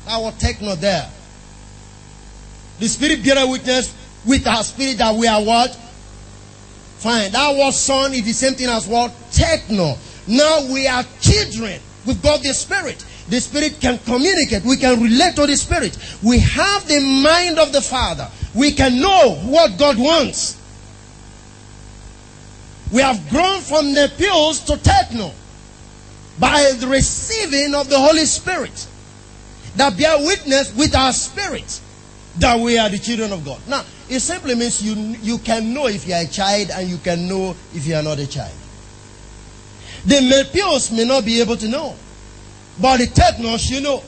Our 0.08 0.32
techno 0.34 0.76
there. 0.76 1.10
The 2.80 2.88
spirit 2.88 3.24
bearer 3.24 3.48
witness 3.48 3.94
with 4.26 4.48
our 4.48 4.64
spirit 4.64 4.98
that 4.98 5.16
we 5.16 5.28
are 5.28 5.44
what? 5.44 5.76
Fine. 7.00 7.32
That 7.32 7.56
was 7.56 7.80
son 7.80 8.14
is 8.14 8.24
the 8.24 8.34
same 8.34 8.54
thing 8.54 8.70
as 8.70 8.88
what? 8.88 9.14
Techno. 9.32 9.96
Now 10.28 10.72
we 10.72 10.88
are 10.88 11.04
children. 11.20 11.80
We've 12.06 12.22
got 12.22 12.42
the 12.42 12.54
spirit. 12.54 13.06
The 13.30 13.40
spirit 13.40 13.80
can 13.80 14.00
communicate. 14.00 14.64
We 14.64 14.78
can 14.78 15.02
relate 15.02 15.36
to 15.36 15.46
the 15.48 15.56
spirit. 15.56 15.98
We 16.22 16.40
have 16.40 16.88
the 16.88 17.00
mind 17.24 17.60
of 17.60 17.72
the 17.72 17.82
Father. 17.82 18.30
We 18.54 18.72
can 18.72 19.00
know 19.00 19.36
what 19.46 19.78
God 19.78 19.98
wants. 19.98 20.58
We 22.94 23.02
have 23.02 23.28
grown 23.32 23.60
from 23.62 23.96
the 23.96 24.12
pills 24.18 24.60
to 24.66 24.78
techno 24.78 25.32
by 26.40 26.74
the 26.78 26.88
receiving 26.88 27.74
of 27.74 27.90
the 27.90 27.98
Holy 27.98 28.26
Spirit 28.26 28.88
that 29.76 29.98
bear 29.98 30.20
witness 30.20 30.76
with 30.76 30.96
our 30.96 31.12
spirit 31.12 31.82
that 32.38 32.60
we 32.60 32.78
are 32.78 32.90
the 32.90 33.00
children 33.00 33.32
of 33.32 33.44
God. 33.44 33.60
Now, 33.68 33.84
it 34.08 34.20
simply 34.20 34.54
means 34.54 34.84
you, 34.84 34.94
you 35.24 35.40
can 35.40 35.74
know 35.74 35.88
if 35.88 36.08
you 36.08 36.14
are 36.14 36.22
a 36.22 36.28
child 36.28 36.70
and 36.72 36.88
you 36.88 36.98
can 36.98 37.28
know 37.28 37.56
if 37.74 37.88
you 37.88 37.96
are 37.96 38.04
not 38.04 38.20
a 38.20 38.28
child. 38.28 38.54
The 40.06 40.16
nepios 40.16 40.96
may 40.96 41.06
not 41.06 41.26
be 41.26 41.42
able 41.42 41.58
to 41.58 41.68
know, 41.68 41.96
but 42.80 42.98
the 42.98 43.08
technos 43.08 43.72
you 43.72 43.82
know. 43.82 44.04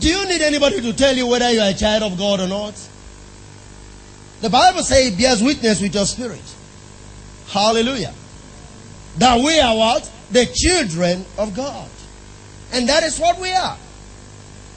Do 0.00 0.08
you 0.08 0.28
need 0.28 0.42
anybody 0.42 0.82
to 0.82 0.92
tell 0.92 1.16
you 1.16 1.26
whether 1.26 1.50
you 1.50 1.60
are 1.60 1.70
a 1.70 1.74
child 1.74 2.02
of 2.02 2.18
God 2.18 2.40
or 2.40 2.48
not? 2.48 2.74
The 4.42 4.50
Bible 4.50 4.82
says 4.82 5.12
it 5.12 5.18
bears 5.18 5.42
witness 5.42 5.80
with 5.80 5.94
your 5.94 6.04
spirit. 6.04 6.42
Hallelujah. 7.48 8.14
That 9.18 9.40
we 9.44 9.58
are 9.60 9.76
what? 9.76 10.10
The 10.30 10.46
children 10.46 11.24
of 11.38 11.54
God. 11.54 11.88
And 12.72 12.88
that 12.88 13.02
is 13.02 13.18
what 13.18 13.38
we 13.38 13.52
are. 13.52 13.76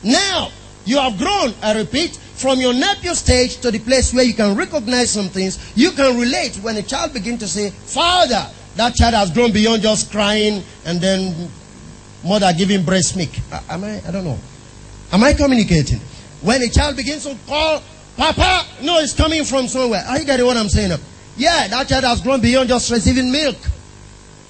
Now, 0.04 0.52
you 0.86 0.98
have 0.98 1.18
grown, 1.18 1.54
I 1.62 1.78
repeat, 1.78 2.16
from 2.16 2.60
your 2.60 2.74
nepios 2.74 3.16
stage 3.16 3.58
to 3.58 3.72
the 3.72 3.80
place 3.80 4.14
where 4.14 4.24
you 4.24 4.34
can 4.34 4.56
recognize 4.56 5.10
some 5.12 5.28
things. 5.30 5.58
You 5.76 5.92
can 5.92 6.20
relate 6.20 6.58
when 6.58 6.78
a 6.78 6.84
child 6.84 7.14
begins 7.14 7.40
to 7.40 7.48
say, 7.48 7.72
Father, 7.72 8.46
that 8.76 8.94
child 8.94 9.16
has 9.16 9.32
grown 9.32 9.52
beyond 9.52 9.82
just 9.82 10.12
crying 10.12 10.64
and 10.86 11.02
then 11.02 11.50
mother 12.24 12.54
giving 12.56 12.84
breast 12.84 13.18
milk. 13.18 13.32
Am 13.70 13.84
I? 13.84 14.02
I 14.08 14.12
don't 14.12 14.24
know. 14.24 14.38
Am 15.12 15.24
I 15.24 15.34
communicating? 15.34 16.00
When 16.42 16.62
a 16.62 16.70
child 16.70 16.96
begins 16.96 17.24
to 17.24 17.36
call, 17.48 17.82
Papa, 18.16 18.66
no, 18.84 19.00
it's 19.00 19.14
coming 19.14 19.44
from 19.44 19.68
somewhere. 19.68 20.04
Are 20.08 20.20
you 20.20 20.26
getting 20.26 20.46
what 20.46 20.58
I'm 20.58 20.70
saying? 20.70 20.92
Yeah, 21.38 21.68
that 21.68 21.88
child 21.88 22.04
has 22.04 22.22
grown 22.22 22.42
beyond 22.42 22.70
just 22.70 22.92
receiving 22.92 23.32
milk. 23.32 23.58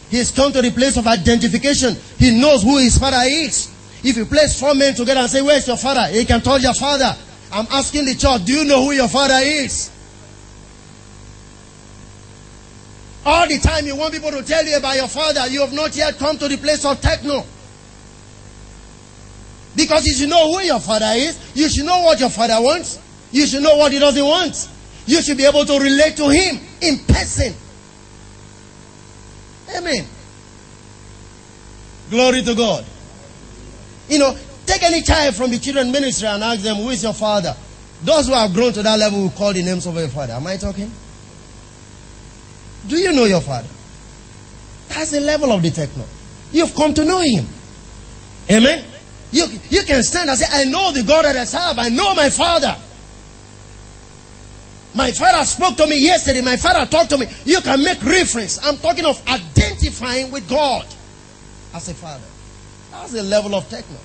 He's 0.09 0.31
come 0.31 0.53
to 0.53 0.61
the 0.61 0.71
place 0.71 0.97
of 0.97 1.05
identification. 1.05 1.95
He 2.17 2.39
knows 2.39 2.63
who 2.63 2.77
his 2.77 2.97
father 2.97 3.21
is. 3.25 3.73
If 4.03 4.15
you 4.15 4.25
place 4.25 4.59
four 4.59 4.73
men 4.73 4.95
together 4.95 5.19
and 5.19 5.29
say, 5.29 5.41
Where's 5.41 5.67
your 5.67 5.77
father? 5.77 6.07
He 6.07 6.23
can 6.23 6.41
tell 6.41 6.59
your 6.59 6.73
father. 6.73 7.15
I'm 7.51 7.67
asking 7.71 8.05
the 8.05 8.15
church, 8.15 8.45
do 8.45 8.53
you 8.53 8.65
know 8.65 8.83
who 8.83 8.91
your 8.91 9.07
father 9.07 9.39
is? 9.41 9.91
All 13.25 13.47
the 13.47 13.57
time 13.59 13.85
you 13.85 13.95
want 13.95 14.13
people 14.13 14.31
to 14.31 14.43
tell 14.43 14.65
you 14.65 14.77
about 14.77 14.95
your 14.95 15.07
father, 15.07 15.47
you 15.47 15.61
have 15.61 15.73
not 15.73 15.95
yet 15.95 16.17
come 16.17 16.37
to 16.37 16.47
the 16.47 16.57
place 16.57 16.85
of 16.85 17.01
techno. 17.01 17.43
Because 19.75 20.01
if 20.01 20.07
you 20.07 20.13
should 20.13 20.29
know 20.29 20.51
who 20.51 20.61
your 20.61 20.79
father 20.79 21.11
is, 21.13 21.37
you 21.53 21.69
should 21.69 21.85
know 21.85 21.99
what 21.99 22.19
your 22.19 22.29
father 22.29 22.61
wants, 22.61 22.99
you 23.31 23.45
should 23.45 23.63
know 23.63 23.75
what 23.75 23.91
he 23.91 23.99
doesn't 23.99 24.23
want. 24.23 24.69
You 25.07 25.21
should 25.21 25.37
be 25.37 25.45
able 25.45 25.65
to 25.65 25.79
relate 25.79 26.17
to 26.17 26.29
him 26.29 26.59
in 26.81 26.99
person. 26.99 27.53
Amen. 29.75 30.05
Glory 32.09 32.43
to 32.43 32.53
God. 32.53 32.85
You 34.09 34.19
know, 34.19 34.37
take 34.65 34.83
any 34.83 35.01
child 35.01 35.35
from 35.35 35.49
the 35.49 35.59
children 35.59 35.91
ministry 35.91 36.27
and 36.27 36.43
ask 36.43 36.61
them, 36.61 36.75
Who 36.77 36.89
is 36.89 37.03
your 37.03 37.13
father? 37.13 37.55
Those 38.03 38.27
who 38.27 38.33
have 38.33 38.53
grown 38.53 38.73
to 38.73 38.83
that 38.83 38.99
level 38.99 39.21
will 39.21 39.29
call 39.31 39.53
the 39.53 39.63
names 39.63 39.85
of 39.87 39.95
your 39.95 40.07
father. 40.09 40.33
Am 40.33 40.45
I 40.45 40.57
talking? 40.57 40.91
Do 42.87 42.97
you 42.97 43.11
know 43.11 43.25
your 43.25 43.41
father? 43.41 43.67
That's 44.89 45.11
the 45.11 45.19
level 45.19 45.51
of 45.51 45.61
the 45.61 45.71
techno. 45.71 46.05
You've 46.51 46.75
come 46.75 46.93
to 46.93 47.03
know 47.03 47.19
him. 47.19 47.45
Amen. 48.49 48.85
You, 49.31 49.45
you 49.69 49.83
can 49.83 50.03
stand 50.03 50.29
and 50.29 50.39
say, 50.39 50.45
I 50.49 50.65
know 50.65 50.91
the 50.91 51.03
God 51.03 51.25
that 51.25 51.35
I 51.35 51.43
serve. 51.43 51.79
I 51.79 51.89
know 51.89 52.13
my 52.13 52.29
father. 52.29 52.75
My 54.97 55.11
father 55.11 55.45
spoke 55.45 55.77
to 55.77 55.85
me 55.85 55.99
yesterday. 55.99 56.41
My 56.41 56.57
father 56.57 56.89
talked 56.89 57.11
to 57.11 57.19
me. 57.19 57.27
You 57.45 57.61
can 57.61 57.83
make 57.83 58.03
reference. 58.03 58.57
I'm 58.65 58.77
talking 58.77 59.05
of 59.05 59.21
identifying 59.27 60.31
with 60.31 60.49
God 60.49 60.87
as 61.75 61.87
a 61.87 61.93
father. 61.93 62.25
That's 62.91 63.11
the 63.11 63.21
level 63.21 63.53
of 63.53 63.69
techno. 63.69 63.97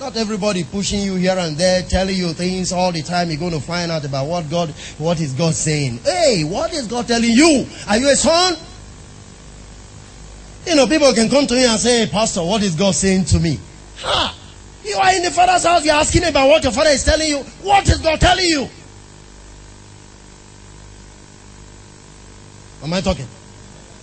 Not 0.00 0.16
everybody 0.16 0.64
pushing 0.64 1.00
you 1.00 1.14
here 1.14 1.36
and 1.38 1.56
there, 1.56 1.82
telling 1.82 2.16
you 2.16 2.32
things 2.32 2.72
all 2.72 2.90
the 2.90 3.02
time. 3.02 3.30
You're 3.30 3.38
going 3.38 3.52
to 3.52 3.60
find 3.60 3.92
out 3.92 4.04
about 4.04 4.26
what 4.26 4.50
God, 4.50 4.70
what 4.98 5.20
is 5.20 5.32
God 5.32 5.54
saying. 5.54 5.98
Hey, 5.98 6.42
what 6.42 6.72
is 6.72 6.88
God 6.88 7.06
telling 7.06 7.30
you? 7.30 7.64
Are 7.86 7.98
you 7.98 8.10
a 8.10 8.16
son? 8.16 8.56
You 10.66 10.74
know, 10.74 10.88
people 10.88 11.12
can 11.12 11.30
come 11.30 11.46
to 11.46 11.54
me 11.54 11.66
and 11.66 11.78
say, 11.78 12.04
hey, 12.04 12.10
Pastor, 12.10 12.42
what 12.42 12.64
is 12.64 12.74
God 12.74 12.96
saying 12.96 13.26
to 13.26 13.38
me? 13.38 13.60
Ha! 13.98 14.36
You 14.84 14.96
are 14.96 15.14
in 15.14 15.22
the 15.22 15.30
father's 15.30 15.62
house, 15.62 15.84
you're 15.84 15.94
asking 15.94 16.24
about 16.24 16.48
what 16.48 16.64
your 16.64 16.72
father 16.72 16.90
is 16.90 17.04
telling 17.04 17.28
you. 17.28 17.38
What 17.62 17.88
is 17.88 17.98
God 17.98 18.20
telling 18.20 18.44
you? 18.44 18.68
Am 22.82 22.92
I 22.92 23.00
talking? 23.00 23.26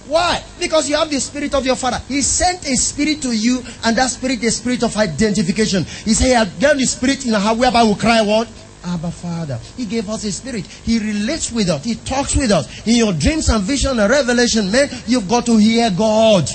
Why? 0.07 0.43
Because 0.59 0.89
you 0.89 0.95
have 0.95 1.09
the 1.09 1.19
spirit 1.19 1.53
of 1.53 1.65
your 1.65 1.75
father. 1.75 2.01
He 2.07 2.21
sent 2.21 2.65
a 2.65 2.75
spirit 2.75 3.21
to 3.21 3.31
you, 3.31 3.61
and 3.85 3.95
that 3.95 4.09
spirit 4.09 4.43
is 4.43 4.57
spirit 4.57 4.81
of 4.83 4.97
identification. 4.97 5.83
He 5.83 6.13
said, 6.13 6.25
He 6.25 6.33
had 6.33 6.59
given 6.59 6.77
the 6.77 6.85
spirit 6.85 7.25
in 7.27 7.35
our 7.35 7.55
whereby 7.55 7.83
we 7.83 7.93
cry 7.95 8.21
what? 8.21 8.47
Abba 8.83 9.11
Father. 9.11 9.59
He 9.77 9.85
gave 9.85 10.09
us 10.09 10.23
a 10.23 10.31
spirit. 10.31 10.65
He 10.65 10.97
relates 10.97 11.51
with 11.51 11.69
us. 11.69 11.83
He 11.83 11.95
talks 11.95 12.35
with 12.35 12.51
us. 12.51 12.87
In 12.87 12.95
your 12.95 13.13
dreams 13.13 13.49
and 13.49 13.63
vision 13.63 13.99
and 13.99 14.09
revelation, 14.09 14.71
man, 14.71 14.89
you've 15.05 15.27
got 15.27 15.45
to 15.45 15.57
hear 15.57 15.91
God. 15.91 16.49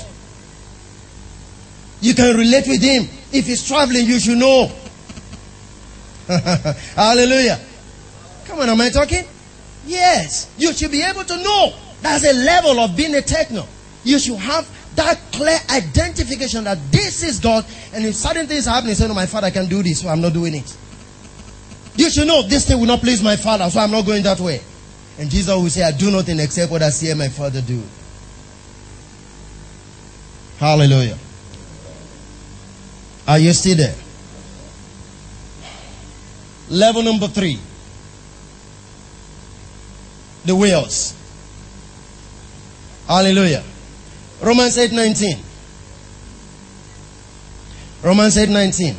You 2.01 2.13
can 2.13 2.35
relate 2.35 2.67
with 2.67 2.81
Him. 2.81 3.07
If 3.31 3.45
He's 3.45 3.65
traveling, 3.65 4.05
you 4.05 4.19
should 4.19 4.37
know. 4.37 4.69
Hallelujah. 6.27 7.59
Come 8.45 8.59
on, 8.59 8.69
am 8.69 8.81
I 8.81 8.89
talking? 8.89 9.23
Yes. 9.85 10.51
You 10.57 10.73
should 10.73 10.91
be 10.91 11.03
able 11.03 11.23
to 11.23 11.37
know. 11.37 11.73
That's 12.05 12.23
a 12.23 12.33
level 12.33 12.79
of 12.81 12.95
being 12.95 13.15
a 13.15 13.21
techno. 13.23 13.65
You 14.03 14.19
should 14.19 14.37
have 14.37 14.69
that 14.95 15.19
clear 15.31 15.57
identification 15.71 16.65
that 16.65 16.77
this 16.91 17.23
is 17.23 17.39
God, 17.39 17.65
and 17.95 18.05
if 18.05 18.13
certain 18.13 18.45
things 18.45 18.65
happen, 18.67 18.89
you 18.89 18.93
say, 18.93 19.07
No, 19.07 19.15
my 19.15 19.25
father 19.25 19.49
can 19.49 19.67
do 19.67 19.81
this, 19.81 20.01
so 20.01 20.09
I'm 20.09 20.21
not 20.21 20.31
doing 20.31 20.53
it. 20.53 20.77
You 21.95 22.11
should 22.11 22.27
know 22.27 22.43
this 22.43 22.67
thing 22.67 22.79
will 22.79 22.85
not 22.85 22.99
please 22.99 23.23
my 23.23 23.35
father, 23.35 23.67
so 23.71 23.79
I'm 23.79 23.89
not 23.89 24.05
going 24.05 24.21
that 24.21 24.39
way. 24.39 24.61
And 25.17 25.31
Jesus 25.31 25.49
will 25.55 25.67
say, 25.67 25.81
I 25.81 25.93
do 25.93 26.11
nothing 26.11 26.39
except 26.39 26.71
what 26.71 26.83
I 26.83 26.91
see 26.91 27.11
my 27.15 27.27
father 27.27 27.61
do. 27.63 27.81
Hallelujah. 30.59 31.17
Are 33.27 33.39
you 33.39 33.51
still 33.53 33.77
there? 33.77 33.95
Level 36.69 37.01
number 37.01 37.27
three. 37.29 37.59
The 40.45 40.53
huios. 40.53 41.15
Hallelujah. 43.07 43.63
Romans 44.41 44.77
8 44.77 44.91
19. 44.91 45.37
Romans 48.01 48.37
8 48.37 48.49
19. 48.49 48.95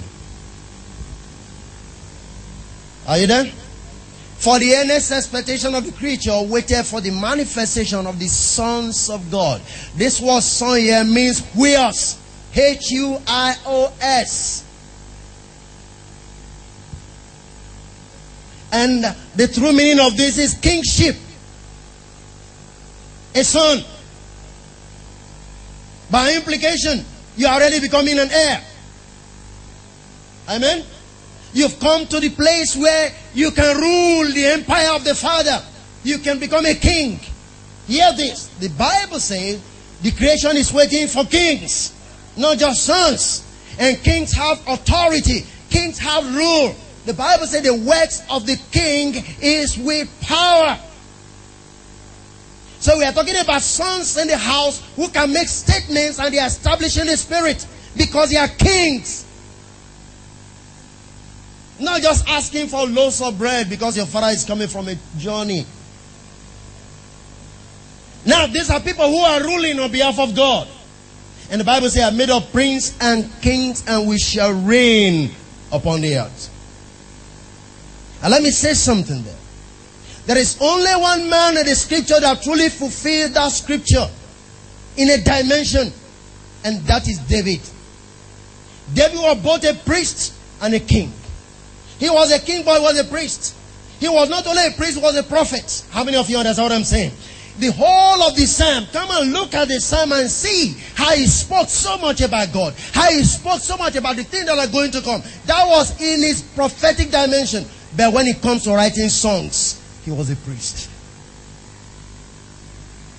Are 3.09 3.19
you 3.19 3.27
there? 3.27 3.45
For 4.39 4.59
the 4.59 4.75
earnest 4.75 5.13
expectation 5.13 5.75
of 5.75 5.85
the 5.85 5.93
creature 5.93 6.41
waited 6.43 6.85
for 6.85 7.01
the 7.01 7.11
manifestation 7.11 8.07
of 8.07 8.19
the 8.19 8.29
sons 8.29 9.09
of 9.09 9.31
God. 9.31 9.61
This 9.97 10.21
word 10.21 10.43
son 10.43 10.79
here 10.79 11.05
means 11.05 11.41
huios. 11.41 12.19
H 12.55 12.91
U 12.93 13.21
I 13.27 13.57
O 13.67 13.93
S. 14.01 14.65
And 18.73 19.05
the 19.35 19.49
true 19.49 19.73
meaning 19.73 20.01
of 20.01 20.17
this 20.17 20.39
is 20.39 20.55
kingship. 20.55 21.17
a 23.35 23.45
son. 23.45 23.85
By 26.11 26.35
implication, 26.35 27.05
you 27.37 27.47
are 27.47 27.55
already 27.55 27.81
becoming 27.81 28.19
an 28.19 28.31
heir. 28.31 28.63
Amen. 30.49 30.85
You've 31.53 31.79
come 31.81 32.07
to 32.07 32.21
the 32.21 32.31
place 32.31 32.77
where 32.77 33.13
you 33.35 33.51
can 33.51 33.77
rule 33.77 34.33
the 34.33 34.47
empire 34.47 34.95
of 34.95 35.05
the 35.05 35.15
Father. 35.15 35.63
You 36.05 36.19
can 36.19 36.39
become 36.39 36.67
a 36.67 36.75
king. 36.75 37.19
Hear 37.87 38.13
this. 38.17 38.49
The 38.61 38.69
Bible 38.69 39.19
says 39.19 39.61
the 40.03 40.13
creation 40.13 40.57
is 40.57 40.73
waiting 40.73 41.09
for 41.09 41.25
kings, 41.25 41.93
not 42.37 42.59
just 42.59 42.85
sons. 42.85 43.43
And 43.79 44.03
kings 44.03 44.33
have 44.33 44.61
authority. 44.67 45.47
Kings 45.71 45.99
have 45.99 46.35
rule. 46.35 46.75
The 47.05 47.15
Bible 47.15 47.47
says 47.47 47.63
the 47.63 47.75
works 47.75 48.23
of 48.31 48.47
the 48.47 48.57
king 48.71 49.15
is 49.41 49.79
with 49.79 50.09
power. 50.23 50.79
So 52.87 52.97
we 52.97 53.03
are 53.03 53.13
talking 53.13 53.35
about 53.35 53.63
sons 53.63 54.17
in 54.17 54.29
the 54.29 54.37
house 54.37 54.81
who 54.95 55.09
can 55.09 55.33
make 55.33 55.49
statements 55.49 56.21
and 56.21 56.33
they 56.33 56.39
are 56.39 56.47
establishing 56.47 57.07
the 57.07 57.17
spirit 57.17 57.67
because 57.97 58.31
they 58.31 58.37
are 58.37 58.47
kings. 58.47 59.27
Not 61.81 62.01
just 62.01 62.29
asking 62.29 62.69
for 62.69 62.87
loaves 62.87 63.21
of 63.21 63.37
bread 63.39 63.69
because 63.69 63.97
your 63.97 64.07
father 64.07 64.29
is 64.29 64.45
coming 64.45 64.69
from 64.69 64.87
a 64.87 64.95
journey. 65.19 65.67
Now, 68.25 68.47
these 68.47 68.71
are 68.71 68.79
people 68.79 69.09
who 69.09 69.19
are 69.19 69.43
ruling 69.43 69.81
on 69.81 69.91
behalf 69.91 70.21
of 70.21 70.37
God. 70.37 70.69
And 71.51 71.61
the 71.61 71.65
Bible 71.65 71.91
says, 71.91 72.05
I 72.05 72.17
made 72.17 72.31
up 72.31 72.53
prince 72.53 72.97
and 73.01 73.29
kings, 73.43 73.83
and 73.89 74.09
we 74.09 74.17
shall 74.17 74.53
reign 74.53 75.33
upon 75.73 76.03
the 76.03 76.19
earth. 76.19 76.51
And 78.23 78.31
let 78.31 78.45
me 78.45 78.53
say 78.53 78.75
something 78.75 79.25
there. 79.25 79.35
There 80.27 80.39
is 80.39 80.59
only 80.61 80.91
one 80.91 81.31
man 81.31 81.57
in 81.57 81.67
the 81.67 81.75
scripture 81.75 82.19
that 82.19 82.43
truly 82.43 82.69
fulfilled 82.69 83.33
that 83.35 83.53
scripture 83.53 84.09
in 84.97 85.09
a 85.11 85.19
dimension, 85.19 85.93
and 86.65 86.81
that 86.87 87.07
is 87.09 87.19
David. 87.21 87.61
David 88.93 89.19
was 89.19 89.39
both 89.39 89.65
a 89.65 89.75
priest 89.85 90.35
and 90.61 90.75
a 90.75 90.81
king. 90.81 91.13
He 91.99 92.11
was 92.11 92.33
a 92.33 92.41
king, 92.41 92.65
but 92.65 92.79
he 92.79 92.83
was 92.83 92.99
a 92.99 93.05
priest. 93.05 93.55
He 94.01 94.09
was 94.09 94.29
not 94.29 94.47
only 94.47 94.67
a 94.67 94.71
priest, 94.73 94.99
he 94.99 95.03
was 95.03 95.17
a 95.17 95.23
prophet. 95.23 95.85
How 95.91 96.03
many 96.03 96.17
of 96.17 96.29
you 96.29 96.39
understand 96.39 96.71
what 96.71 96.77
I'm 96.77 96.85
saying? 96.85 97.13
The 97.59 97.73
whole 97.73 98.23
of 98.23 98.37
the 98.37 98.45
psalm, 98.45 98.85
come 98.93 99.09
and 99.13 99.33
look 99.33 99.55
at 99.55 99.69
the 99.69 99.81
psalm 99.81 100.13
and 100.13 100.29
see 100.29 100.77
how 100.95 101.13
he 101.13 101.27
spoke 101.27 101.69
so 101.69 101.97
much 101.99 102.21
about 102.21 102.53
God. 102.53 102.75
How 102.93 103.11
he 103.11 103.25
spoke 103.25 103.61
so 103.61 103.77
much 103.79 103.97
about 103.97 104.17
the 104.17 104.25
things 104.25 104.45
that 104.47 104.59
are 104.59 104.67
going 104.67 104.91
to 104.91 105.01
come. 105.01 105.23
That 105.47 105.67
was 105.67 105.99
in 106.01 106.21
his 106.21 106.43
prophetic 106.43 107.11
dimension. 107.11 107.65
But 107.97 108.13
when 108.13 108.27
it 108.27 108.43
comes 108.43 108.65
to 108.65 108.75
writing 108.75 109.09
songs, 109.09 109.81
he 110.07 110.13
was 110.13 110.31
a 110.31 110.37
priest. 110.37 110.89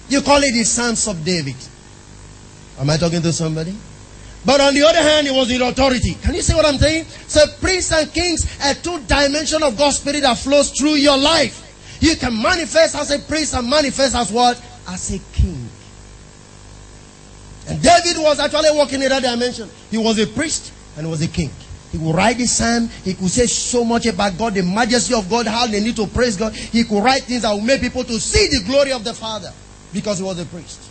You 0.07 0.21
call 0.21 0.41
it 0.41 0.53
the 0.53 0.63
Psalms 0.63 1.05
of 1.07 1.23
David. 1.23 1.57
Am 2.79 2.89
I 2.89 2.95
talking 2.95 3.21
to 3.21 3.33
somebody? 3.33 3.75
But 4.45 4.61
on 4.61 4.73
the 4.73 4.83
other 4.83 5.01
hand, 5.01 5.27
it 5.27 5.33
was 5.33 5.51
in 5.51 5.61
authority. 5.61 6.15
Can 6.23 6.33
you 6.33 6.41
see 6.41 6.55
what 6.55 6.65
I'm 6.65 6.77
saying? 6.77 7.03
So 7.27 7.45
priests 7.59 7.91
and 7.91 8.11
kings 8.13 8.47
are 8.63 8.73
two 8.73 9.01
dimensions 9.01 9.61
of 9.61 9.77
God's 9.77 9.97
spirit 9.97 10.21
that 10.21 10.38
flows 10.38 10.71
through 10.71 10.95
your 10.95 11.17
life. 11.17 11.61
You 11.99 12.15
can 12.15 12.41
manifest 12.41 12.95
as 12.95 13.11
a 13.11 13.19
priest 13.19 13.53
and 13.53 13.69
manifest 13.69 14.15
as 14.15 14.31
what? 14.31 14.61
As 14.88 15.13
a 15.13 15.19
king. 15.33 15.67
And 17.67 17.81
David 17.81 18.21
was 18.21 18.39
actually 18.39 18.71
walking 18.71 19.01
in 19.01 19.09
that 19.09 19.23
dimension. 19.23 19.69
He 19.91 19.97
was 19.97 20.17
a 20.19 20.27
priest 20.27 20.71
and 20.95 21.05
he 21.05 21.11
was 21.11 21.21
a 21.21 21.27
king. 21.27 21.51
He 21.91 21.97
could 21.97 22.13
write 22.13 22.38
the 22.38 22.45
psalm. 22.45 22.89
He 23.03 23.13
could 23.13 23.29
say 23.29 23.45
so 23.45 23.83
much 23.83 24.05
about 24.05 24.38
God, 24.38 24.53
the 24.53 24.63
majesty 24.63 25.13
of 25.13 25.29
God, 25.29 25.47
how 25.47 25.67
they 25.67 25.79
need 25.79 25.95
to 25.95 26.07
praise 26.07 26.35
God. 26.35 26.53
He 26.53 26.83
could 26.83 27.01
write 27.01 27.23
things 27.23 27.43
that 27.43 27.53
would 27.53 27.63
make 27.63 27.81
people 27.81 28.03
to 28.03 28.19
see 28.19 28.47
the 28.47 28.65
glory 28.65 28.91
of 28.91 29.03
the 29.03 29.13
Father 29.13 29.51
because 29.93 30.17
he 30.17 30.23
was 30.23 30.39
a 30.39 30.45
priest. 30.45 30.81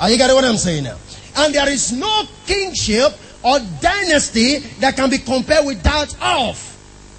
Are 0.00 0.10
you 0.10 0.16
getting 0.16 0.34
what 0.34 0.44
I'm 0.44 0.56
saying 0.56 0.84
now? 0.84 0.98
And 1.36 1.54
there 1.54 1.68
is 1.68 1.92
no 1.92 2.24
kingship 2.46 3.12
or 3.42 3.58
dynasty 3.80 4.58
that 4.80 4.96
can 4.96 5.10
be 5.10 5.18
compared 5.18 5.66
with 5.66 5.82
that 5.82 6.14
of 6.20 6.78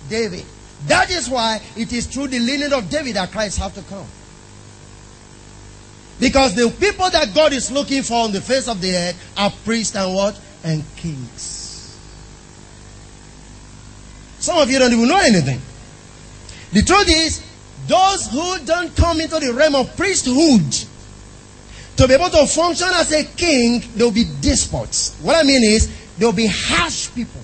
David. 0.09 0.45
That 0.87 1.09
is 1.09 1.29
why 1.29 1.61
it 1.75 1.91
is 1.93 2.07
through 2.07 2.27
the 2.27 2.39
lineage 2.39 2.71
of 2.71 2.89
David 2.89 3.15
that 3.15 3.31
Christ 3.31 3.59
have 3.59 3.73
to 3.75 3.81
come. 3.83 4.05
Because 6.19 6.55
the 6.55 6.69
people 6.79 7.09
that 7.09 7.33
God 7.33 7.53
is 7.53 7.71
looking 7.71 8.03
for 8.03 8.23
on 8.23 8.31
the 8.31 8.41
face 8.41 8.67
of 8.67 8.81
the 8.81 8.95
earth 8.95 9.33
are 9.37 9.51
priests 9.65 9.95
and 9.95 10.13
what? 10.13 10.39
And 10.63 10.83
kings. 10.95 11.97
Some 14.39 14.57
of 14.57 14.69
you 14.69 14.79
don't 14.79 14.91
even 14.93 15.07
know 15.07 15.17
anything. 15.17 15.61
The 16.71 16.81
truth 16.81 17.09
is, 17.09 17.41
those 17.87 18.27
who 18.27 18.65
don't 18.65 18.95
come 18.95 19.21
into 19.21 19.39
the 19.39 19.53
realm 19.53 19.75
of 19.75 19.95
priesthood 19.95 20.63
to 21.97 22.07
be 22.07 22.13
able 22.13 22.29
to 22.29 22.47
function 22.47 22.87
as 22.91 23.11
a 23.11 23.23
king, 23.23 23.83
they'll 23.95 24.11
be 24.11 24.25
despots. 24.41 25.17
What 25.21 25.35
I 25.35 25.43
mean 25.43 25.63
is, 25.63 25.89
they'll 26.17 26.31
be 26.31 26.47
harsh 26.47 27.13
people. 27.13 27.41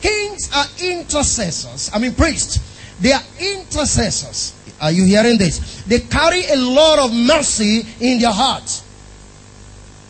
Kings 0.00 0.50
are 0.54 0.66
intercessors. 0.80 1.90
I 1.92 1.98
mean, 1.98 2.14
priests. 2.14 2.58
They 3.00 3.12
are 3.12 3.22
intercessors. 3.38 4.54
Are 4.80 4.92
you 4.92 5.04
hearing 5.04 5.38
this? 5.38 5.82
They 5.82 6.00
carry 6.00 6.44
a 6.46 6.56
lot 6.56 6.98
of 6.98 7.14
mercy 7.14 7.86
in 8.00 8.20
their 8.20 8.32
hearts. 8.32 8.84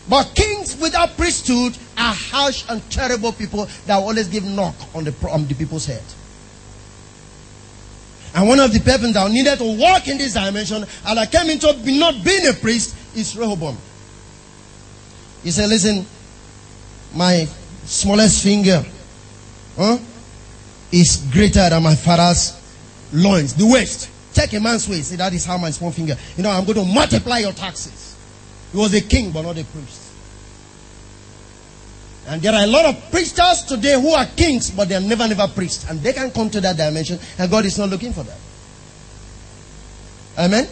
But 0.09 0.33
kings 0.35 0.77
without 0.79 1.15
priesthood 1.15 1.77
are 2.01 2.13
harsh 2.13 2.65
and 2.69 2.81
terrible 2.89 3.31
people 3.31 3.67
that 3.85 3.95
always 3.95 4.27
give 4.27 4.43
knock 4.43 4.75
on 4.93 5.03
the, 5.03 5.13
on 5.29 5.47
the 5.47 5.53
people's 5.53 5.85
head. 5.85 6.03
And 8.33 8.47
one 8.47 8.59
of 8.59 8.71
the 8.71 8.79
people 8.79 9.11
that 9.11 9.31
needed 9.31 9.57
to 9.57 9.77
walk 9.77 10.07
in 10.07 10.17
this 10.17 10.33
dimension 10.33 10.85
and 11.05 11.19
I 11.19 11.25
came 11.25 11.49
into 11.49 11.67
not 11.91 12.23
being 12.23 12.47
a 12.47 12.53
priest 12.53 12.95
is 13.15 13.35
Rehoboam. 13.35 13.77
He 15.43 15.51
said, 15.51 15.69
Listen, 15.69 16.05
my 17.13 17.45
smallest 17.83 18.43
finger 18.43 18.83
huh, 19.75 19.97
is 20.91 21.27
greater 21.31 21.69
than 21.69 21.83
my 21.83 21.95
father's 21.95 22.57
loins, 23.11 23.53
the 23.53 23.65
waist. 23.65 24.09
Check 24.33 24.53
a 24.53 24.59
man's 24.59 24.87
waist. 24.87 25.09
See, 25.09 25.17
that 25.17 25.33
is 25.33 25.43
how 25.43 25.57
my 25.57 25.71
small 25.71 25.91
finger. 25.91 26.15
You 26.37 26.43
know, 26.43 26.51
I'm 26.51 26.63
going 26.63 26.77
to 26.77 26.85
multiply 26.85 27.39
your 27.39 27.51
taxes. 27.51 28.15
He 28.71 28.77
was 28.77 28.93
a 28.93 29.01
king, 29.01 29.31
but 29.31 29.41
not 29.41 29.57
a 29.57 29.65
priest. 29.65 30.10
And 32.27 32.41
there 32.41 32.53
are 32.53 32.63
a 32.63 32.67
lot 32.67 32.85
of 32.85 33.11
preachers 33.11 33.63
today 33.63 33.99
who 33.99 34.11
are 34.11 34.25
kings, 34.25 34.69
but 34.71 34.87
they're 34.89 35.01
never, 35.01 35.27
never 35.27 35.47
priests. 35.47 35.89
And 35.89 35.99
they 36.01 36.13
can 36.13 36.31
come 36.31 36.49
to 36.51 36.61
that 36.61 36.77
dimension, 36.77 37.19
and 37.37 37.49
God 37.49 37.65
is 37.65 37.77
not 37.77 37.89
looking 37.89 38.13
for 38.13 38.23
that. 38.23 38.37
Amen? 40.37 40.67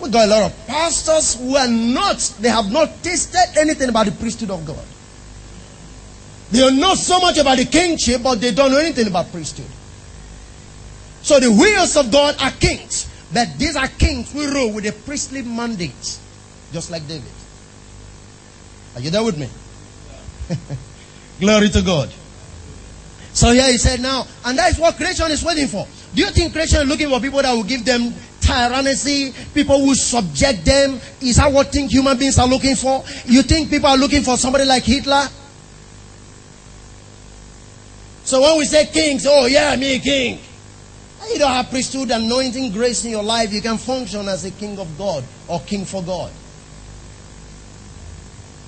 We 0.00 0.10
got 0.10 0.26
a 0.26 0.30
lot 0.30 0.42
of 0.50 0.66
pastors 0.66 1.34
who 1.34 1.56
are 1.56 1.68
not, 1.68 2.18
they 2.40 2.48
have 2.48 2.70
not 2.70 3.02
tasted 3.02 3.58
anything 3.58 3.88
about 3.88 4.06
the 4.06 4.12
priesthood 4.12 4.50
of 4.50 4.66
God. 4.66 4.84
They 6.50 6.76
know 6.76 6.94
so 6.94 7.20
much 7.20 7.38
about 7.38 7.58
the 7.58 7.64
kingship, 7.64 8.22
but 8.22 8.40
they 8.40 8.52
don't 8.52 8.70
know 8.70 8.78
anything 8.78 9.06
about 9.06 9.30
priesthood. 9.30 9.66
So 11.22 11.40
the 11.40 11.46
huios 11.46 11.98
of 11.98 12.10
God 12.12 12.36
are 12.40 12.50
kings, 12.50 13.08
but 13.32 13.58
these 13.58 13.76
are 13.76 13.88
kings 13.88 14.32
who 14.32 14.46
rule 14.52 14.72
with 14.72 14.86
a 14.86 14.92
priestly 14.92 15.42
mandate, 15.42 16.18
just 16.72 16.90
like 16.90 17.06
David. 17.08 17.30
Are 18.94 19.00
you 19.00 19.10
there 19.10 19.24
with 19.24 19.38
me? 19.38 19.48
Glory 21.40 21.68
to 21.70 21.82
God. 21.82 22.10
So 23.32 23.52
here 23.52 23.66
he 23.66 23.78
said 23.78 24.00
now, 24.00 24.26
and 24.44 24.56
that 24.56 24.70
is 24.70 24.78
what 24.78 24.96
creation 24.96 25.30
is 25.30 25.44
waiting 25.44 25.66
for. 25.66 25.86
Do 26.14 26.22
you 26.22 26.30
think 26.30 26.52
creation 26.52 26.82
is 26.82 26.88
looking 26.88 27.08
for 27.08 27.18
people 27.20 27.42
that 27.42 27.52
will 27.52 27.64
give 27.64 27.84
them 27.84 28.14
tyranny, 28.40 29.32
people 29.52 29.80
who 29.80 29.94
subject 29.94 30.64
them? 30.64 31.00
Is 31.20 31.36
that 31.36 31.52
what 31.52 31.72
think 31.72 31.90
human 31.90 32.16
beings 32.16 32.38
are 32.38 32.46
looking 32.46 32.76
for? 32.76 33.02
You 33.24 33.42
think 33.42 33.70
people 33.70 33.88
are 33.88 33.96
looking 33.96 34.22
for 34.22 34.36
somebody 34.36 34.64
like 34.64 34.84
Hitler? 34.84 35.26
So 38.24 38.40
when 38.40 38.58
we 38.58 38.64
say 38.64 38.86
kings, 38.86 39.26
oh 39.28 39.46
yeah, 39.46 39.74
me 39.76 39.98
king. 39.98 40.38
You 41.32 41.38
don't 41.38 41.50
have 41.50 41.70
priesthood, 41.70 42.10
anointing, 42.10 42.70
grace 42.72 43.04
in 43.04 43.10
your 43.10 43.22
life. 43.22 43.52
You 43.52 43.62
can 43.62 43.78
function 43.78 44.28
as 44.28 44.44
a 44.44 44.50
king 44.50 44.78
of 44.78 44.96
God 44.98 45.24
or 45.48 45.58
king 45.60 45.84
for 45.84 46.02
God. 46.02 46.30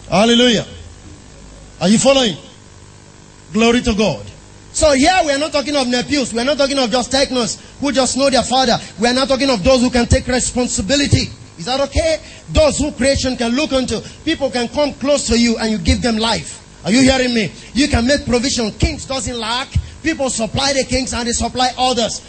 Hallelujah. 0.08 0.66
Are 1.80 1.88
you 1.88 1.98
following? 1.98 2.36
Glory 3.57 3.80
to 3.80 3.94
God. 3.94 4.22
So 4.74 4.92
here 4.92 5.18
we 5.24 5.32
are 5.32 5.38
not 5.38 5.50
talking 5.50 5.74
of 5.76 5.86
nepios. 5.86 6.30
We 6.30 6.40
are 6.40 6.44
not 6.44 6.59
talking 6.59 6.78
of 6.78 6.90
just 6.90 7.11
technos 7.11 7.57
who 7.80 7.90
just 7.90 8.14
know 8.18 8.28
their 8.28 8.42
father. 8.42 8.76
We 9.00 9.09
are 9.09 9.14
not 9.14 9.28
talking 9.28 9.48
of 9.48 9.64
those 9.64 9.80
who 9.80 9.88
can 9.88 10.04
take 10.04 10.26
responsibility. 10.26 11.30
Is 11.57 11.64
that 11.64 11.80
okay? 11.80 12.20
Those 12.50 12.76
who 12.76 12.92
creation 12.92 13.34
can 13.34 13.57
look 13.57 13.72
into. 13.72 14.07
People 14.26 14.50
can 14.50 14.68
come 14.68 14.92
close 14.92 15.26
to 15.28 15.40
you 15.40 15.57
and 15.57 15.70
you 15.70 15.78
give 15.78 16.02
them 16.02 16.18
life. 16.18 16.84
Are 16.84 16.90
you 16.90 17.00
hearing 17.00 17.32
me? 17.32 17.50
You 17.72 17.88
can 17.88 18.07
make 18.07 18.26
provision. 18.26 18.72
Kings 18.72 19.07
doesn't 19.07 19.38
lack. 19.38 19.68
People 20.02 20.28
supply 20.28 20.74
the 20.74 20.84
kings 20.84 21.14
and 21.14 21.26
they 21.26 21.32
supply 21.32 21.70
others. 21.78 22.20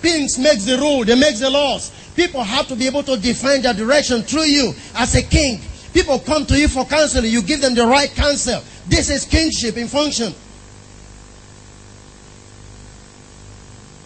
Kings 0.00 0.38
makes 0.38 0.66
the 0.66 0.78
rule. 0.78 1.04
They 1.04 1.18
make 1.18 1.36
the 1.40 1.50
laws. 1.50 1.90
People 2.14 2.44
have 2.44 2.68
to 2.68 2.76
be 2.76 2.86
able 2.86 3.02
to 3.02 3.16
define 3.16 3.60
their 3.62 3.74
direction 3.74 4.22
through 4.22 4.46
you 4.46 4.72
as 4.94 5.16
a 5.16 5.22
king. 5.22 5.60
People 5.92 6.20
come 6.20 6.46
to 6.46 6.56
you 6.56 6.68
for 6.68 6.84
counsel. 6.84 7.24
You 7.24 7.42
give 7.42 7.60
them 7.60 7.74
the 7.74 7.88
right 7.88 8.14
counsel. 8.14 8.62
This 8.86 9.10
is 9.10 9.24
kingship 9.24 9.76
in 9.76 9.88
function. 9.88 10.32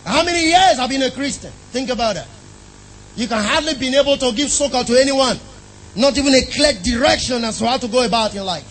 How 0.05 0.25
many 0.25 0.45
years 0.47 0.79
I've 0.79 0.89
been 0.89 1.03
a 1.03 1.11
Christian? 1.11 1.51
Think 1.73 1.91
about 1.91 2.15
that. 2.15 2.29
You 3.17 3.29
can 3.29 3.43
hardly 3.43 3.75
be 3.75 3.95
able 3.97 4.17
to 4.17 4.33
give 4.33 4.51
succor 4.51 4.83
to 4.85 5.01
anyone. 5.01 5.39
Not 5.97 6.17
even 6.17 6.35
a 6.35 6.43
clear 6.45 6.73
direction 6.73 7.45
as 7.45 7.59
to 7.59 7.67
how 7.67 7.77
to 7.79 7.89
go 7.89 8.05
about 8.05 8.33
your 8.33 8.45
life. 8.45 8.67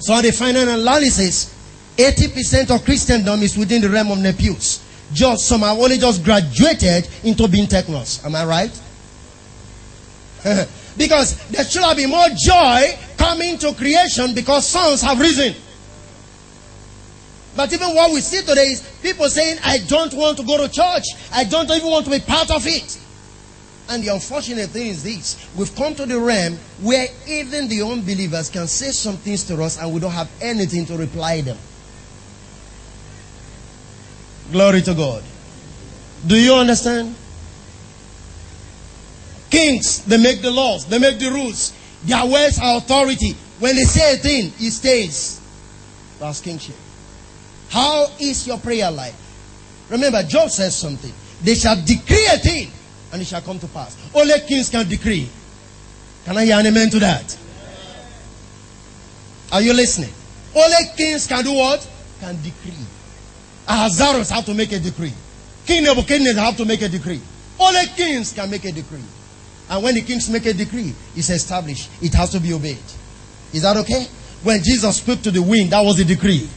So 0.00 0.20
the 0.22 0.32
final 0.32 0.68
analysis, 0.68 1.54
80% 1.96 2.74
of 2.74 2.84
Christendom 2.84 3.42
is 3.42 3.56
within 3.56 3.82
the 3.82 3.88
realm 3.88 4.10
of 4.10 4.18
Nepios. 4.18 4.82
Just 5.12 5.46
some 5.46 5.60
have 5.60 5.78
only 5.78 5.98
just 5.98 6.24
graduated 6.24 7.08
into 7.24 7.48
being 7.48 7.66
technos. 7.66 8.24
Am 8.24 8.34
I 8.34 8.44
right? 8.44 8.82
because 10.96 11.36
there 11.48 11.64
should 11.64 11.82
have 11.82 11.96
been 11.96 12.10
more 12.10 12.28
joy 12.36 12.96
coming 13.18 13.58
to 13.58 13.74
creation 13.74 14.34
because 14.34 14.66
sons 14.66 15.02
have 15.02 15.18
risen. 15.18 15.54
But 17.60 17.74
even 17.74 17.94
what 17.94 18.10
we 18.10 18.22
see 18.22 18.40
today 18.40 18.68
is 18.68 18.80
people 19.02 19.28
saying, 19.28 19.58
I 19.62 19.80
don't 19.86 20.14
want 20.14 20.38
to 20.38 20.44
go 20.44 20.56
to 20.56 20.72
church. 20.72 21.04
I 21.30 21.44
don't 21.44 21.70
even 21.70 21.90
want 21.90 22.06
to 22.06 22.10
be 22.10 22.20
part 22.20 22.50
of 22.50 22.66
it. 22.66 22.98
And 23.90 24.02
the 24.02 24.14
unfortunate 24.14 24.70
thing 24.70 24.86
is 24.86 25.02
this 25.02 25.36
we've 25.54 25.74
come 25.76 25.94
to 25.96 26.06
the 26.06 26.18
realm 26.18 26.54
where 26.80 27.08
even 27.28 27.68
the 27.68 27.82
unbelievers 27.82 28.48
can 28.48 28.66
say 28.66 28.92
some 28.92 29.18
things 29.18 29.44
to 29.48 29.62
us 29.62 29.78
and 29.78 29.92
we 29.92 30.00
don't 30.00 30.10
have 30.10 30.30
anything 30.40 30.86
to 30.86 30.96
reply 30.96 31.42
them. 31.42 31.58
Glory 34.52 34.80
to 34.80 34.94
God. 34.94 35.22
Do 36.26 36.40
you 36.40 36.54
understand? 36.54 37.14
Kings, 39.50 40.02
they 40.06 40.16
make 40.16 40.40
the 40.40 40.50
laws, 40.50 40.86
they 40.86 40.98
make 40.98 41.18
the 41.18 41.30
rules. 41.30 41.74
Their 42.04 42.24
words 42.24 42.58
are 42.58 42.78
authority. 42.78 43.32
When 43.58 43.76
they 43.76 43.84
say 43.84 44.14
a 44.14 44.16
thing, 44.16 44.46
it 44.58 44.70
stays. 44.70 45.38
That's 46.18 46.40
kingship. 46.40 46.76
How 47.70 48.08
is 48.18 48.46
your 48.46 48.58
prayer 48.58 48.90
life? 48.90 49.16
Remember, 49.88 50.22
Job 50.24 50.50
says 50.50 50.76
something. 50.76 51.12
They 51.42 51.54
shall 51.54 51.76
decree 51.76 52.26
a 52.26 52.38
thing, 52.38 52.70
and 53.12 53.22
it 53.22 53.26
shall 53.26 53.40
come 53.40 53.58
to 53.60 53.66
pass. 53.68 53.96
Only 54.14 54.34
kings 54.46 54.68
can 54.68 54.88
decree. 54.88 55.28
Can 56.24 56.36
I 56.36 56.44
hear 56.44 56.56
an 56.56 56.66
amen 56.66 56.90
to 56.90 56.98
that? 56.98 57.38
Are 59.52 59.62
you 59.62 59.72
listening? 59.72 60.10
Only 60.54 60.76
kings 60.96 61.26
can 61.26 61.44
do 61.44 61.52
what? 61.54 61.88
Can 62.20 62.36
decree. 62.42 62.74
Ahasuerus 63.68 64.30
have 64.30 64.44
to 64.46 64.54
make 64.54 64.72
a 64.72 64.78
decree. 64.78 65.12
King 65.64 65.84
Nebuchadnezzar 65.84 66.44
have 66.44 66.56
to 66.56 66.64
make 66.64 66.82
a 66.82 66.88
decree. 66.88 67.20
Only 67.58 67.86
kings 67.96 68.32
can 68.32 68.50
make 68.50 68.64
a 68.64 68.72
decree. 68.72 69.02
And 69.68 69.82
when 69.84 69.94
the 69.94 70.02
kings 70.02 70.28
make 70.28 70.46
a 70.46 70.52
decree, 70.52 70.92
it's 71.14 71.30
established. 71.30 71.88
It 72.02 72.12
has 72.14 72.30
to 72.30 72.40
be 72.40 72.52
obeyed. 72.52 72.82
Is 73.52 73.62
that 73.62 73.76
okay? 73.76 74.06
When 74.42 74.60
Jesus 74.62 74.96
spoke 74.96 75.22
to 75.22 75.30
the 75.30 75.42
wind, 75.42 75.70
that 75.70 75.84
was 75.84 75.96
the 75.96 76.04
decree. 76.04 76.48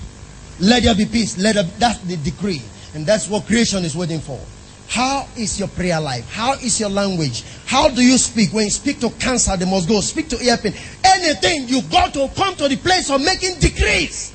Let 0.59 0.83
there 0.83 0.95
be 0.95 1.05
peace. 1.05 1.37
Let 1.37 1.55
there, 1.55 1.63
that's 1.63 1.99
the 1.99 2.17
decree. 2.17 2.61
And 2.93 3.05
that's 3.05 3.27
what 3.27 3.45
creation 3.45 3.83
is 3.85 3.95
waiting 3.95 4.19
for. 4.19 4.39
How 4.87 5.27
is 5.35 5.57
your 5.57 5.69
prayer 5.69 5.99
life? 5.99 6.29
How 6.29 6.53
is 6.53 6.79
your 6.79 6.89
language? 6.89 7.43
How 7.65 7.89
do 7.89 8.05
you 8.05 8.17
speak? 8.17 8.53
When 8.53 8.65
you 8.65 8.69
speak 8.69 8.99
to 8.99 9.09
cancer, 9.11 9.57
they 9.57 9.65
must 9.65 9.87
go. 9.87 10.01
Speak 10.01 10.29
to 10.29 10.43
ear 10.43 10.57
pain. 10.57 10.73
Anything, 11.03 11.67
you 11.67 11.81
got 11.83 12.13
to 12.13 12.29
come 12.35 12.55
to 12.55 12.67
the 12.67 12.77
place 12.77 13.09
of 13.09 13.23
making 13.23 13.59
decrees. 13.59 14.31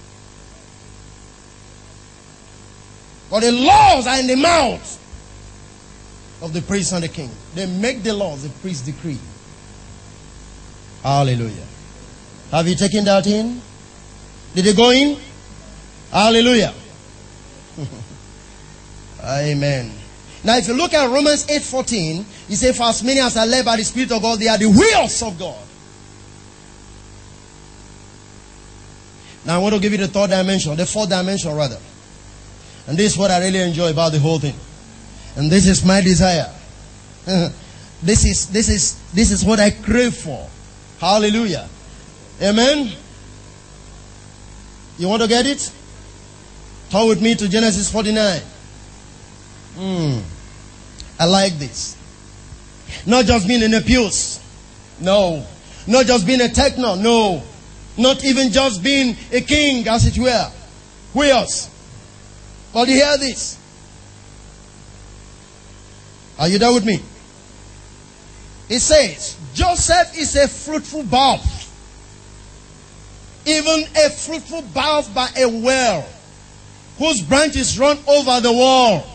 For 3.29 3.41
the 3.41 3.53
laws 3.53 4.07
are 4.07 4.19
in 4.19 4.27
the 4.27 4.37
mouth 4.37 4.95
of 6.43 6.53
the 6.53 6.63
priest 6.63 6.93
and 6.93 7.05
the 7.05 7.09
king. 7.09 7.31
They 7.55 7.67
make 7.67 8.03
the 8.03 8.15
laws, 8.15 8.43
the 8.43 8.49
priest 8.61 8.87
decree. 8.87 9.19
Hallelujah. 11.03 11.67
Have 12.51 12.67
you 12.67 12.75
taken 12.75 13.05
that 13.05 13.27
in? 13.27 13.61
Did 14.55 14.67
it 14.67 14.77
go 14.77 14.91
in? 14.91 15.19
Hallelujah. 16.11 16.75
Amen. 19.25 19.93
Now, 20.45 20.57
if 20.57 20.69
you 20.69 20.75
look 20.75 20.95
at 20.95 21.11
Romans 21.11 21.45
8:14, 21.47 22.25
he 22.49 22.55
says, 22.55 22.77
For 22.77 22.85
as 22.85 23.03
many 23.03 23.21
as 23.21 23.37
are 23.37 23.47
led 23.47 23.65
by 23.65 23.77
the 23.77 23.85
Spirit 23.85 24.13
of 24.13 24.23
God, 24.23 24.39
they 24.39 24.49
are 24.49 24.59
the 24.59 24.67
huios 24.67 25.27
of 25.27 25.39
God. 25.39 25.59
Now, 29.45 29.57
I 29.57 29.59
want 29.59 29.75
to 29.75 29.81
give 29.81 29.93
you 29.93 29.99
the 29.99 30.09
third 30.09 30.31
dimension, 30.31 30.77
the 30.77 30.87
fourth 30.87 31.09
dimension, 31.09 31.55
rather. 31.55 31.79
And 32.87 32.97
this 32.97 33.13
is 33.13 33.19
what 33.19 33.31
I 33.31 33.39
really 33.41 33.61
enjoy 33.61 33.91
about 33.91 34.13
the 34.13 34.19
whole 34.19 34.39
thing. 34.39 34.55
And 35.37 35.51
this 35.51 35.67
is 35.67 35.85
my 35.85 36.01
desire. 36.01 36.53
this 38.03 38.25
is 38.25 38.47
this 38.49 38.69
is 38.69 38.99
this 39.13 39.31
is 39.31 39.45
what 39.45 39.61
I 39.61 39.71
crave 39.71 40.15
for. 40.15 40.49
Hallelujah. 40.99 41.69
Amen. 42.43 42.93
You 44.99 45.09
want 45.09 45.23
to 45.23 45.29
get 45.29 45.47
it? 45.47 45.71
Turn 46.91 47.09
with 47.09 47.21
me 47.21 47.35
to 47.35 47.49
Genesis 47.49 47.91
49. 47.93 48.41
Hmm. 49.77 50.19
I 51.21 51.27
like 51.27 51.59
this. 51.59 51.97
Not 53.05 53.27
just 53.27 53.47
being 53.47 53.63
in 53.63 53.75
a 53.75 53.81
pews. 53.81 54.41
No. 55.01 55.45
Not 55.87 56.07
just 56.07 56.27
being 56.27 56.41
a 56.41 56.49
techno. 56.49 56.95
No. 56.95 57.43
Not 57.97 58.25
even 58.25 58.51
just 58.51 58.83
being 58.83 59.17
a 59.33 59.41
king, 59.41 59.87
as 59.87 60.07
it 60.07 60.19
were. 60.19 60.51
Who 61.13 61.23
else? 61.25 61.69
But 62.73 62.89
you 62.89 62.95
hear 62.95 63.19
this. 63.19 63.59
Are 66.39 66.49
you 66.49 66.59
there 66.59 66.73
with 66.73 66.85
me? 66.85 67.03
It 68.69 68.81
says, 68.81 69.37
Joseph 69.55 70.17
is 70.17 70.37
a 70.37 70.47
fruitful 70.47 71.03
bough. 71.03 71.41
Even 73.45 73.85
a 73.97 74.11
fruitful 74.11 74.63
bough 74.75 75.05
by 75.15 75.29
a 75.37 75.49
well 75.49 76.07
whose 76.99 77.23
branches 77.23 77.79
run 77.79 77.99
over 78.07 78.41
the 78.41 78.53
wall. 78.53 79.07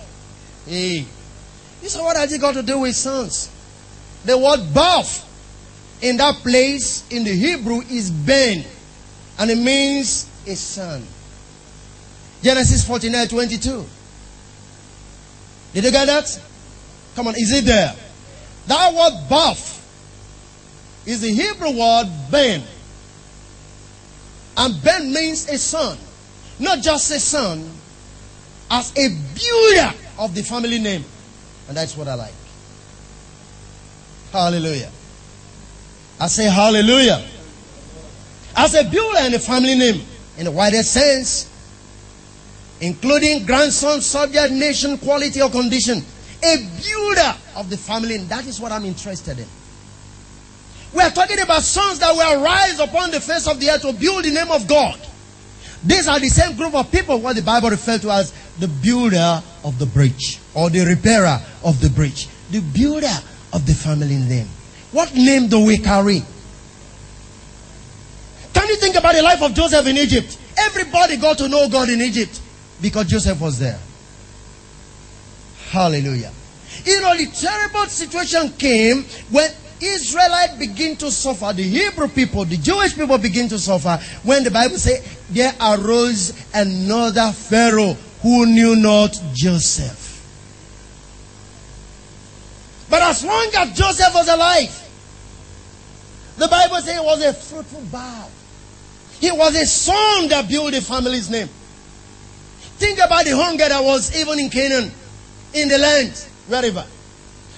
Hey. 0.65 1.05
You 1.81 1.89
say, 1.89 2.01
what 2.01 2.15
has 2.15 2.31
it 2.31 2.39
got 2.39 2.53
to 2.53 2.63
do 2.63 2.79
with 2.79 2.95
sons? 2.95 3.49
The 4.23 4.37
word 4.37 4.73
buff 4.73 5.29
in 6.01 6.17
that 6.17 6.35
place 6.35 7.03
in 7.11 7.25
the 7.25 7.33
Hebrew 7.33 7.81
is 7.81 8.09
Ben, 8.09 8.65
and 9.37 9.51
it 9.51 9.57
means 9.57 10.29
a 10.47 10.55
son. 10.55 11.03
Genesis 12.41 12.87
49 12.87 13.27
22. 13.27 13.85
Did 15.73 15.83
you 15.83 15.91
get 15.91 16.05
that? 16.05 16.41
Come 17.15 17.27
on, 17.27 17.35
is 17.35 17.51
it 17.51 17.65
there? 17.65 17.95
That 18.67 18.93
word 18.93 19.29
buff 19.29 19.81
is 21.05 21.21
the 21.21 21.29
Hebrew 21.33 21.77
word 21.77 22.09
Ben. 22.31 22.63
And 24.55 24.83
Ben 24.83 25.11
means 25.11 25.49
a 25.49 25.57
son. 25.57 25.97
Not 26.63 26.79
just 26.81 27.11
a 27.11 27.19
son, 27.19 27.69
as 28.71 28.91
a 28.97 29.09
builder 29.09 29.93
of 30.17 30.33
the 30.33 30.43
family 30.43 30.79
name. 30.79 31.03
And 31.67 31.75
that's 31.75 31.97
what 31.97 32.07
I 32.07 32.15
like. 32.15 32.33
Hallelujah. 34.31 34.89
I 36.21 36.27
say 36.27 36.45
hallelujah. 36.49 37.21
As 38.55 38.75
a 38.75 38.83
builder 38.85 39.25
in 39.25 39.33
the 39.33 39.39
family 39.39 39.75
name, 39.75 40.05
in 40.37 40.45
the 40.45 40.51
widest 40.51 40.93
sense, 40.93 41.49
including 42.79 43.45
grandson, 43.45 43.99
subject, 43.99 44.53
nation, 44.53 44.97
quality, 44.97 45.41
or 45.41 45.49
condition. 45.49 46.01
A 46.43 46.57
builder 46.81 47.35
of 47.57 47.69
the 47.69 47.77
family, 47.77 48.15
and 48.15 48.29
that 48.29 48.47
is 48.47 48.61
what 48.61 48.71
I'm 48.71 48.85
interested 48.85 49.37
in. 49.37 49.47
We 50.93 51.01
are 51.01 51.11
talking 51.11 51.39
about 51.39 51.63
sons 51.63 51.99
that 51.99 52.13
will 52.13 52.41
rise 52.41 52.79
upon 52.79 53.11
the 53.11 53.19
face 53.19 53.47
of 53.47 53.59
the 53.59 53.69
earth 53.69 53.81
to 53.81 53.91
build 53.91 54.23
the 54.23 54.31
name 54.31 54.49
of 54.49 54.65
God. 54.65 54.97
These 55.85 56.07
are 56.07 56.19
the 56.19 56.29
same 56.29 56.55
group 56.55 56.75
of 56.75 56.91
people 56.91 57.19
what 57.19 57.35
the 57.35 57.41
Bible 57.41 57.69
refers 57.69 58.01
to 58.01 58.11
as 58.11 58.33
the 58.59 58.67
builder 58.67 59.43
of 59.63 59.77
the 59.79 59.85
bridge 59.85 60.39
or 60.53 60.69
the 60.69 60.85
repairer 60.85 61.39
of 61.63 61.81
the 61.81 61.89
bridge. 61.89 62.27
The 62.51 62.61
builder 62.61 63.13
of 63.51 63.65
the 63.65 63.73
family 63.73 64.15
name. 64.15 64.47
What 64.91 65.13
name 65.13 65.47
do 65.49 65.65
we 65.65 65.77
carry? 65.77 66.21
Can 68.53 68.67
you 68.69 68.75
think 68.77 68.95
about 68.95 69.15
the 69.15 69.23
life 69.23 69.41
of 69.41 69.53
Joseph 69.53 69.85
in 69.87 69.97
Egypt? 69.97 70.37
Everybody 70.57 71.17
got 71.17 71.37
to 71.39 71.49
know 71.49 71.67
God 71.67 71.89
in 71.89 72.01
Egypt 72.01 72.39
because 72.81 73.07
Joseph 73.07 73.41
was 73.41 73.59
there. 73.59 73.79
Hallelujah. 75.69 76.31
You 76.85 77.01
know, 77.01 77.17
the 77.17 77.25
terrible 77.25 77.85
situation 77.87 78.49
came 78.53 79.03
when 79.31 79.49
Israelites 79.85 80.57
begin 80.57 80.95
to 80.97 81.11
suffer. 81.11 81.53
The 81.53 81.63
Hebrew 81.63 82.07
people, 82.07 82.45
the 82.45 82.57
Jewish 82.57 82.95
people 82.95 83.17
begin 83.17 83.49
to 83.49 83.59
suffer 83.59 83.99
when 84.23 84.43
the 84.43 84.51
Bible 84.51 84.77
says 84.77 85.01
there 85.29 85.53
arose 85.59 86.33
another 86.53 87.31
Pharaoh 87.31 87.95
who 88.21 88.45
knew 88.45 88.75
not 88.75 89.19
Joseph. 89.33 90.01
But 92.89 93.01
as 93.01 93.23
long 93.25 93.49
as 93.57 93.77
Joseph 93.77 94.13
was 94.13 94.27
alive, 94.27 94.79
the 96.37 96.47
Bible 96.47 96.77
says 96.77 96.93
he 96.93 96.99
was 96.99 97.23
a 97.23 97.33
fruitful 97.33 97.81
bough. 97.91 98.29
He 99.19 99.31
was 99.31 99.55
a 99.55 99.65
son 99.65 100.27
that 100.29 100.47
built 100.49 100.73
the 100.73 100.81
family's 100.81 101.29
name. 101.29 101.47
Think 102.77 102.99
about 102.99 103.25
the 103.25 103.35
hunger 103.35 103.69
that 103.69 103.83
was 103.83 104.15
even 104.15 104.39
in 104.39 104.49
Canaan, 104.49 104.91
in 105.53 105.69
the 105.69 105.77
land, 105.77 106.11
wherever. 106.47 106.85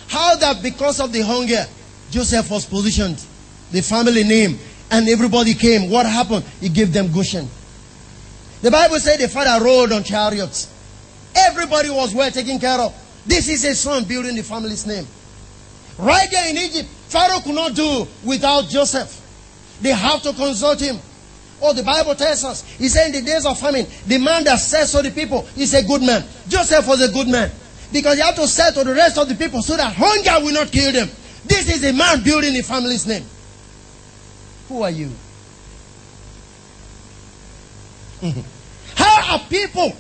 How 0.08 0.36
that 0.36 0.62
because 0.62 1.00
of 1.00 1.12
the 1.12 1.22
hunger, 1.22 1.66
Joseph 2.16 2.50
was 2.50 2.66
positioned, 2.66 3.22
the 3.74 3.82
family 3.82 4.24
name, 4.24 4.58
and 4.90 5.10
everybody 5.10 5.54
came. 5.54 5.90
What 5.90 6.06
happened? 6.06 6.46
He 6.62 6.70
gave 6.70 6.94
them 6.94 7.12
Goshen. 7.12 7.46
The 8.62 8.72
Bible 8.72 9.00
said 9.00 9.20
the 9.20 9.28
father 9.28 9.62
rode 9.62 9.92
on 9.92 10.02
chariots. 10.02 10.72
Everybody 11.36 11.90
was 11.90 12.16
well 12.16 12.32
taken 12.32 12.58
care 12.58 12.80
of. 12.80 12.96
This 13.26 13.50
is 13.50 13.66
a 13.66 13.76
son 13.76 14.06
building 14.06 14.38
the 14.38 14.44
family's 14.44 14.88
name. 14.88 15.06
Right 16.00 16.30
there 16.32 16.50
in 16.50 16.58
Egypt, 16.58 16.88
Pharaoh 17.10 17.42
could 17.42 17.54
not 17.54 17.76
do 17.76 18.08
without 18.24 18.70
Joseph. 18.70 19.12
They 19.82 19.92
have 19.92 20.24
to 20.24 20.32
consult 20.32 20.80
him. 20.80 20.98
Oh, 21.62 21.74
the 21.74 21.84
Bible 21.84 22.16
tells 22.16 22.46
us. 22.46 22.64
He 22.78 22.88
said 22.88 23.08
in 23.08 23.26
the 23.26 23.30
days 23.30 23.46
of 23.46 23.60
famine, 23.60 23.88
the 24.08 24.20
man 24.20 24.46
that 24.46 24.60
says 24.60 24.90
to 24.94 25.02
the 25.02 25.12
people 25.12 25.46
is 25.58 25.74
a 25.74 25.84
good 25.84 26.02
man. 26.02 26.24
Joseph 26.48 26.88
was 26.88 27.02
a 27.02 27.12
good 27.12 27.28
man. 27.28 27.52
Because 27.92 28.16
he 28.16 28.22
had 28.22 28.38
to 28.38 28.48
say 28.48 28.72
to 28.72 28.86
the 28.86 28.94
rest 28.94 29.18
of 29.18 29.28
the 29.28 29.36
people 29.36 29.62
so 29.62 29.76
that 29.76 29.94
hunger 29.94 30.46
will 30.46 30.54
not 30.54 30.72
kill 30.72 30.94
them. 30.94 31.10
This 31.46 31.70
is 31.70 31.84
a 31.84 31.94
man 31.94 32.24
building 32.24 32.56
a 32.58 32.64
family's 32.64 33.06
name. 33.06 33.26
Who 34.70 34.82
are 34.82 34.90
you? 34.90 35.12
Mhm. 38.22 38.44
How 38.96 39.34
are 39.34 39.40
people 39.48 39.96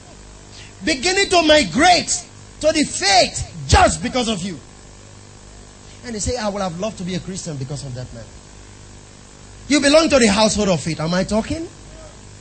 beginning 0.83 1.29
to 1.29 1.41
migrate 1.43 2.09
to 2.61 2.71
the 2.71 2.83
faith 2.83 3.45
just 3.67 4.01
because 4.01 4.27
of 4.27 4.41
you? 4.41 4.59
And 6.05 6.15
they 6.15 6.19
say, 6.19 6.37
I 6.37 6.49
would 6.49 6.61
have 6.61 6.79
loved 6.79 6.97
to 6.99 7.03
be 7.03 7.15
a 7.15 7.19
Christian 7.19 7.57
because 7.57 7.83
of 7.83 7.93
that 7.95 8.11
man. 8.13 8.23
You 9.67 9.79
belong 9.81 10.09
to 10.09 10.19
the 10.19 10.27
household 10.27 10.69
of 10.69 10.79
faith. 10.81 10.99
Am 10.99 11.13
I 11.13 11.23
talking? 11.23 11.67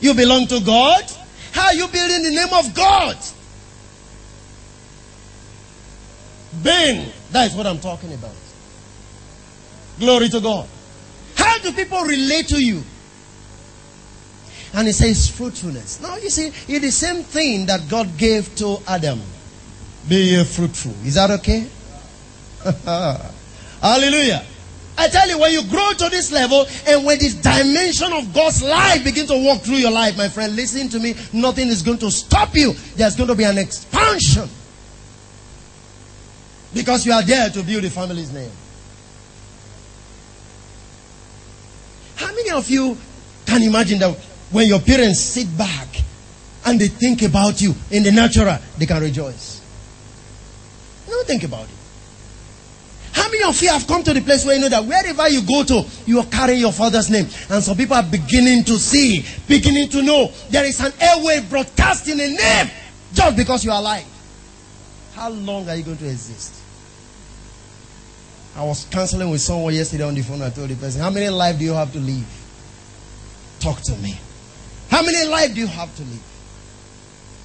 You 0.00 0.14
belong 0.14 0.46
to 0.48 0.60
God? 0.60 1.04
How 1.52 1.66
are 1.66 1.74
you 1.74 1.88
building 1.88 2.22
the 2.22 2.30
name 2.30 2.52
of 2.52 2.74
God? 2.74 3.16
Ben, 6.62 7.12
that 7.32 7.50
is 7.50 7.56
what 7.56 7.66
I'm 7.66 7.80
talking 7.80 8.12
about. 8.12 8.34
Glory 9.98 10.28
to 10.28 10.40
God. 10.40 10.68
How 11.36 11.58
do 11.58 11.72
people 11.72 12.02
relate 12.02 12.48
to 12.48 12.62
you? 12.62 12.82
And 14.74 14.88
it 14.88 14.94
says 14.94 15.28
fruitfulness. 15.28 16.00
Now 16.00 16.16
you 16.16 16.30
see, 16.30 16.48
it's 16.48 16.80
the 16.80 16.90
same 16.90 17.22
thing 17.22 17.66
that 17.66 17.88
God 17.88 18.18
gave 18.18 18.54
to 18.56 18.78
Adam. 18.88 19.20
Be 20.08 20.42
fruitful. 20.44 20.92
Is 21.04 21.14
that 21.14 21.30
okay? 21.30 21.68
Hallelujah. 23.80 24.44
I 24.96 25.08
tell 25.08 25.28
you, 25.28 25.38
when 25.38 25.52
you 25.52 25.64
grow 25.68 25.92
to 25.92 26.08
this 26.08 26.30
level 26.30 26.66
and 26.86 27.04
when 27.04 27.18
this 27.18 27.34
dimension 27.34 28.12
of 28.12 28.32
God's 28.32 28.62
life 28.62 29.02
begins 29.02 29.28
to 29.28 29.44
walk 29.44 29.62
through 29.62 29.76
your 29.76 29.90
life, 29.90 30.16
my 30.16 30.28
friend, 30.28 30.54
listen 30.54 30.88
to 30.90 31.00
me, 31.00 31.14
nothing 31.32 31.68
is 31.68 31.82
going 31.82 31.98
to 31.98 32.10
stop 32.10 32.54
you. 32.54 32.72
There's 32.96 33.16
going 33.16 33.28
to 33.28 33.34
be 33.34 33.44
an 33.44 33.58
expansion. 33.58 34.48
Because 36.72 37.06
you 37.06 37.12
are 37.12 37.22
there 37.22 37.50
to 37.50 37.62
build 37.62 37.84
a 37.84 37.90
family's 37.90 38.32
name. 38.32 38.50
How 42.16 42.34
many 42.34 42.50
of 42.50 42.68
you 42.70 42.96
can 43.46 43.62
imagine 43.62 43.98
that 44.00 44.16
when 44.50 44.68
your 44.68 44.80
parents 44.80 45.20
sit 45.20 45.56
back 45.56 45.88
and 46.66 46.80
they 46.80 46.88
think 46.88 47.22
about 47.22 47.60
you 47.60 47.74
in 47.90 48.02
the 48.02 48.12
natural, 48.12 48.58
they 48.78 48.86
can 48.86 49.02
rejoice? 49.02 49.60
No, 51.08 51.22
think 51.24 51.44
about 51.44 51.64
it. 51.64 51.74
How 53.12 53.30
many 53.30 53.44
of 53.44 53.60
you 53.62 53.68
have 53.68 53.86
come 53.86 54.02
to 54.02 54.12
the 54.12 54.20
place 54.20 54.44
where 54.44 54.56
you 54.56 54.60
know 54.60 54.68
that 54.68 54.84
wherever 54.84 55.28
you 55.28 55.42
go 55.42 55.62
to, 55.62 55.86
you 56.04 56.18
are 56.18 56.26
carrying 56.26 56.60
your 56.60 56.72
father's 56.72 57.10
name? 57.10 57.26
And 57.48 57.62
some 57.62 57.76
people 57.76 57.96
are 57.96 58.02
beginning 58.02 58.64
to 58.64 58.76
see, 58.76 59.24
beginning 59.46 59.88
to 59.90 60.02
know 60.02 60.32
there 60.50 60.64
is 60.64 60.80
an 60.80 60.92
airway 61.00 61.40
broadcasting 61.48 62.20
a 62.20 62.26
name 62.26 62.70
just 63.12 63.36
because 63.36 63.64
you 63.64 63.70
are 63.70 63.78
alive. 63.78 64.04
How 65.14 65.30
long 65.30 65.68
are 65.68 65.76
you 65.76 65.84
going 65.84 65.96
to 65.98 66.08
exist? 66.08 66.63
I 68.56 68.62
was 68.62 68.86
counseling 68.90 69.30
with 69.30 69.40
someone 69.40 69.74
yesterday 69.74 70.04
on 70.04 70.14
the 70.14 70.22
phone. 70.22 70.40
I 70.42 70.50
told 70.50 70.68
the 70.68 70.76
person, 70.76 71.00
How 71.00 71.10
many 71.10 71.28
lives 71.28 71.58
do 71.58 71.64
you 71.64 71.72
have 71.72 71.92
to 71.92 71.98
live? 71.98 72.26
Talk 73.58 73.80
to 73.82 73.96
me. 73.96 74.18
How 74.88 75.02
many 75.02 75.26
lives 75.26 75.54
do 75.54 75.60
you 75.60 75.66
have 75.66 75.94
to 75.96 76.02
live? 76.02 76.22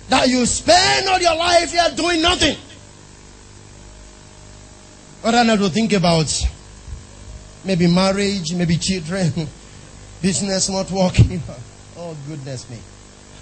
That 0.10 0.28
you 0.28 0.46
spend 0.46 1.08
all 1.08 1.20
your 1.20 1.36
life 1.36 1.72
here 1.72 1.90
doing 1.96 2.22
nothing. 2.22 2.58
Rather 5.24 5.44
than 5.44 5.58
to 5.58 5.70
think 5.70 5.94
about 5.94 6.32
maybe 7.66 7.88
marriage, 7.88 8.54
maybe 8.54 8.78
children, 8.78 9.48
business 10.22 10.70
not 10.70 10.92
working. 10.92 11.42
Oh, 12.02 12.16
goodness 12.30 12.70
me. 12.70 12.78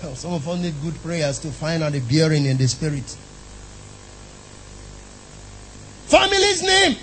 Some 0.16 0.34
of 0.34 0.48
us 0.48 0.60
need 0.60 0.74
good 0.82 0.96
prayers 1.04 1.38
to 1.40 1.50
find 1.50 1.84
out 1.84 1.92
the 1.92 2.00
bearing 2.00 2.46
in 2.46 2.58
the 2.58 2.68
spirit. 2.68 3.04
Family's 6.08 6.64
name. 6.64 6.98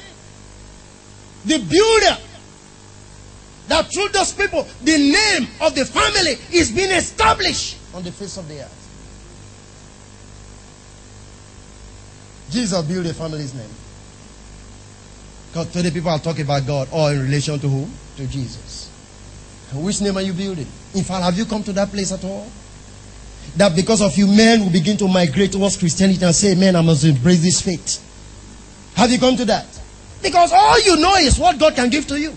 The 1.45 1.59
builder. 1.59 2.19
That 3.69 3.91
through 3.93 4.09
those 4.09 4.33
people, 4.33 4.67
the 4.83 4.99
name 4.99 5.49
of 5.61 5.75
the 5.75 5.87
family 5.87 6.37
is 6.53 6.71
being 6.71 6.91
established 6.91 7.79
on 7.95 8.03
the 8.03 8.13
face 8.13 8.37
of 8.37 8.47
the 8.49 8.61
earth. 8.61 8.81
Jesus 12.51 12.83
built 12.83 13.07
a 13.07 13.15
family's 13.15 13.55
name. 13.55 13.71
Because 15.49 15.73
today 15.73 15.91
people 15.91 16.11
are 16.11 16.19
talking 16.19 16.45
about 16.45 16.67
God 16.67 16.89
or 16.93 17.13
in 17.13 17.23
relation 17.23 17.59
to 17.59 17.69
whom? 17.69 17.91
To 18.17 18.27
Jesus. 18.27 18.91
which 19.73 20.01
name 20.01 20.17
are 20.17 20.23
you 20.23 20.33
building? 20.33 20.67
In 20.95 21.05
fact, 21.05 21.25
have 21.25 21.37
you 21.37 21.45
come 21.47 21.63
to 21.65 21.73
that 21.73 21.91
place 21.91 22.13
at 22.13 22.23
all? 22.25 22.47
That 23.57 23.75
because 23.75 24.03
of 24.03 24.17
you, 24.17 24.27
men 24.27 24.61
will 24.61 24.71
begin 24.71 24.97
to 24.99 25.09
migrate 25.09 25.53
towards 25.53 25.77
Christianity 25.77 26.25
and 26.25 26.35
say, 26.35 26.55
Man, 26.55 26.77
I 26.77 26.81
must 26.81 27.05
embrace 27.05 27.43
this 27.43 27.61
faith. 27.61 28.03
Have 28.97 29.11
you 29.11 29.19
come 29.19 29.37
to 29.37 29.45
that? 29.47 29.67
Because 30.25 30.53
all 30.55 30.81
you 30.81 30.97
know 30.97 31.17
is 31.17 31.39
what 31.39 31.59
God 31.59 31.75
can 31.77 31.91
give 31.91 32.07
to 32.09 32.19
you. 32.19 32.33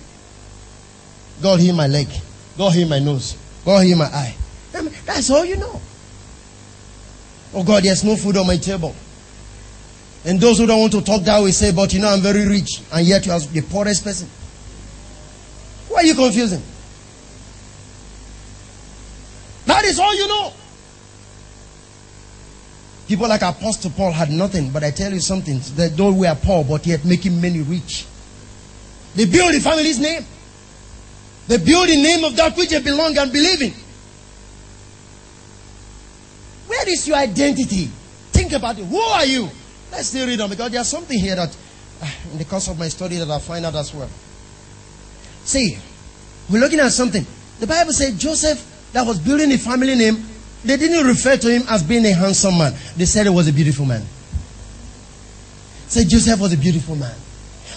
God 1.42 1.62
heal 1.62 1.74
my 1.74 1.88
leg. 1.88 2.10
God 2.58 2.72
heal 2.72 2.88
my 2.88 3.00
nose. 3.00 3.38
God 3.64 3.86
heal 3.86 3.98
my 3.98 4.06
eye. 4.06 4.36
I 4.76 4.82
mean, 4.82 4.94
that's 5.06 5.30
all 5.30 5.46
you 5.46 5.56
know. 5.56 5.82
Oh 7.54 7.64
God, 7.64 7.84
there's 7.84 8.04
no 8.04 8.18
food 8.18 8.36
on 8.36 8.46
my 8.46 8.58
table. 8.58 8.94
And 10.26 10.38
those 10.42 10.58
who 10.58 10.68
don't 10.68 10.82
want 10.82 10.92
to 10.92 11.02
talk 11.02 11.22
that 11.24 11.42
way 11.42 11.52
say, 11.52 11.72
but 11.72 11.94
you 11.94 12.02
know, 12.02 12.10
I'm 12.10 12.20
very 12.20 12.46
rich, 12.46 12.82
and 12.92 13.08
yet 13.08 13.26
you 13.26 13.32
are 13.32 13.40
the 13.40 13.62
poorest 13.62 14.04
person. 14.04 14.28
Why 15.88 16.02
are 16.02 16.06
you 16.06 16.16
confusing? 16.16 16.62
That 19.66 19.86
is 19.86 19.98
all 19.98 20.14
you 20.14 20.28
know. 20.28 20.54
People 23.08 23.30
like 23.30 23.42
Apostle 23.42 23.92
Paul 23.92 24.12
had 24.12 24.30
nothing, 24.30 24.70
but 24.70 24.84
I 24.84 24.92
tell 24.92 25.14
you 25.14 25.22
something, 25.22 25.60
that 25.76 25.96
though 25.96 26.12
we 26.12 26.28
are 26.28 26.36
poor, 26.36 26.66
but 26.66 26.86
yet 26.86 27.06
making 27.06 27.40
many 27.40 27.62
rich. 27.62 28.06
They 29.16 29.26
build 29.26 29.54
the 29.54 29.62
family's 29.62 30.00
name. 30.00 30.26
They 31.48 31.58
build 31.58 31.88
the 31.88 31.96
name 31.96 32.26
of 32.26 32.36
that 32.36 32.58
which 32.58 32.70
they 32.70 32.82
belong 32.82 33.18
and 33.18 33.32
believe 33.32 33.62
in. 33.62 33.74
Where 36.68 36.90
is 36.90 37.08
your 37.08 37.18
identity? 37.18 37.86
Think 38.34 38.52
about 38.52 38.78
it. 38.78 38.86
Who 38.86 39.00
are 39.00 39.26
you? 39.26 39.50
Let's 39.90 40.10
still 40.10 40.28
read 40.28 40.42
on 40.42 40.50
because 40.50 40.72
there's 40.72 40.88
something 40.88 41.18
here 41.18 41.36
that, 41.38 41.56
uh, 42.02 42.12
in 42.34 42.38
the 42.38 42.46
course 42.46 42.68
of 42.68 42.78
my 42.78 42.90
study, 42.90 43.16
that 43.16 43.30
I 43.30 43.40
find 43.40 43.66
out 43.66 43.76
as 43.76 43.94
well. 43.94 44.10
See, 45.46 45.78
we're 46.50 46.60
looking 46.60 46.80
at 46.80 46.92
something. 46.92 47.26
The 47.62 47.68
Bible 47.68 47.94
said 47.94 48.20
Joseph, 48.20 48.90
that 48.92 49.06
was 49.08 49.18
building 49.18 49.50
a 49.54 49.58
family 49.58 49.96
name, 49.96 50.24
they 50.68 50.78
didn't 50.78 51.06
refer 51.06 51.38
to 51.38 51.50
him 51.50 51.64
as 51.70 51.84
being 51.84 52.06
a 52.06 52.14
handsome 52.14 52.58
man. 52.58 52.74
They 52.96 53.06
said 53.06 53.26
he 53.26 53.30
was 53.30 53.48
a 53.48 53.54
beautiful 53.54 53.86
man. 53.86 54.04
Said 55.88 56.10
Joseph 56.10 56.40
was 56.40 56.54
a 56.54 56.58
beautiful 56.58 56.96
man. 56.96 57.16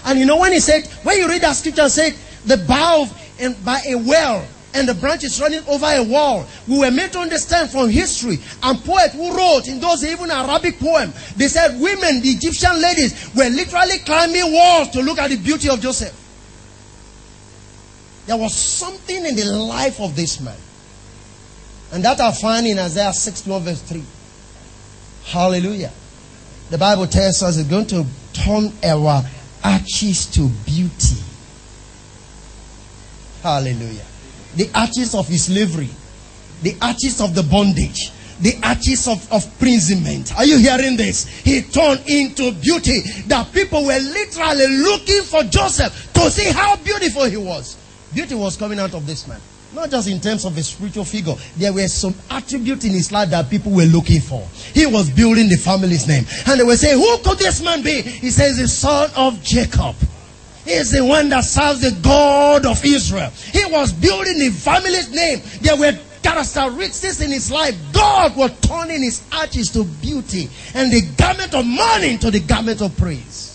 And 0.05 0.19
you 0.19 0.25
know 0.25 0.39
when 0.39 0.53
he 0.53 0.61
said, 0.61 0.87
when 1.05 1.19
you 1.19 1.29
read 1.29 1.43
that 1.43 1.53
scripture, 1.53 1.89
said 1.89 2.15
the 2.45 2.57
bow 2.57 3.07
and 3.39 3.65
by 3.65 3.81
a 3.89 3.97
well 3.97 4.47
and 4.75 4.89
the 4.89 4.95
branches 4.95 5.41
running 5.41 5.63
over 5.67 5.87
a 5.87 6.03
wall. 6.03 6.47
We 6.69 6.79
were 6.79 6.91
made 6.91 7.13
to 7.13 7.19
understand 7.19 7.71
from 7.71 7.89
history 7.89 8.39
and 8.63 8.79
poets 8.85 9.15
who 9.15 9.37
wrote 9.37 9.69
in 9.69 9.81
those 9.81 10.05
even 10.05 10.31
Arabic 10.31 10.79
poem. 10.79 11.13
They 11.37 11.49
said 11.49 11.81
women, 11.81 12.21
the 12.21 12.29
Egyptian 12.31 12.81
ladies, 12.81 13.35
were 13.35 13.49
literally 13.49 13.99
climbing 13.99 14.53
walls 14.53 14.91
to 14.91 15.03
look 15.03 15.19
at 15.19 15.31
the 15.31 15.37
beauty 15.37 15.69
of 15.69 15.81
Joseph. 15.81 16.17
There 18.27 18.37
was 18.37 18.55
something 18.55 19.27
in 19.27 19.35
the 19.35 19.47
life 19.47 20.01
of 20.01 20.15
this 20.15 20.41
man. 20.41 20.57
And 21.93 22.05
that 22.05 22.21
I 22.21 22.33
find 22.33 22.67
in 22.67 22.79
Isaiah 22.79 23.13
61 23.13 23.63
verse 23.63 23.83
3. 23.83 24.03
Hallelujah. 25.27 25.93
The 26.71 26.79
Bible 26.79 27.07
tells 27.07 27.43
us 27.43 27.57
it's 27.57 27.69
going 27.69 27.87
to 27.89 28.07
turn 28.33 28.73
our 28.85 29.23
arches 29.65 30.27
to 30.27 30.49
beauty. 30.65 31.17
Hallelujah 33.43 34.05
the 34.57 34.71
arches 34.75 35.15
of 35.15 35.29
his 35.29 35.45
slavery, 35.45 35.89
the 36.63 36.77
arches 36.83 37.21
of 37.21 37.35
the 37.35 37.43
bondage, 37.43 38.11
the 38.41 38.59
arches 38.63 39.07
of, 39.07 39.33
of 39.33 39.45
imprisonment. 39.45 40.37
Are 40.37 40.45
you 40.45 40.59
hearing 40.59 40.97
this? 40.97 41.27
He 41.27 41.63
turned 41.63 42.03
into 42.07 42.53
beauty 42.53 43.01
that 43.27 43.53
people 43.53 43.85
were 43.85 43.99
literally 43.99 44.69
looking 44.79 45.23
for 45.23 45.43
Joseph 45.45 46.13
to 46.15 46.31
see 46.31 46.51
how 46.51 46.77
beautiful 46.77 47.25
he 47.25 47.37
was. 47.37 47.77
Beauty 48.13 48.35
was 48.35 48.57
coming 48.57 48.79
out 48.79 48.95
of 48.95 49.07
this 49.07 49.29
man. 49.29 49.41
Not 49.73 49.91
just 49.91 50.09
in 50.09 50.21
terms 50.21 50.45
of 50.45 50.57
a 50.59 50.63
spiritual 50.63 51.05
figure. 51.05 51.35
There 51.57 51.73
were 51.73 51.87
some 51.87 52.15
attributes 52.29 52.85
in 52.85 52.91
his 52.91 53.13
life 53.13 53.31
that 53.31 53.49
people 53.49 53.73
were 53.73 53.85
looking 53.85 54.21
for. 54.21 54.47
He 54.75 54.87
was 54.87 55.09
building 55.11 55.49
the 55.49 55.57
family's 55.57 56.09
name. 56.09 56.25
And 56.47 56.59
they 56.59 56.65
were 56.65 56.77
saying, 56.77 56.99
who 56.99 57.19
could 57.19 57.39
this 57.39 57.63
man 57.63 57.83
be? 57.83 58.03
He 58.03 58.31
says, 58.31 58.59
the 58.59 58.67
son 58.67 59.11
of 59.17 59.41
Jacob. 59.43 59.95
He 60.65 60.73
is 60.73 60.91
the 60.91 61.05
one 61.05 61.29
that 61.29 61.45
serves 61.45 61.81
the 61.81 61.97
God 62.03 62.67
of 62.67 62.85
Israel. 62.85 63.31
He 63.53 63.65
was 63.67 63.93
building 63.93 64.39
the 64.39 64.51
family's 64.51 65.11
name. 65.15 65.41
There 65.61 65.77
were 65.77 65.99
characteristics 66.23 67.21
in 67.21 67.31
his 67.31 67.51
life, 67.51 67.75
God 67.93 68.37
was 68.37 68.59
turning 68.61 69.03
his 69.03 69.23
ashes 69.33 69.71
to 69.73 69.85
beauty 69.85 70.49
and 70.75 70.93
the 70.93 71.03
garment 71.17 71.55
of 71.55 71.67
mourning 71.67 72.19
to 72.19 72.31
the 72.31 72.41
garment 72.41 72.83
of 72.83 72.97
praise. 72.97 73.47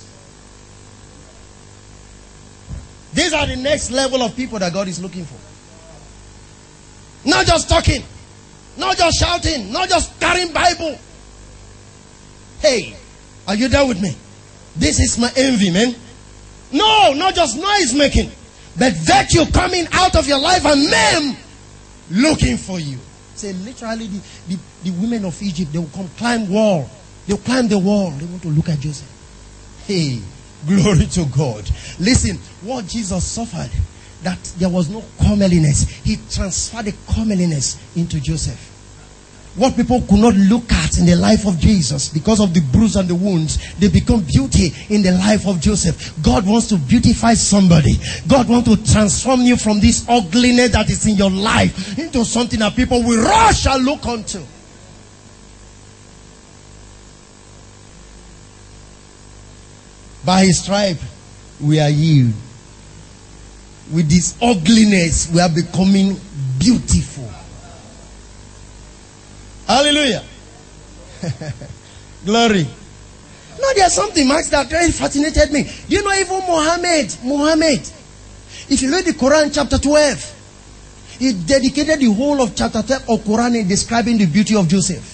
These 3.14 3.34
are 3.34 3.46
the 3.46 3.56
next 3.56 3.92
level 3.92 4.22
of 4.22 4.36
people 4.36 4.60
that 4.60 4.74
God 4.74 4.88
is 4.88 5.02
looking 5.02 5.26
for. 5.26 5.38
Not 7.26 7.46
just 7.46 7.68
talking, 7.68 8.04
not 8.78 8.98
just 8.98 9.18
shouting, 9.20 9.72
not 9.72 9.90
just 9.90 10.20
carrying 10.20 10.54
Bible. 10.54 10.98
Hey, 12.60 12.96
are 13.48 13.56
you 13.56 13.68
there 13.68 13.86
with 13.86 14.02
me? 14.02 14.16
This 14.76 15.00
is 15.00 15.18
my 15.18 15.32
envy, 15.36 15.72
man. 15.72 15.96
No, 16.72 17.14
not 17.14 17.36
just 17.36 17.58
noise 17.58 17.94
making, 17.94 18.32
but 18.78 18.94
virtue 18.94 19.46
coming 19.52 19.88
out 19.92 20.16
of 20.16 20.28
your 20.28 20.40
life 20.40 20.66
and 20.66 20.90
men 20.90 21.38
looking 22.12 22.58
for 22.58 22.80
you. 22.80 22.98
Say 23.36 23.54
literally 23.54 24.08
the, 24.08 24.22
the, 24.48 24.60
the 24.84 24.92
women 24.92 25.26
of 25.26 25.42
Egypt, 25.42 25.72
they 25.74 25.80
will 25.80 25.90
come 25.94 26.10
climb 26.18 26.50
wall. 26.50 26.90
They'll 27.28 27.38
climb 27.38 27.68
the 27.68 27.80
wall. 27.80 28.12
They 28.12 28.26
want 28.26 28.42
to 28.44 28.50
look 28.50 28.70
at 28.70 28.80
Joseph. 28.80 29.12
Hey, 29.86 30.22
glory 30.68 31.06
to 31.08 31.26
God. 31.26 31.70
Listen, 32.00 32.38
what 32.62 32.88
Jesus 32.88 33.24
suffered, 33.24 33.72
that 34.26 34.44
there 34.58 34.70
was 34.70 34.90
no 34.90 35.04
comeliness. 35.22 35.88
He 36.04 36.18
transferred 36.32 36.86
the 36.86 36.96
comeliness 37.14 37.80
into 37.96 38.20
Joseph. 38.20 38.74
What 39.56 39.76
people 39.78 40.02
could 40.02 40.20
not 40.20 40.34
look 40.34 40.70
at 40.74 40.98
in 40.98 41.06
the 41.06 41.16
life 41.16 41.46
of 41.46 41.60
Jesus 41.60 42.10
because 42.10 42.42
of 42.42 42.54
the 42.54 42.60
bruise 42.60 42.96
and 42.96 43.08
the 43.08 43.14
wounds, 43.16 43.74
they 43.76 43.88
become 43.88 44.22
beauty 44.22 44.74
in 44.90 45.04
the 45.04 45.12
life 45.12 45.48
of 45.48 45.62
Joseph. 45.62 46.12
God 46.24 46.46
wants 46.46 46.68
to 46.70 46.78
beautify 46.78 47.36
somebody. 47.36 47.94
God 48.28 48.50
wants 48.50 48.68
to 48.68 48.92
transform 48.92 49.42
you 49.42 49.56
from 49.58 49.80
this 49.80 50.04
ugliness 50.10 50.72
that 50.72 50.90
is 50.90 51.06
in 51.06 51.16
your 51.16 51.30
life 51.30 51.98
into 51.98 52.26
something 52.26 52.60
that 52.60 52.76
people 52.76 53.04
will 53.04 53.24
rush 53.24 53.68
and 53.68 53.86
look 53.86 54.06
unto. 54.08 54.42
By 60.26 60.46
his 60.46 60.64
stripe, 60.64 60.98
we 61.62 61.80
are 61.80 61.90
healed. 61.92 62.34
With 63.94 64.10
this 64.10 64.36
ugliness, 64.42 65.32
we 65.32 65.40
are 65.40 65.50
becoming 65.50 66.20
beautiful. 66.58 67.30
Hallelujah. 69.68 70.24
Glory. 72.26 72.68
No, 73.60 73.74
there's 73.76 73.94
something, 73.94 74.28
Max, 74.28 74.50
that 74.50 74.72
really 74.72 74.92
fascinated 74.92 75.52
me. 75.52 75.70
You 75.88 76.04
know, 76.04 76.14
even 76.14 76.40
Muhammad, 76.48 77.16
Muhammad, 77.24 77.82
if 78.70 78.82
you 78.82 78.92
read 78.92 79.06
the 79.06 79.12
Quran 79.12 79.54
chapter 79.54 79.78
12, 79.78 81.18
he 81.20 81.34
dedicated 81.34 82.00
the 82.00 82.12
whole 82.12 82.42
of 82.42 82.56
chapter 82.56 82.82
12 82.82 83.10
of 83.10 83.20
Quran 83.22 83.60
in 83.62 83.68
describing 83.68 84.18
the 84.18 84.26
beauty 84.26 84.56
of 84.56 84.68
Joseph. 84.68 85.12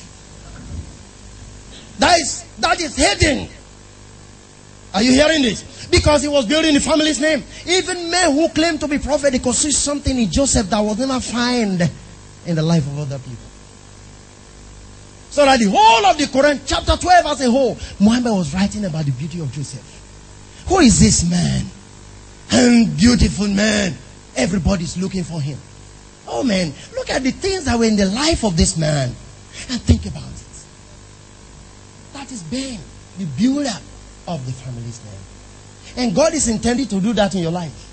That 1.99 2.19
is, 2.19 2.43
that 2.59 2.81
is 2.81 2.95
hidden. 2.95 3.47
Are 4.93 5.01
you 5.01 5.11
hearing 5.13 5.41
this? 5.41 5.87
Because 5.87 6.21
he 6.21 6.27
was 6.27 6.45
building 6.45 6.73
the 6.73 6.79
family's 6.79 7.19
name. 7.19 7.43
Even 7.65 8.11
men 8.11 8.33
who 8.33 8.49
claim 8.49 8.77
to 8.77 8.87
be 8.87 8.97
prophet, 8.97 9.31
they 9.31 9.39
could 9.39 9.55
see 9.55 9.71
something 9.71 10.17
in 10.17 10.29
Joseph 10.29 10.69
that 10.69 10.79
was 10.79 10.97
never 10.97 11.19
found 11.19 11.89
in 12.45 12.55
the 12.55 12.61
life 12.61 12.85
of 12.87 12.99
other 12.99 13.19
people. 13.19 13.37
So 15.29 15.45
that 15.45 15.59
the 15.59 15.69
whole 15.69 16.05
of 16.05 16.17
the 16.17 16.25
Quran, 16.25 16.59
chapter 16.65 16.97
12 16.97 17.25
as 17.25 17.41
a 17.41 17.49
whole, 17.49 17.77
Muhammad 18.01 18.33
was 18.33 18.53
writing 18.53 18.83
about 18.83 19.05
the 19.05 19.11
beauty 19.11 19.39
of 19.39 19.49
Joseph. 19.53 20.65
Who 20.67 20.79
is 20.79 20.99
this 20.99 21.29
man? 21.29 21.65
And 22.51 22.97
beautiful 22.97 23.47
man. 23.47 23.95
Everybody's 24.35 24.97
looking 24.97 25.23
for 25.23 25.39
him. 25.39 25.57
Oh 26.27 26.43
man, 26.43 26.73
look 26.95 27.09
at 27.09 27.23
the 27.23 27.31
things 27.31 27.65
that 27.65 27.79
were 27.79 27.85
in 27.85 27.95
the 27.95 28.05
life 28.07 28.43
of 28.43 28.57
this 28.57 28.77
man 28.77 29.09
and 29.69 29.81
think 29.81 30.05
about 30.05 30.23
it. 30.23 30.65
That 32.13 32.31
is 32.31 32.43
Ben, 32.43 32.79
the 33.17 33.25
builder 33.25 33.77
of 34.35 34.45
the 34.45 34.51
family's 34.51 34.99
name. 35.03 36.05
And 36.05 36.15
God 36.15 36.33
is 36.33 36.47
intended 36.47 36.89
to 36.91 37.01
do 37.01 37.13
that 37.13 37.35
in 37.35 37.41
your 37.41 37.51
life. 37.51 37.87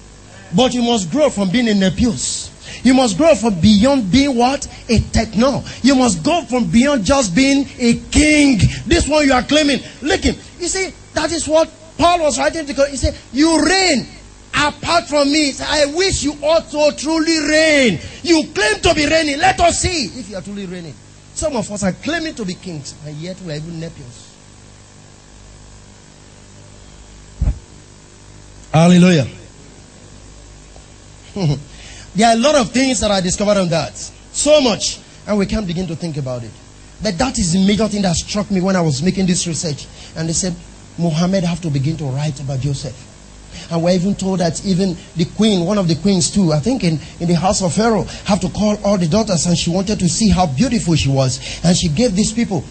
But 0.54 0.72
you 0.72 0.82
must 0.82 1.10
grow 1.10 1.30
from 1.30 1.50
being 1.50 1.68
an 1.68 1.78
nepios 1.78 2.48
you 2.82 2.94
must 2.94 3.16
grow 3.16 3.34
from 3.34 3.60
beyond 3.60 4.10
being 4.10 4.36
what? 4.36 4.66
A 4.88 5.00
techno. 5.00 5.64
You 5.82 5.94
must 5.94 6.22
go 6.22 6.42
from 6.42 6.70
beyond 6.70 7.04
just 7.04 7.34
being 7.34 7.66
a 7.78 7.94
king. 8.10 8.58
This 8.86 9.08
one 9.08 9.26
you 9.26 9.32
are 9.32 9.42
claiming. 9.42 9.80
Look 10.02 10.22
him. 10.22 10.36
You 10.58 10.68
see, 10.68 10.92
that 11.14 11.32
is 11.32 11.46
what 11.48 11.70
Paul 11.96 12.20
was 12.20 12.38
writing 12.38 12.66
to 12.66 12.86
He 12.86 12.96
said, 12.96 13.16
You 13.32 13.64
reign 13.64 14.06
apart 14.54 15.08
from 15.08 15.30
me. 15.32 15.52
I 15.60 15.86
wish 15.94 16.22
you 16.22 16.34
also 16.42 16.90
truly 16.96 17.38
reign. 17.38 17.98
You 18.22 18.44
claim 18.54 18.80
to 18.82 18.94
be 18.94 19.06
reigning. 19.06 19.38
Let 19.38 19.60
us 19.60 19.80
see 19.80 20.06
if 20.18 20.30
you 20.30 20.36
are 20.36 20.42
truly 20.42 20.66
reigning. 20.66 20.94
Some 21.34 21.56
of 21.56 21.70
us 21.70 21.84
are 21.84 21.92
claiming 21.92 22.34
to 22.34 22.44
be 22.44 22.54
kings, 22.54 22.94
and 23.06 23.14
yet 23.16 23.40
we 23.42 23.52
are 23.52 23.56
even 23.56 23.80
nepios. 23.80 24.27
Hallelujah. 28.72 29.26
There 32.14 32.26
are 32.26 32.34
a 32.34 32.40
lot 32.40 32.56
of 32.56 32.72
things 32.72 32.98
that 33.00 33.12
I 33.12 33.20
discovered 33.20 33.58
on 33.58 33.68
that. 33.68 33.96
So 34.32 34.60
much. 34.60 34.98
And 35.26 35.38
we 35.38 35.46
can't 35.46 35.66
begin 35.66 35.86
to 35.86 35.94
think 35.94 36.16
about 36.16 36.42
it. 36.42 36.50
But 37.00 37.16
that 37.18 37.38
is 37.38 37.52
the 37.52 37.64
major 37.64 37.86
thing 37.86 38.02
that 38.02 38.16
struck 38.16 38.50
me 38.50 38.60
when 38.60 38.74
I 38.74 38.80
was 38.80 39.02
making 39.02 39.26
this 39.26 39.46
research. 39.46 39.86
And 40.16 40.28
they 40.28 40.32
said, 40.32 40.56
Muhammad 40.98 41.44
have 41.44 41.60
to 41.60 41.70
begin 41.70 41.96
to 41.98 42.04
write 42.06 42.40
about 42.40 42.58
Joseph. 42.58 42.96
And 43.70 43.82
we're 43.82 43.94
even 43.94 44.14
told 44.14 44.40
that 44.40 44.64
even 44.64 44.96
the 45.16 45.26
queen, 45.36 45.64
one 45.64 45.78
of 45.78 45.86
the 45.86 45.94
queens 45.96 46.30
too, 46.30 46.52
I 46.52 46.58
think 46.58 46.82
in, 46.82 46.98
in 47.20 47.28
the 47.28 47.36
house 47.36 47.62
of 47.62 47.74
Pharaoh, 47.74 48.02
have 48.24 48.40
to 48.40 48.48
call 48.48 48.76
all 48.84 48.98
the 48.98 49.06
daughters 49.06 49.46
and 49.46 49.56
she 49.56 49.70
wanted 49.70 49.98
to 50.00 50.08
see 50.08 50.28
how 50.28 50.46
beautiful 50.46 50.94
she 50.96 51.10
was. 51.10 51.60
And 51.64 51.76
she 51.76 51.88
gave 51.88 52.16
these 52.16 52.32
people 52.32 52.64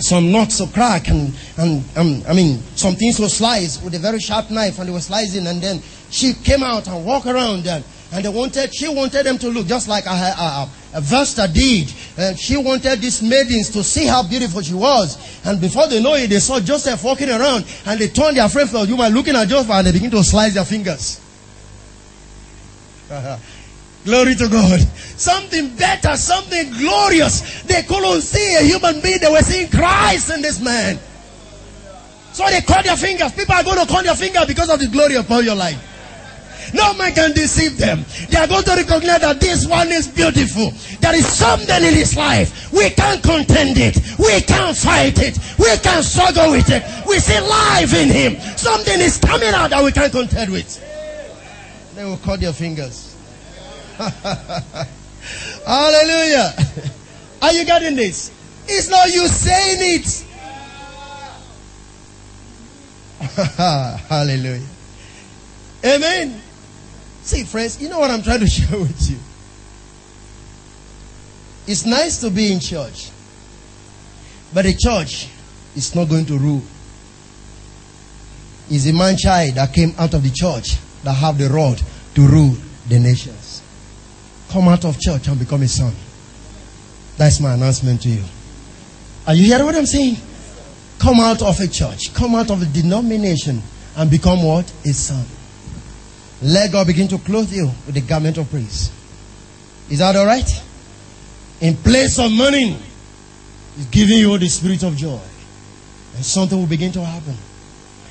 some 0.00 0.30
nuts 0.30 0.58
to 0.58 0.66
crack 0.68 1.08
and, 1.08 1.34
and 1.56 1.84
um, 1.96 2.22
I 2.28 2.34
mean, 2.34 2.60
some 2.76 2.94
things 2.94 3.16
to 3.16 3.28
slice 3.28 3.82
with 3.82 3.94
a 3.94 3.98
very 3.98 4.20
sharp 4.20 4.50
knife 4.50 4.78
and 4.78 4.88
they 4.88 4.92
were 4.92 5.00
slicing 5.00 5.46
and 5.46 5.60
then 5.60 5.82
she 6.10 6.34
came 6.34 6.62
out 6.62 6.86
and 6.86 7.04
walked 7.04 7.26
around 7.26 7.66
and 7.66 7.84
and 8.10 8.24
they 8.24 8.28
wanted, 8.30 8.74
she 8.74 8.88
wanted 8.88 9.26
them 9.26 9.36
to 9.38 9.48
look 9.48 9.66
just 9.66 9.86
like 9.86 10.06
a, 10.06 10.10
a, 10.10 10.70
a 10.94 11.00
Vesta 11.00 11.46
did. 11.46 11.92
And 12.16 12.38
she 12.38 12.56
wanted 12.56 13.00
these 13.00 13.22
maidens 13.22 13.68
to 13.70 13.84
see 13.84 14.06
how 14.06 14.22
beautiful 14.26 14.62
she 14.62 14.72
was. 14.72 15.18
And 15.44 15.60
before 15.60 15.88
they 15.88 16.02
know 16.02 16.14
it, 16.14 16.28
they 16.28 16.38
saw 16.38 16.58
Joseph 16.58 17.04
walking 17.04 17.28
around 17.28 17.66
and 17.84 18.00
they 18.00 18.08
turned 18.08 18.38
their 18.38 18.48
friend 18.48 18.68
for 18.70 18.86
you 18.86 18.96
were 18.96 19.08
looking 19.08 19.36
at 19.36 19.48
Joseph 19.48 19.70
and 19.70 19.86
they 19.86 19.92
begin 19.92 20.10
to 20.12 20.24
slice 20.24 20.54
their 20.54 20.64
fingers. 20.64 21.20
Glory 24.04 24.34
to 24.36 24.48
God. 24.48 24.80
Something 25.18 25.74
better, 25.76 26.16
something 26.16 26.72
glorious. 26.72 27.62
They 27.62 27.82
couldn't 27.82 28.22
see 28.22 28.54
a 28.56 28.62
human 28.62 29.00
being. 29.00 29.18
They 29.20 29.30
were 29.30 29.42
seeing 29.42 29.68
Christ 29.68 30.30
in 30.30 30.42
this 30.42 30.60
man. 30.60 30.98
So 32.32 32.46
they 32.46 32.60
cut 32.60 32.84
their 32.84 32.96
fingers. 32.96 33.32
People 33.32 33.54
are 33.54 33.64
going 33.64 33.84
to 33.84 33.92
cut 33.92 34.04
their 34.04 34.14
fingers 34.14 34.46
because 34.46 34.70
of 34.70 34.78
the 34.78 34.86
glory 34.86 35.16
upon 35.16 35.44
your 35.44 35.56
life. 35.56 35.84
No 36.74 36.94
man 36.94 37.14
can 37.14 37.32
deceive 37.32 37.78
them. 37.78 38.04
They 38.28 38.38
are 38.38 38.46
going 38.46 38.62
to 38.64 38.76
recognize 38.76 39.20
that 39.20 39.40
this 39.40 39.66
one 39.66 39.88
is 39.88 40.06
beautiful. 40.06 40.70
There 41.00 41.14
is 41.14 41.26
something 41.26 41.82
in 41.82 41.94
his 41.94 42.16
life. 42.16 42.72
We 42.72 42.90
can't 42.90 43.22
contend 43.22 43.78
it. 43.78 43.96
We 44.18 44.40
can't 44.42 44.76
fight 44.76 45.18
it. 45.18 45.38
We 45.58 45.76
can't 45.78 46.04
struggle 46.04 46.50
with 46.52 46.68
it. 46.70 46.84
We 47.08 47.18
see 47.18 47.40
life 47.40 47.94
in 47.94 48.08
him. 48.08 48.40
Something 48.56 49.00
is 49.00 49.18
coming 49.18 49.54
out 49.54 49.70
that 49.70 49.82
we 49.82 49.92
can't 49.92 50.12
contend 50.12 50.52
with. 50.52 50.84
They 51.94 52.04
will 52.04 52.18
cut 52.18 52.40
their 52.40 52.52
fingers. 52.52 53.07
Hallelujah. 55.66 56.54
Are 57.42 57.52
you 57.52 57.64
getting 57.64 57.96
this? 57.96 58.30
It's 58.68 58.88
not 58.88 59.12
you 59.12 59.26
saying 59.26 60.00
it. 60.00 60.24
Hallelujah. 64.08 64.66
Amen. 65.84 66.40
See, 67.22 67.42
friends, 67.44 67.82
you 67.82 67.88
know 67.88 67.98
what 67.98 68.10
I'm 68.10 68.22
trying 68.22 68.40
to 68.40 68.46
share 68.50 68.78
with 68.78 69.10
you? 69.10 69.18
It's 71.66 71.84
nice 71.84 72.20
to 72.20 72.30
be 72.30 72.52
in 72.52 72.60
church, 72.60 73.10
but 74.54 74.64
the 74.64 74.74
church 74.74 75.28
is 75.76 75.94
not 75.94 76.08
going 76.08 76.24
to 76.26 76.38
rule. 76.38 76.62
It's 78.70 78.86
a 78.86 78.92
man 78.92 79.16
child 79.16 79.56
that 79.56 79.74
came 79.74 79.92
out 79.98 80.14
of 80.14 80.22
the 80.22 80.30
church 80.30 80.76
that 81.02 81.14
have 81.14 81.36
the 81.36 81.48
rod 81.48 81.82
to 82.14 82.26
rule 82.26 82.56
the 82.88 82.98
nations. 82.98 83.37
Come 84.50 84.68
out 84.68 84.84
of 84.84 84.98
church 84.98 85.28
and 85.28 85.38
become 85.38 85.62
a 85.62 85.68
son. 85.68 85.92
That's 87.16 87.40
my 87.40 87.54
announcement 87.54 88.02
to 88.02 88.08
you. 88.08 88.24
Are 89.26 89.34
you 89.34 89.44
hearing 89.44 89.66
what 89.66 89.74
I'm 89.74 89.86
saying? 89.86 90.16
Come 90.98 91.20
out 91.20 91.42
of 91.42 91.60
a 91.60 91.68
church, 91.68 92.14
come 92.14 92.34
out 92.34 92.50
of 92.50 92.62
a 92.62 92.66
denomination 92.66 93.62
and 93.96 94.10
become 94.10 94.42
what? 94.42 94.72
A 94.84 94.92
son. 94.92 95.24
Let 96.42 96.72
God 96.72 96.86
begin 96.86 97.08
to 97.08 97.18
clothe 97.18 97.52
you 97.52 97.66
with 97.86 97.94
the 97.94 98.00
garment 98.00 98.38
of 98.38 98.48
praise. 98.50 98.90
Is 99.90 99.98
that 99.98 100.16
all 100.16 100.26
right? 100.26 100.48
In 101.60 101.76
place 101.76 102.18
of 102.18 102.30
mourning, 102.30 102.76
He's 103.76 103.86
giving 103.86 104.18
you 104.18 104.36
the 104.38 104.48
spirit 104.48 104.82
of 104.82 104.96
joy. 104.96 105.20
And 106.14 106.24
something 106.24 106.58
will 106.58 106.66
begin 106.66 106.92
to 106.92 107.04
happen. 107.04 107.36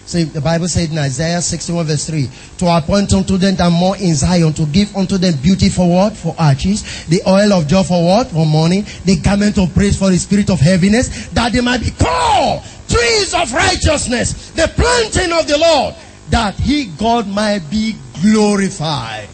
So 0.08 0.24
the 0.24 0.40
Bible 0.40 0.70
said 0.70 0.90
in 0.90 0.98
Isaiah 0.98 1.42
61 1.42 1.86
verse 1.86 2.08
3, 2.08 2.30
to 2.60 2.78
appoint 2.78 3.12
unto 3.12 3.36
them 3.36 3.56
that 3.58 3.70
more 3.70 3.98
in 3.98 4.16
Zion, 4.16 4.54
to 4.54 4.66
give 4.68 4.96
unto 4.96 5.18
them 5.18 5.36
beauty 5.42 5.68
for 5.68 5.90
what? 5.90 6.16
For 6.16 6.34
arches, 6.40 7.06
the 7.08 7.22
oil 7.28 7.52
of 7.52 7.68
joy 7.68 7.84
for 7.84 8.06
what? 8.06 8.28
For 8.28 8.46
mourning, 8.46 8.86
the 9.04 9.18
garment 9.18 9.58
of 9.58 9.74
praise 9.74 10.00
for 10.00 10.10
the 10.10 10.18
spirit 10.18 10.50
of 10.50 10.62
heaviness, 10.62 11.28
that 11.30 11.52
they 11.52 11.60
might 11.60 11.82
be 11.82 11.92
called 11.92 12.64
trees 12.88 13.34
of 13.34 13.52
righteousness, 13.52 14.52
the 14.52 14.72
planting 14.76 15.38
of 15.38 15.46
the 15.46 15.58
Lord, 15.58 15.94
that 16.30 16.56
he, 16.56 16.86
God, 16.86 17.28
might 17.28 17.70
be 17.70 17.96
glorified. 18.22 19.28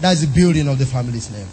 That's 0.00 0.22
the 0.22 0.26
building 0.26 0.66
of 0.66 0.80
the 0.80 0.86
family's 0.86 1.30
name. 1.30 1.46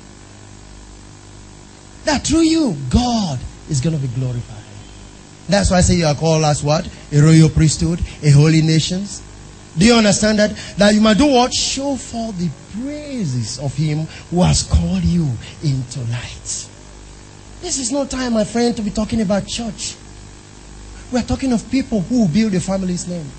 That 2.06 2.26
through 2.26 2.42
you, 2.42 2.76
God 2.90 3.40
is 3.70 3.80
going 3.80 3.96
to 3.96 4.02
be 4.02 4.12
glorified. 4.16 4.55
That's 5.48 5.70
why 5.70 5.78
I 5.78 5.82
say 5.82 5.96
you 5.96 6.06
are 6.06 6.16
called 6.16 6.44
as 6.44 6.64
what? 6.64 6.88
A 7.12 7.22
royal 7.22 7.50
priesthood, 7.50 8.00
a 8.24 8.30
holy 8.32 8.62
nation. 8.62 9.06
Do 9.78 9.86
you 9.86 9.94
understand 9.94 10.40
that? 10.40 10.56
That 10.78 10.94
you 10.94 11.02
might 11.02 11.18
do 11.18 11.28
what? 11.28 11.54
Show 11.54 11.96
forth 11.96 12.38
the 12.38 12.50
praises 12.82 13.60
of 13.60 13.76
him 13.76 14.08
who 14.32 14.42
has 14.42 14.64
called 14.64 15.04
you 15.04 15.30
into 15.64 16.00
light. 16.12 16.68
This 17.62 17.80
is 17.80 17.92
no 17.92 18.06
time, 18.06 18.34
my 18.34 18.44
friend, 18.44 18.76
to 18.76 18.82
be 18.82 18.92
talking 18.92 19.22
about 19.22 19.48
church. 19.48 19.96
We 21.12 21.20
are 21.20 21.24
talking 21.24 21.52
of 21.54 21.70
people 21.70 22.02
who 22.02 22.28
build 22.28 22.54
a 22.56 22.60
family's 22.60 23.08
name. 23.08 23.30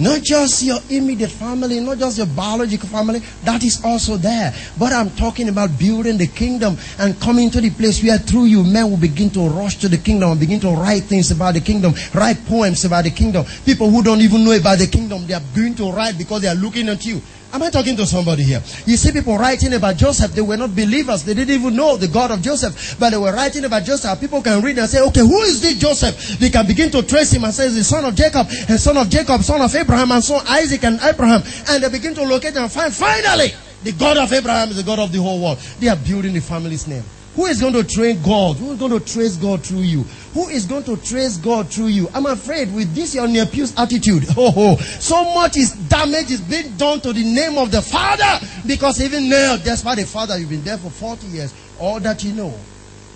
Not 0.00 0.22
just 0.22 0.62
your 0.62 0.80
immediate 0.88 1.30
family, 1.30 1.78
not 1.78 1.98
just 1.98 2.16
your 2.16 2.26
biological 2.26 2.88
family, 2.88 3.20
that 3.44 3.62
is 3.62 3.84
also 3.84 4.16
there. 4.16 4.54
But 4.78 4.94
I'm 4.94 5.10
talking 5.10 5.50
about 5.50 5.78
building 5.78 6.16
the 6.16 6.26
kingdom 6.26 6.78
and 6.98 7.20
coming 7.20 7.50
to 7.50 7.60
the 7.60 7.68
place 7.68 8.02
where 8.02 8.16
through 8.16 8.46
you 8.46 8.64
men 8.64 8.90
will 8.90 8.96
begin 8.96 9.28
to 9.30 9.46
rush 9.48 9.76
to 9.76 9.88
the 9.88 9.98
kingdom 9.98 10.30
and 10.30 10.40
begin 10.40 10.58
to 10.60 10.70
write 10.70 11.04
things 11.04 11.30
about 11.30 11.52
the 11.52 11.60
kingdom, 11.60 11.92
write 12.14 12.38
poems 12.46 12.86
about 12.86 13.04
the 13.04 13.10
kingdom. 13.10 13.44
People 13.66 13.90
who 13.90 14.02
don't 14.02 14.22
even 14.22 14.42
know 14.42 14.52
about 14.52 14.78
the 14.78 14.86
kingdom, 14.86 15.26
they 15.26 15.34
are 15.34 15.42
going 15.54 15.74
to 15.74 15.92
write 15.92 16.16
because 16.16 16.40
they 16.40 16.48
are 16.48 16.54
looking 16.54 16.88
at 16.88 17.04
you. 17.04 17.20
Am 17.52 17.62
I 17.62 17.70
talking 17.70 17.96
to 17.96 18.06
somebody 18.06 18.44
here? 18.44 18.62
You 18.86 18.96
see 18.96 19.10
people 19.10 19.36
writing 19.36 19.74
about 19.74 19.96
Joseph. 19.96 20.32
They 20.32 20.40
were 20.40 20.56
not 20.56 20.74
believers. 20.74 21.24
They 21.24 21.34
didn't 21.34 21.54
even 21.54 21.74
know 21.74 21.96
the 21.96 22.06
God 22.06 22.30
of 22.30 22.42
Joseph. 22.42 22.96
But 22.98 23.10
they 23.10 23.16
were 23.16 23.32
writing 23.32 23.64
about 23.64 23.84
Joseph. 23.84 24.20
People 24.20 24.40
can 24.40 24.62
read 24.62 24.78
and 24.78 24.88
say, 24.88 25.00
okay, 25.02 25.20
who 25.20 25.42
is 25.42 25.60
this 25.60 25.76
Joseph? 25.78 26.38
They 26.38 26.50
can 26.50 26.66
begin 26.66 26.90
to 26.92 27.02
trace 27.02 27.32
him 27.32 27.44
and 27.44 27.52
say, 27.52 27.68
the 27.68 27.82
son 27.82 28.04
of 28.04 28.14
Jacob, 28.14 28.46
and 28.68 28.78
son 28.78 28.96
of 28.96 29.10
Jacob, 29.10 29.42
son 29.42 29.60
of 29.60 29.74
Abraham, 29.74 30.12
and 30.12 30.22
son 30.22 30.44
Isaac 30.48 30.84
and 30.84 31.00
Abraham. 31.02 31.42
And 31.68 31.82
they 31.82 31.88
begin 31.88 32.14
to 32.14 32.22
locate 32.22 32.56
and 32.56 32.70
find, 32.70 32.94
finally, 32.94 33.52
the 33.82 33.92
God 33.92 34.18
of 34.18 34.32
Abraham 34.32 34.70
is 34.70 34.76
the 34.76 34.82
God 34.84 35.00
of 35.00 35.10
the 35.10 35.18
whole 35.18 35.42
world. 35.42 35.58
They 35.80 35.88
are 35.88 35.96
building 35.96 36.34
the 36.34 36.40
family's 36.40 36.86
name. 36.86 37.04
Who 37.36 37.46
is 37.46 37.60
going 37.60 37.74
to 37.74 37.84
train 37.84 38.20
God? 38.22 38.56
Who 38.56 38.72
is 38.72 38.78
going 38.78 38.98
to 38.98 39.00
trace 39.00 39.36
God 39.36 39.64
through 39.64 39.82
you? 39.82 40.02
Who 40.34 40.48
is 40.48 40.66
going 40.66 40.82
to 40.84 40.96
trace 40.96 41.36
God 41.36 41.70
through 41.70 41.86
you? 41.86 42.08
I'm 42.12 42.26
afraid 42.26 42.74
with 42.74 42.92
this 42.94 43.14
your 43.14 43.28
nepios 43.28 43.78
attitude, 43.78 44.24
oh, 44.36 44.52
oh, 44.56 44.76
so 44.76 45.34
much 45.34 45.56
is 45.56 45.72
damage 45.72 46.30
is 46.30 46.40
being 46.40 46.76
done 46.76 47.00
to 47.02 47.12
the 47.12 47.22
name 47.22 47.56
of 47.56 47.70
the 47.70 47.82
Father 47.82 48.46
because 48.66 49.00
even 49.00 49.28
now, 49.28 49.56
despite 49.56 49.98
the 49.98 50.06
Father, 50.06 50.38
you've 50.38 50.50
been 50.50 50.64
there 50.64 50.78
for 50.78 50.90
40 50.90 51.26
years. 51.28 51.54
All 51.78 52.00
that 52.00 52.24
you 52.24 52.32
know 52.32 52.52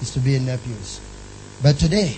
is 0.01 0.11
to 0.13 0.21
be 0.21 0.37
a 0.37 0.41
nepios. 0.41 1.01
But 1.63 1.79
today, 1.79 2.17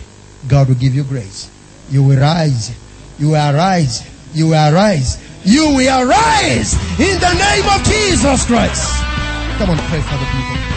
God 0.49 0.69
will 0.69 0.75
give 0.77 0.95
you 0.95 1.05
grace. 1.05 1.51
You 1.91 2.03
will 2.03 2.21
rise. 2.21 2.77
You 3.19 3.31
will 3.31 3.55
arise. 3.55 4.07
You 4.35 4.49
will 4.49 4.75
arise. 4.75 5.23
You 5.45 5.75
will 5.75 6.09
arise 6.09 6.75
in 7.01 7.19
the 7.21 7.33
name 7.35 7.65
of 7.71 7.85
Jesus 7.85 8.45
Christ. 8.47 9.03
Come 9.59 9.71
on, 9.71 9.79
pray 9.89 10.01
for 10.01 10.19
the 10.19 10.27
people. 10.27 10.76